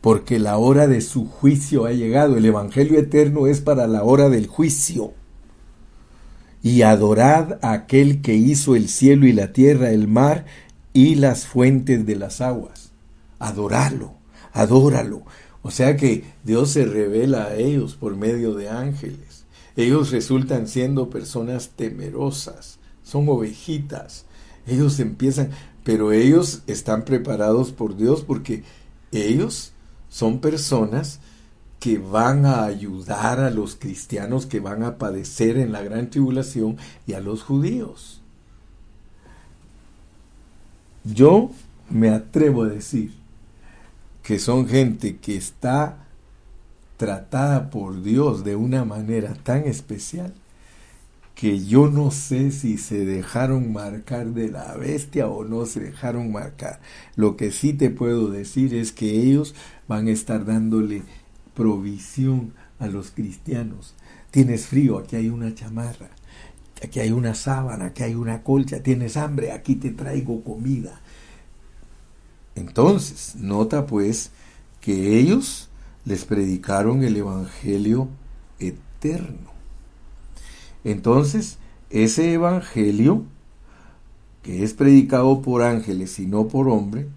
porque 0.00 0.38
la 0.38 0.56
hora 0.58 0.86
de 0.86 1.00
su 1.00 1.26
juicio 1.26 1.86
ha 1.86 1.90
llegado. 1.90 2.36
El 2.36 2.44
Evangelio 2.44 3.00
eterno 3.00 3.48
es 3.48 3.60
para 3.60 3.88
la 3.88 4.04
hora 4.04 4.28
del 4.28 4.46
juicio. 4.46 5.14
Y 6.66 6.82
adorad 6.82 7.60
a 7.62 7.70
aquel 7.70 8.22
que 8.22 8.34
hizo 8.34 8.74
el 8.74 8.88
cielo 8.88 9.28
y 9.28 9.32
la 9.32 9.52
tierra, 9.52 9.92
el 9.92 10.08
mar 10.08 10.46
y 10.92 11.14
las 11.14 11.46
fuentes 11.46 12.04
de 12.04 12.16
las 12.16 12.40
aguas. 12.40 12.90
Adoralo, 13.38 14.14
adóralo. 14.52 15.22
O 15.62 15.70
sea 15.70 15.96
que 15.96 16.24
Dios 16.42 16.70
se 16.70 16.84
revela 16.84 17.44
a 17.44 17.54
ellos 17.54 17.94
por 17.94 18.16
medio 18.16 18.54
de 18.54 18.68
ángeles. 18.68 19.44
Ellos 19.76 20.10
resultan 20.10 20.66
siendo 20.66 21.08
personas 21.08 21.70
temerosas, 21.76 22.80
son 23.04 23.28
ovejitas. 23.28 24.24
Ellos 24.66 24.98
empiezan, 24.98 25.50
pero 25.84 26.10
ellos 26.10 26.64
están 26.66 27.04
preparados 27.04 27.70
por 27.70 27.96
Dios 27.96 28.24
porque 28.26 28.64
ellos 29.12 29.70
son 30.08 30.40
personas 30.40 31.20
que 31.80 31.98
van 31.98 32.46
a 32.46 32.64
ayudar 32.64 33.40
a 33.40 33.50
los 33.50 33.76
cristianos 33.76 34.46
que 34.46 34.60
van 34.60 34.82
a 34.82 34.98
padecer 34.98 35.58
en 35.58 35.72
la 35.72 35.82
gran 35.82 36.10
tribulación 36.10 36.78
y 37.06 37.12
a 37.12 37.20
los 37.20 37.42
judíos. 37.42 38.20
Yo 41.04 41.50
me 41.90 42.10
atrevo 42.10 42.64
a 42.64 42.68
decir 42.68 43.14
que 44.22 44.38
son 44.38 44.66
gente 44.66 45.18
que 45.18 45.36
está 45.36 46.06
tratada 46.96 47.70
por 47.70 48.02
Dios 48.02 48.42
de 48.42 48.56
una 48.56 48.84
manera 48.84 49.34
tan 49.34 49.64
especial 49.64 50.34
que 51.36 51.62
yo 51.62 51.88
no 51.88 52.10
sé 52.10 52.50
si 52.50 52.78
se 52.78 53.04
dejaron 53.04 53.70
marcar 53.70 54.28
de 54.28 54.48
la 54.48 54.74
bestia 54.74 55.28
o 55.28 55.44
no 55.44 55.66
se 55.66 55.80
dejaron 55.80 56.32
marcar. 56.32 56.80
Lo 57.14 57.36
que 57.36 57.52
sí 57.52 57.74
te 57.74 57.90
puedo 57.90 58.30
decir 58.30 58.74
es 58.74 58.90
que 58.90 59.10
ellos 59.10 59.54
van 59.86 60.08
a 60.08 60.12
estar 60.12 60.46
dándole 60.46 61.02
provisión 61.56 62.52
a 62.78 62.86
los 62.86 63.10
cristianos. 63.10 63.94
Tienes 64.30 64.66
frío, 64.66 64.98
aquí 64.98 65.16
hay 65.16 65.30
una 65.30 65.54
chamarra, 65.54 66.10
aquí 66.84 67.00
hay 67.00 67.10
una 67.10 67.34
sábana, 67.34 67.86
aquí 67.86 68.04
hay 68.04 68.14
una 68.14 68.42
colcha, 68.42 68.82
tienes 68.82 69.16
hambre, 69.16 69.50
aquí 69.50 69.74
te 69.74 69.90
traigo 69.90 70.44
comida. 70.44 71.00
Entonces, 72.54 73.34
nota 73.36 73.86
pues 73.86 74.30
que 74.80 75.18
ellos 75.18 75.68
les 76.04 76.24
predicaron 76.24 77.02
el 77.02 77.16
Evangelio 77.16 78.08
eterno. 78.58 79.50
Entonces, 80.84 81.58
ese 81.90 82.34
Evangelio, 82.34 83.24
que 84.42 84.62
es 84.62 84.74
predicado 84.74 85.42
por 85.42 85.62
ángeles 85.62 86.18
y 86.18 86.26
no 86.26 86.46
por 86.46 86.68
hombre, 86.68 87.08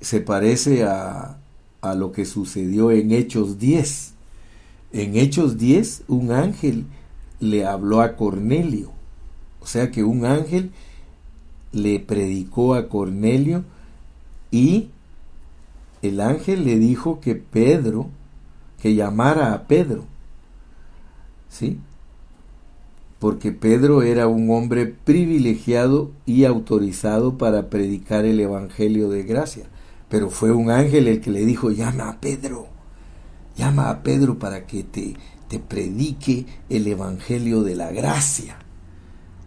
se 0.00 0.20
parece 0.20 0.84
a, 0.84 1.39
a 1.80 1.94
lo 1.94 2.12
que 2.12 2.24
sucedió 2.24 2.90
en 2.90 3.12
Hechos 3.12 3.58
10. 3.58 4.14
En 4.92 5.16
Hechos 5.16 5.58
10, 5.58 6.04
un 6.08 6.32
ángel 6.32 6.84
le 7.38 7.64
habló 7.64 8.00
a 8.00 8.16
Cornelio. 8.16 8.90
O 9.60 9.66
sea 9.66 9.90
que 9.90 10.04
un 10.04 10.24
ángel 10.24 10.70
le 11.72 12.00
predicó 12.00 12.74
a 12.74 12.88
Cornelio 12.88 13.64
y 14.50 14.88
el 16.02 16.20
ángel 16.20 16.64
le 16.64 16.78
dijo 16.78 17.20
que 17.20 17.34
Pedro, 17.34 18.08
que 18.80 18.94
llamara 18.94 19.52
a 19.52 19.66
Pedro. 19.66 20.04
¿Sí? 21.48 21.78
Porque 23.18 23.52
Pedro 23.52 24.02
era 24.02 24.26
un 24.28 24.50
hombre 24.50 24.86
privilegiado 24.86 26.10
y 26.24 26.44
autorizado 26.44 27.36
para 27.36 27.68
predicar 27.68 28.24
el 28.24 28.40
Evangelio 28.40 29.10
de 29.10 29.24
gracia. 29.24 29.66
Pero 30.10 30.28
fue 30.28 30.52
un 30.52 30.70
ángel 30.70 31.08
el 31.08 31.20
que 31.20 31.30
le 31.30 31.46
dijo, 31.46 31.70
llama 31.70 32.10
a 32.10 32.20
Pedro, 32.20 32.66
llama 33.56 33.88
a 33.88 34.02
Pedro 34.02 34.38
para 34.38 34.66
que 34.66 34.82
te, 34.82 35.14
te 35.48 35.58
predique 35.60 36.44
el 36.68 36.86
Evangelio 36.86 37.62
de 37.62 37.76
la 37.76 37.90
gracia. 37.92 38.58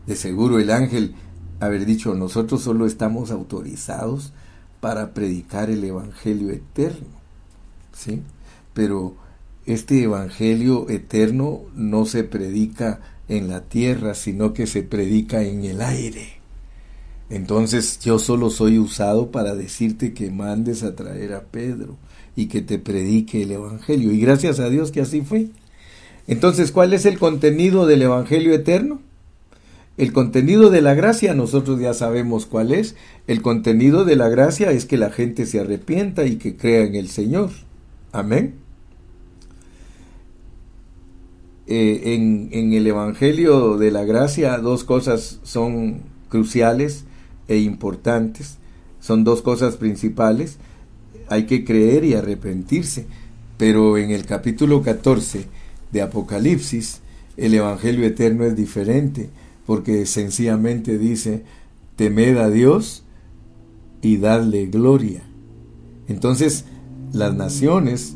De 0.08 0.16
seguro 0.16 0.60
el 0.60 0.72
ángel 0.72 1.16
haber 1.60 1.86
dicho, 1.86 2.16
nosotros 2.16 2.62
solo 2.62 2.86
estamos 2.86 3.30
autorizados 3.30 4.34
para 4.80 5.14
predicar 5.14 5.70
el 5.70 5.84
Evangelio 5.84 6.50
eterno. 6.50 7.22
¿sí? 7.94 8.22
Pero 8.74 9.16
este 9.66 10.04
Evangelio 10.04 10.90
eterno 10.90 11.62
no 11.76 12.06
se 12.06 12.24
predica 12.24 13.00
en 13.28 13.48
la 13.48 13.62
tierra, 13.62 14.14
sino 14.14 14.54
que 14.54 14.68
se 14.68 14.84
predica 14.84 15.42
en 15.44 15.64
el 15.64 15.82
aire. 15.82 16.43
Entonces 17.30 18.00
yo 18.00 18.20
solo 18.20 18.50
soy 18.50 18.80
usado 18.80 19.32
para 19.32 19.56
decirte 19.56 20.14
que 20.14 20.30
mandes 20.30 20.84
a 20.84 20.96
traer 20.96 21.34
a 21.34 21.44
Pedro 21.44 21.98
y 22.36 22.48
que 22.48 22.62
te 22.62 22.80
predique 22.80 23.44
el 23.44 23.52
Evangelio. 23.52 24.12
Y 24.12 24.20
gracias 24.20 24.60
a 24.60 24.70
Dios 24.70 24.92
que 24.92 25.02
así 25.02 25.22
fue. 25.22 25.48
Entonces, 26.28 26.72
¿cuál 26.72 26.94
es 26.94 27.06
el 27.06 27.20
contenido 27.20 27.86
del 27.86 28.02
Evangelio 28.04 28.54
eterno? 28.54 29.02
El 29.98 30.12
contenido 30.12 30.70
de 30.70 30.82
la 30.82 30.96
gracia 30.96 31.34
nosotros 31.34 31.80
ya 31.80 31.94
sabemos 31.94 32.46
cuál 32.46 32.72
es. 32.72 32.96
El 33.28 33.42
contenido 33.42 34.06
de 34.06 34.16
la 34.16 34.30
gracia 34.30 34.72
es 34.72 34.86
que 34.86 34.98
la 34.98 35.12
gente 35.12 35.46
se 35.46 35.60
arrepienta 35.60 36.26
y 36.26 36.38
que 36.38 36.56
crea 36.56 36.84
en 36.84 36.96
el 36.96 37.10
Señor. 37.10 37.52
Amén. 38.12 38.56
Eh, 41.68 42.14
en, 42.14 42.50
en 42.52 42.74
el 42.74 42.88
Evangelio 42.88 43.78
de 43.78 43.92
la 43.92 44.04
gracia 44.04 44.58
dos 44.58 44.84
cosas 44.84 45.40
son 45.44 46.02
cruciales 46.30 47.06
e 47.48 47.58
importantes. 47.58 48.58
Son 49.00 49.24
dos 49.24 49.42
cosas 49.42 49.76
principales. 49.76 50.58
Hay 51.30 51.46
que 51.46 51.66
creer 51.66 52.06
y 52.06 52.14
arrepentirse. 52.14 53.06
Pero 53.58 53.98
en 53.98 54.12
el 54.12 54.26
capítulo 54.26 54.82
14 54.82 55.46
de 55.92 56.02
Apocalipsis, 56.02 57.02
el 57.38 57.54
Evangelio 57.54 58.06
eterno 58.06 58.46
es 58.46 58.56
diferente 58.56 59.30
porque 59.66 60.06
sencillamente 60.06 60.98
dice, 60.98 61.44
temed 61.96 62.38
a 62.38 62.50
Dios 62.50 63.04
y 64.02 64.18
dadle 64.18 64.66
gloria. 64.66 65.24
Entonces, 66.08 66.66
las 67.14 67.34
naciones 67.34 68.16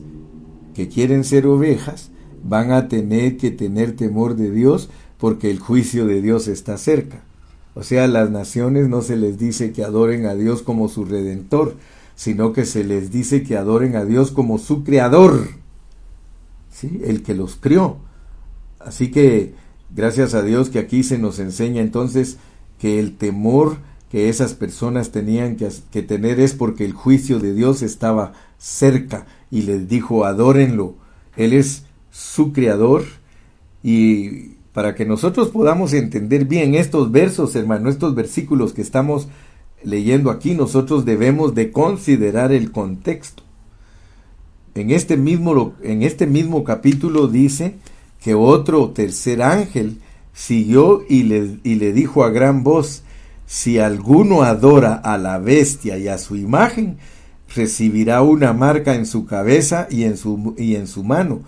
que 0.73 0.89
quieren 0.89 1.23
ser 1.23 1.47
ovejas 1.47 2.09
van 2.43 2.71
a 2.71 2.87
tener 2.87 3.37
que 3.37 3.51
tener 3.51 3.95
temor 3.95 4.35
de 4.35 4.51
Dios 4.51 4.89
porque 5.17 5.49
el 5.49 5.59
juicio 5.59 6.05
de 6.05 6.21
Dios 6.21 6.47
está 6.47 6.77
cerca. 6.77 7.23
O 7.77 7.83
sea, 7.83 8.07
las 8.07 8.31
naciones 8.31 8.89
no 8.89 9.01
se 9.01 9.15
les 9.15 9.37
dice 9.37 9.71
que 9.71 9.83
adoren 9.83 10.25
a 10.25 10.35
Dios 10.35 10.61
como 10.61 10.89
su 10.89 11.05
redentor, 11.05 11.75
sino 12.15 12.53
que 12.53 12.65
se 12.65 12.83
les 12.83 13.11
dice 13.11 13.43
que 13.43 13.55
adoren 13.55 13.95
a 13.95 14.05
Dios 14.05 14.31
como 14.31 14.57
su 14.57 14.83
creador, 14.83 15.47
¿sí? 16.71 17.01
el 17.03 17.21
que 17.21 17.35
los 17.35 17.55
crió. 17.55 17.97
Así 18.79 19.11
que 19.11 19.53
Gracias 19.95 20.33
a 20.33 20.41
Dios 20.41 20.69
que 20.69 20.79
aquí 20.79 21.03
se 21.03 21.17
nos 21.17 21.39
enseña 21.39 21.81
entonces 21.81 22.37
que 22.79 22.99
el 22.99 23.15
temor 23.15 23.77
que 24.11 24.29
esas 24.29 24.53
personas 24.53 25.11
tenían 25.11 25.57
que, 25.57 26.01
tener 26.01 26.39
es 26.39 26.53
porque 26.53 26.85
el 26.85 26.93
juicio 26.93 27.39
de 27.39 27.53
Dios 27.53 27.81
estaba 27.81 28.33
cerca 28.57 29.25
y 29.51 29.63
les 29.63 29.89
dijo 29.89 30.23
adórenlo. 30.23 30.95
Él 31.35 31.53
es 31.53 31.83
su 32.09 32.53
creador 32.53 33.03
y 33.83 34.56
para 34.77 34.93
que 34.93 35.07
nosotros 35.07 35.47
podamos 35.47 35.91
entender 35.93 36.45
bien 36.45 36.75
estos 36.75 37.11
versos, 37.11 37.55
hermano, 37.55 37.89
estos 37.89 38.13
versículos 38.13 38.73
que 38.73 38.83
estamos 38.83 39.27
leyendo 39.81 40.29
aquí, 40.29 40.53
nosotros 40.53 41.03
debemos 41.03 41.55
de 41.55 41.71
considerar 41.71 42.51
el 42.51 42.71
contexto. 42.71 43.41
En 44.75 44.91
este 44.91 45.17
mismo, 45.17 45.73
en 45.81 46.03
este 46.03 46.27
mismo 46.27 46.63
capítulo 46.63 47.27
dice 47.27 47.77
que 48.23 48.35
otro 48.35 48.91
tercer 48.91 49.41
ángel 49.41 49.97
siguió 50.31 51.03
y 51.09 51.23
le, 51.23 51.57
y 51.63 51.73
le 51.73 51.91
dijo 51.91 52.23
a 52.23 52.29
gran 52.29 52.63
voz, 52.63 53.01
si 53.47 53.79
alguno 53.79 54.43
adora 54.43 54.93
a 54.93 55.17
la 55.17 55.39
bestia 55.39 55.97
y 55.97 56.07
a 56.07 56.19
su 56.19 56.35
imagen, 56.35 56.97
recibirá 57.55 58.21
una 58.21 58.53
marca 58.53 58.93
en 58.93 59.07
su 59.07 59.25
cabeza 59.25 59.87
y 59.89 60.03
en 60.03 60.17
su, 60.17 60.53
y 60.55 60.75
en 60.75 60.85
su 60.85 61.03
mano, 61.03 61.39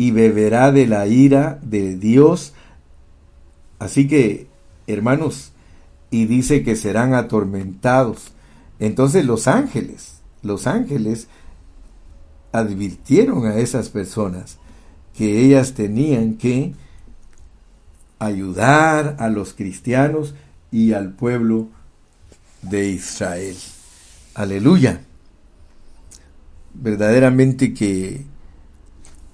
y 0.00 0.12
beberá 0.12 0.72
de 0.72 0.86
la 0.86 1.06
ira 1.06 1.58
de 1.60 1.94
Dios. 1.94 2.54
Así 3.78 4.08
que, 4.08 4.46
hermanos, 4.86 5.52
y 6.10 6.24
dice 6.24 6.62
que 6.62 6.74
serán 6.74 7.12
atormentados. 7.12 8.32
Entonces 8.78 9.26
los 9.26 9.46
ángeles, 9.46 10.22
los 10.42 10.66
ángeles 10.66 11.28
advirtieron 12.50 13.44
a 13.44 13.56
esas 13.56 13.90
personas 13.90 14.56
que 15.14 15.44
ellas 15.44 15.74
tenían 15.74 16.36
que 16.36 16.72
ayudar 18.18 19.16
a 19.18 19.28
los 19.28 19.52
cristianos 19.52 20.34
y 20.72 20.94
al 20.94 21.12
pueblo 21.12 21.68
de 22.62 22.88
Israel. 22.88 23.58
Aleluya. 24.32 25.02
Verdaderamente 26.72 27.74
que 27.74 28.29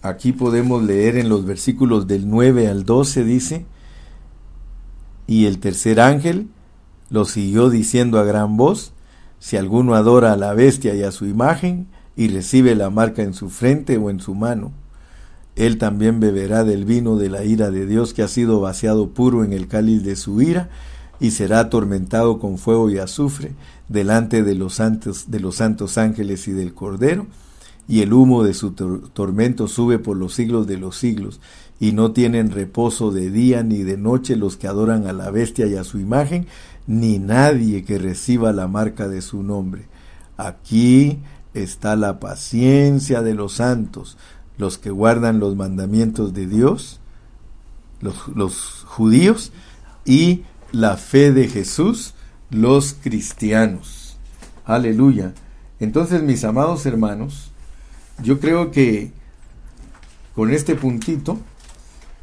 aquí 0.08 0.32
podemos 0.32 0.82
leer 0.82 1.16
en 1.16 1.28
los 1.28 1.44
versículos 1.44 2.06
del 2.06 2.28
9 2.28 2.68
al 2.68 2.84
12 2.84 3.24
dice, 3.24 3.66
y 5.26 5.46
el 5.46 5.58
tercer 5.58 6.00
ángel 6.00 6.48
lo 7.10 7.24
siguió 7.24 7.70
diciendo 7.70 8.18
a 8.18 8.24
gran 8.24 8.56
voz, 8.56 8.92
si 9.38 9.56
alguno 9.56 9.94
adora 9.94 10.32
a 10.32 10.36
la 10.36 10.54
bestia 10.54 10.94
y 10.94 11.02
a 11.02 11.12
su 11.12 11.26
imagen 11.26 11.88
y 12.16 12.28
recibe 12.28 12.74
la 12.74 12.90
marca 12.90 13.22
en 13.22 13.34
su 13.34 13.50
frente 13.50 13.96
o 13.98 14.10
en 14.10 14.20
su 14.20 14.34
mano, 14.34 14.72
él 15.56 15.78
también 15.78 16.20
beberá 16.20 16.64
del 16.64 16.84
vino 16.84 17.16
de 17.16 17.30
la 17.30 17.44
ira 17.44 17.70
de 17.70 17.86
Dios 17.86 18.12
que 18.12 18.22
ha 18.22 18.28
sido 18.28 18.60
vaciado 18.60 19.10
puro 19.10 19.44
en 19.44 19.52
el 19.52 19.68
cáliz 19.68 20.04
de 20.04 20.16
su 20.16 20.42
ira 20.42 20.68
y 21.18 21.30
será 21.30 21.60
atormentado 21.60 22.38
con 22.38 22.58
fuego 22.58 22.90
y 22.90 22.98
azufre 22.98 23.52
delante 23.88 24.42
de 24.42 24.54
los 24.54 24.74
santos, 24.74 25.30
de 25.30 25.40
los 25.40 25.56
santos 25.56 25.96
ángeles 25.96 26.46
y 26.48 26.52
del 26.52 26.74
Cordero, 26.74 27.26
y 27.88 28.00
el 28.00 28.12
humo 28.12 28.42
de 28.42 28.54
su 28.54 28.72
tormento 28.72 29.68
sube 29.68 29.98
por 29.98 30.16
los 30.16 30.34
siglos 30.34 30.66
de 30.66 30.78
los 30.78 30.96
siglos, 30.96 31.40
y 31.78 31.92
no 31.92 32.12
tienen 32.12 32.50
reposo 32.50 33.12
de 33.12 33.30
día 33.30 33.62
ni 33.62 33.82
de 33.82 33.96
noche 33.96 34.36
los 34.36 34.56
que 34.56 34.66
adoran 34.66 35.06
a 35.06 35.12
la 35.12 35.30
bestia 35.30 35.66
y 35.66 35.76
a 35.76 35.84
su 35.84 35.98
imagen, 35.98 36.46
ni 36.86 37.18
nadie 37.18 37.84
que 37.84 37.98
reciba 37.98 38.52
la 38.52 38.66
marca 38.66 39.08
de 39.08 39.20
su 39.20 39.42
nombre. 39.42 39.86
Aquí 40.36 41.18
está 41.54 41.96
la 41.96 42.20
paciencia 42.20 43.22
de 43.22 43.34
los 43.34 43.54
santos, 43.54 44.16
los 44.58 44.78
que 44.78 44.90
guardan 44.90 45.38
los 45.38 45.56
mandamientos 45.56 46.32
de 46.32 46.46
Dios, 46.46 47.00
los, 48.00 48.84
judíos, 48.84 49.52
y 50.04 50.44
la 50.72 50.96
fe 50.96 51.32
de 51.32 51.48
Jesús 51.48 52.14
los 52.50 52.94
cristianos. 52.94 54.16
Aleluya. 54.64 55.34
Entonces, 55.80 56.22
mis 56.22 56.44
amados 56.44 56.86
hermanos, 56.86 57.50
yo 58.22 58.40
creo 58.40 58.70
que 58.70 59.10
con 60.34 60.50
este 60.50 60.74
puntito 60.74 61.38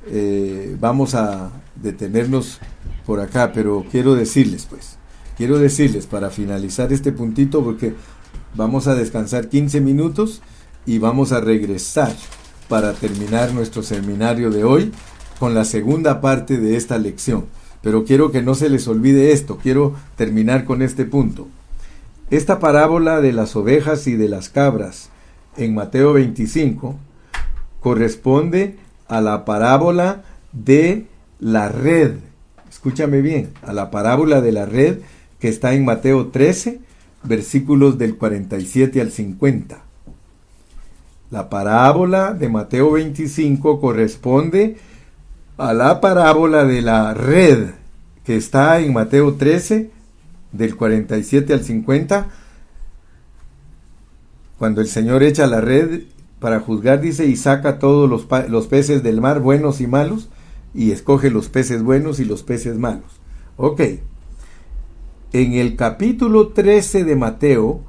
eh, 0.08 0.76
vamos 0.80 1.16
a 1.16 1.52
detenernos 1.76 2.60
por 3.06 3.20
acá, 3.20 3.52
pero 3.54 3.86
quiero 3.90 4.16
decirles, 4.16 4.66
pues, 4.70 4.98
quiero 5.38 5.60
decirles 5.60 6.06
para 6.06 6.30
finalizar 6.30 6.94
este 6.94 7.12
puntito, 7.12 7.64
porque 7.64 7.94
vamos 8.56 8.88
a 8.88 8.96
descansar 8.96 9.50
15 9.50 9.82
minutos 9.82 10.42
y 10.86 11.00
vamos 11.00 11.32
a 11.32 11.42
regresar 11.42 12.16
para 12.70 12.94
terminar 12.94 13.54
nuestro 13.54 13.84
seminario 13.84 14.52
de 14.52 14.64
hoy 14.64 14.92
con 15.40 15.54
la 15.54 15.66
segunda 15.66 16.22
parte 16.22 16.58
de 16.58 16.76
esta 16.76 16.98
lección. 16.98 17.46
Pero 17.82 18.06
quiero 18.06 18.32
que 18.32 18.42
no 18.42 18.56
se 18.56 18.70
les 18.70 18.88
olvide 18.88 19.34
esto, 19.34 19.58
quiero 19.62 19.96
terminar 20.16 20.64
con 20.66 20.82
este 20.82 21.06
punto. 21.06 21.48
Esta 22.30 22.60
parábola 22.60 23.20
de 23.22 23.34
las 23.34 23.56
ovejas 23.56 24.08
y 24.08 24.16
de 24.16 24.30
las 24.30 24.50
cabras 24.50 25.10
en 25.58 25.76
Mateo 25.76 26.14
25 26.14 26.98
corresponde 27.80 28.78
a 29.08 29.22
la 29.22 29.46
parábola 29.46 30.24
de 30.52 31.06
la 31.40 31.70
red. 31.70 32.16
Escúchame 32.70 33.22
bien, 33.22 33.52
a 33.62 33.74
la 33.74 33.92
parábola 33.92 34.42
de 34.42 34.52
la 34.52 34.66
red 34.66 35.00
que 35.40 35.50
está 35.50 35.74
en 35.74 35.86
Mateo 35.86 36.28
13, 36.28 36.80
versículos 37.24 37.98
del 37.98 38.18
47 38.18 39.02
al 39.02 39.12
50. 39.12 39.82
La 41.32 41.50
parábola 41.50 42.34
de 42.34 42.50
Mateo 42.50 42.92
25 42.92 43.82
corresponde 43.82 44.78
a 45.58 45.74
la 45.74 46.00
parábola 46.00 46.64
de 46.66 46.82
la 46.82 47.14
red 47.14 47.72
que 48.24 48.38
está 48.38 48.80
en 48.80 48.94
Mateo 48.94 49.34
13, 49.34 49.90
del 50.52 50.76
47 50.76 51.54
al 51.54 51.64
50, 51.64 52.28
cuando 54.64 54.80
el 54.80 54.88
Señor 54.88 55.24
echa 55.24 55.46
la 55.46 55.60
red 55.60 56.04
para 56.40 56.62
juzgar, 56.62 57.02
dice, 57.02 57.26
y 57.26 57.36
saca 57.36 57.80
todos 57.80 58.10
los, 58.10 58.30
los, 58.50 58.68
peces 58.68 59.04
del 59.04 59.20
mar, 59.20 59.42
buenos 59.42 59.82
y 59.82 59.88
malos, 59.88 60.30
y 60.74 60.92
escoge 60.92 61.30
los 61.30 61.50
peces 61.50 61.84
buenos 61.84 62.22
y 62.22 62.24
los 62.24 62.44
peces 62.44 62.78
malos. 62.78 63.20
Ok. 63.58 63.82
En 65.34 65.54
el 65.56 65.76
capítulo 65.76 66.54
13 66.54 67.04
de 67.04 67.16
Mateo, 67.18 67.82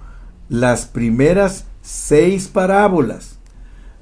las 0.48 0.86
primeras 0.86 1.66
seis 1.80 2.48
parábolas 2.48 3.38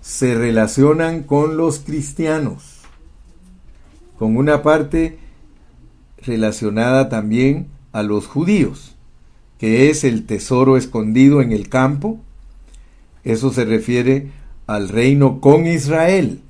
se 0.00 0.34
relacionan 0.34 1.24
con 1.24 1.58
los 1.58 1.78
cristianos, 1.80 2.80
con 4.18 4.38
una 4.38 4.62
parte 4.62 5.18
relacionada 6.22 7.10
también 7.10 7.68
a 7.92 8.02
los 8.02 8.26
judíos, 8.26 8.96
que 9.58 9.90
es 9.90 10.04
el 10.04 10.24
tesoro 10.24 10.78
escondido 10.78 11.42
en 11.42 11.52
el 11.52 11.68
campo. 11.68 12.18
Eso 13.24 13.52
se 13.52 13.64
refiere 13.64 14.30
al 14.66 14.88
reino 14.88 15.40
con 15.40 15.66
Israel, 15.66 16.40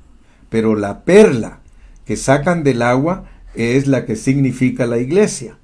pero 0.49 0.75
la 0.75 1.05
perla 1.05 1.61
que 2.05 2.17
sacan 2.17 2.65
del 2.65 2.83
agua 2.83 3.25
es 3.55 3.87
la 3.87 4.07
que 4.07 4.17
significa 4.17 4.87
la 4.87 4.99
iglesia. 4.99 5.57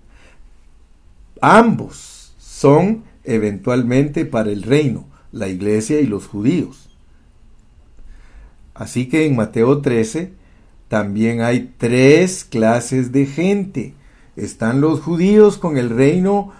Ambos 1.40 2.34
son 2.38 3.04
eventualmente 3.24 4.24
para 4.24 4.50
el 4.50 4.62
reino, 4.62 5.06
la 5.32 5.48
iglesia 5.48 6.00
y 6.00 6.06
los 6.06 6.26
judíos. 6.26 6.88
Así 8.74 9.08
que 9.08 9.26
en 9.26 9.36
Mateo 9.36 9.80
13 9.80 10.32
también 10.88 11.42
hay 11.42 11.72
tres 11.76 12.44
clases 12.44 13.12
de 13.12 13.26
gente. 13.26 13.94
Están 14.36 14.80
los 14.80 15.00
judíos 15.00 15.58
con 15.58 15.76
el 15.76 15.90
reino 15.90 16.52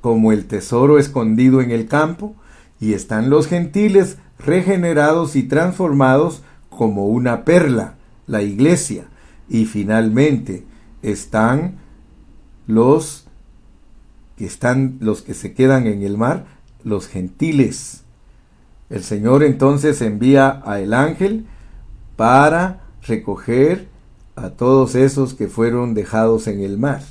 como 0.00 0.32
el 0.32 0.46
tesoro 0.46 0.98
escondido 0.98 1.60
en 1.60 1.70
el 1.70 1.86
campo, 1.86 2.34
y 2.80 2.94
están 2.94 3.30
los 3.30 3.46
gentiles 3.46 4.16
regenerados 4.38 5.36
y 5.36 5.42
transformados 5.42 6.42
como 6.68 7.06
una 7.06 7.44
perla, 7.44 7.94
la 8.26 8.42
iglesia, 8.42 9.04
y 9.48 9.66
finalmente 9.66 10.64
están 11.02 11.76
los 12.66 13.26
que 14.36 14.46
están 14.46 14.96
los 15.00 15.22
que 15.22 15.34
se 15.34 15.52
quedan 15.52 15.86
en 15.86 16.02
el 16.02 16.16
mar, 16.16 16.46
los 16.82 17.08
gentiles, 17.08 18.00
el 18.90 19.04
Señor 19.04 19.44
entonces 19.44 20.02
envía 20.02 20.60
a 20.64 20.80
el 20.80 20.92
ángel 20.94 21.46
para 22.16 22.80
recoger 23.06 23.86
a 24.34 24.50
todos 24.50 24.96
esos 24.96 25.34
que 25.34 25.46
fueron 25.46 25.94
dejados 25.94 26.48
en 26.48 26.60
el 26.60 26.76
mar. 26.76 27.02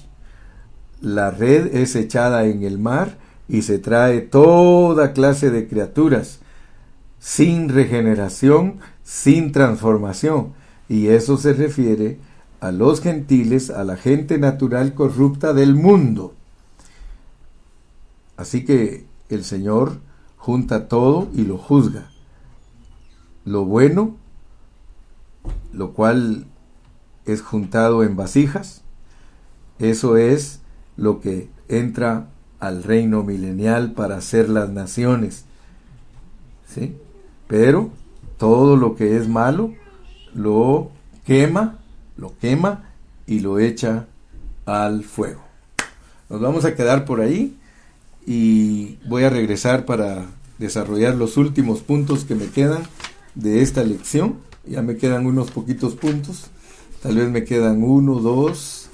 La 0.99 1.31
red 1.31 1.73
es 1.73 1.95
echada 1.95 2.45
en 2.45 2.63
el 2.63 2.79
mar 2.79 3.17
y 3.49 3.63
se 3.63 3.79
trae 3.79 4.21
toda 4.21 5.11
clase 5.11 5.49
de 5.49 5.67
criaturas 5.67 6.39
sin 7.19 7.67
regeneración, 7.67 8.79
sin 9.03 9.51
transformación. 9.51 10.53
Y 10.87 11.07
eso 11.07 11.37
se 11.37 11.53
refiere 11.53 12.19
a 12.61 12.71
los 12.71 13.01
gentiles, 13.01 13.71
a 13.71 13.83
la 13.83 13.97
gente 13.97 14.37
natural 14.37 14.93
corrupta 14.93 15.53
del 15.53 15.75
mundo. 15.75 16.35
Así 18.37 18.63
que 18.63 19.05
el 19.29 19.43
Señor 19.43 19.99
junta 20.37 20.87
todo 20.87 21.27
y 21.33 21.41
lo 21.41 21.57
juzga. 21.57 22.09
Lo 23.45 23.65
bueno, 23.65 24.15
lo 25.73 25.93
cual 25.93 26.45
es 27.25 27.41
juntado 27.41 28.03
en 28.03 28.15
vasijas, 28.15 28.83
eso 29.79 30.17
es 30.17 30.61
lo 30.97 31.19
que 31.19 31.49
entra 31.67 32.27
al 32.59 32.83
reino 32.83 33.23
milenial 33.23 33.93
para 33.93 34.17
hacer 34.17 34.49
las 34.49 34.69
naciones. 34.69 35.45
¿Sí? 36.67 36.95
Pero 37.47 37.89
todo 38.37 38.75
lo 38.75 38.95
que 38.95 39.17
es 39.17 39.27
malo 39.27 39.73
lo 40.33 40.91
quema, 41.25 41.79
lo 42.17 42.37
quema 42.37 42.89
y 43.25 43.39
lo 43.39 43.59
echa 43.59 44.05
al 44.65 45.03
fuego. 45.03 45.41
Nos 46.29 46.41
vamos 46.41 46.65
a 46.65 46.75
quedar 46.75 47.05
por 47.05 47.21
ahí 47.21 47.57
y 48.25 48.97
voy 49.07 49.23
a 49.23 49.29
regresar 49.29 49.85
para 49.85 50.27
desarrollar 50.59 51.15
los 51.15 51.37
últimos 51.37 51.81
puntos 51.81 52.25
que 52.25 52.35
me 52.35 52.47
quedan 52.47 52.83
de 53.35 53.61
esta 53.61 53.83
lección. 53.83 54.35
Ya 54.67 54.81
me 54.81 54.97
quedan 54.97 55.25
unos 55.25 55.51
poquitos 55.51 55.95
puntos. 55.95 56.47
Tal 57.01 57.15
vez 57.15 57.29
me 57.29 57.45
quedan 57.45 57.81
uno, 57.81 58.15
dos, 58.15 58.89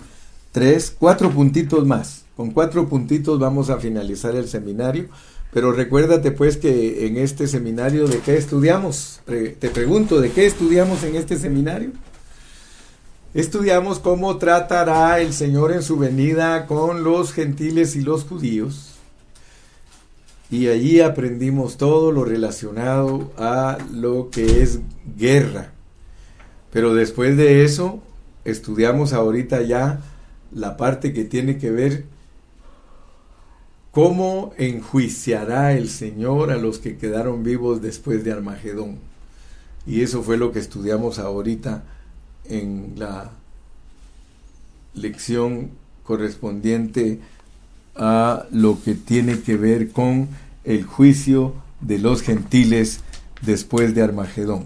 tres, 0.52 0.96
cuatro 0.98 1.32
puntitos 1.32 1.86
más. 1.86 2.25
Con 2.36 2.52
cuatro 2.52 2.88
puntitos 2.88 3.40
vamos 3.40 3.70
a 3.70 3.78
finalizar 3.78 4.36
el 4.36 4.48
seminario. 4.48 5.08
Pero 5.54 5.72
recuérdate 5.72 6.32
pues 6.32 6.58
que 6.58 7.08
en 7.08 7.18
este 7.18 7.48
seminario 7.48 8.08
de 8.08 8.20
qué 8.20 8.38
estudiamos. 8.38 9.22
te 9.26 9.70
pregunto, 9.70 10.20
¿de 10.20 10.32
qué 10.32 10.46
estudiamos 10.46 11.04
en 11.04 11.16
este 11.16 11.38
seminario? 11.38 11.92
Estudiamos 13.34 14.00
cómo 14.00 14.38
tratará 14.38 15.20
el 15.20 15.34
Señor 15.34 15.72
en 15.72 15.84
su 15.84 15.98
venida 15.98 16.68
con 16.68 17.04
los 17.04 17.34
gentiles 17.34 17.96
y 17.96 18.02
los 18.02 18.24
judíos 18.24 18.96
y 20.50 20.68
allí 20.68 21.02
aprendimos 21.02 21.78
todo 21.78 22.12
lo 22.12 22.24
relacionado 22.24 23.32
a 23.38 23.78
lo 23.92 24.30
que 24.30 24.62
es 24.62 24.80
guerra. 25.18 25.72
Pero 26.72 26.94
después 26.94 27.36
de 27.38 27.64
eso, 27.64 28.02
estudiamos 28.44 29.14
ahorita 29.14 29.62
ya 29.64 30.02
la 30.52 30.78
parte 30.78 31.14
que 31.14 31.24
tiene 31.24 31.58
que 31.58 31.72
ver 31.72 32.06
cómo 33.96 34.52
enjuiciará 34.58 35.72
el 35.72 35.88
Señor 35.88 36.52
a 36.52 36.58
los 36.58 36.80
que 36.80 36.98
quedaron 36.98 37.44
vivos 37.44 37.82
después 37.82 38.26
de 38.26 38.34
Armagedón. 38.34 38.98
Y 39.88 40.02
eso 40.02 40.22
fue 40.22 40.36
lo 40.36 40.52
que 40.52 40.60
estudiamos 40.60 41.18
ahorita 41.18 41.86
en 42.44 42.96
la 42.98 43.32
lección 44.96 45.70
correspondiente 46.04 47.22
a 47.96 48.46
lo 48.52 48.78
que 48.84 48.96
tiene 48.96 49.40
que 49.40 49.56
ver 49.56 49.92
con 49.92 50.28
el 50.66 50.84
juicio 50.84 51.54
de 51.80 51.98
los 51.98 52.22
gentiles 52.22 53.00
después 53.44 53.96
de 53.96 54.02
Armagedón. 54.02 54.66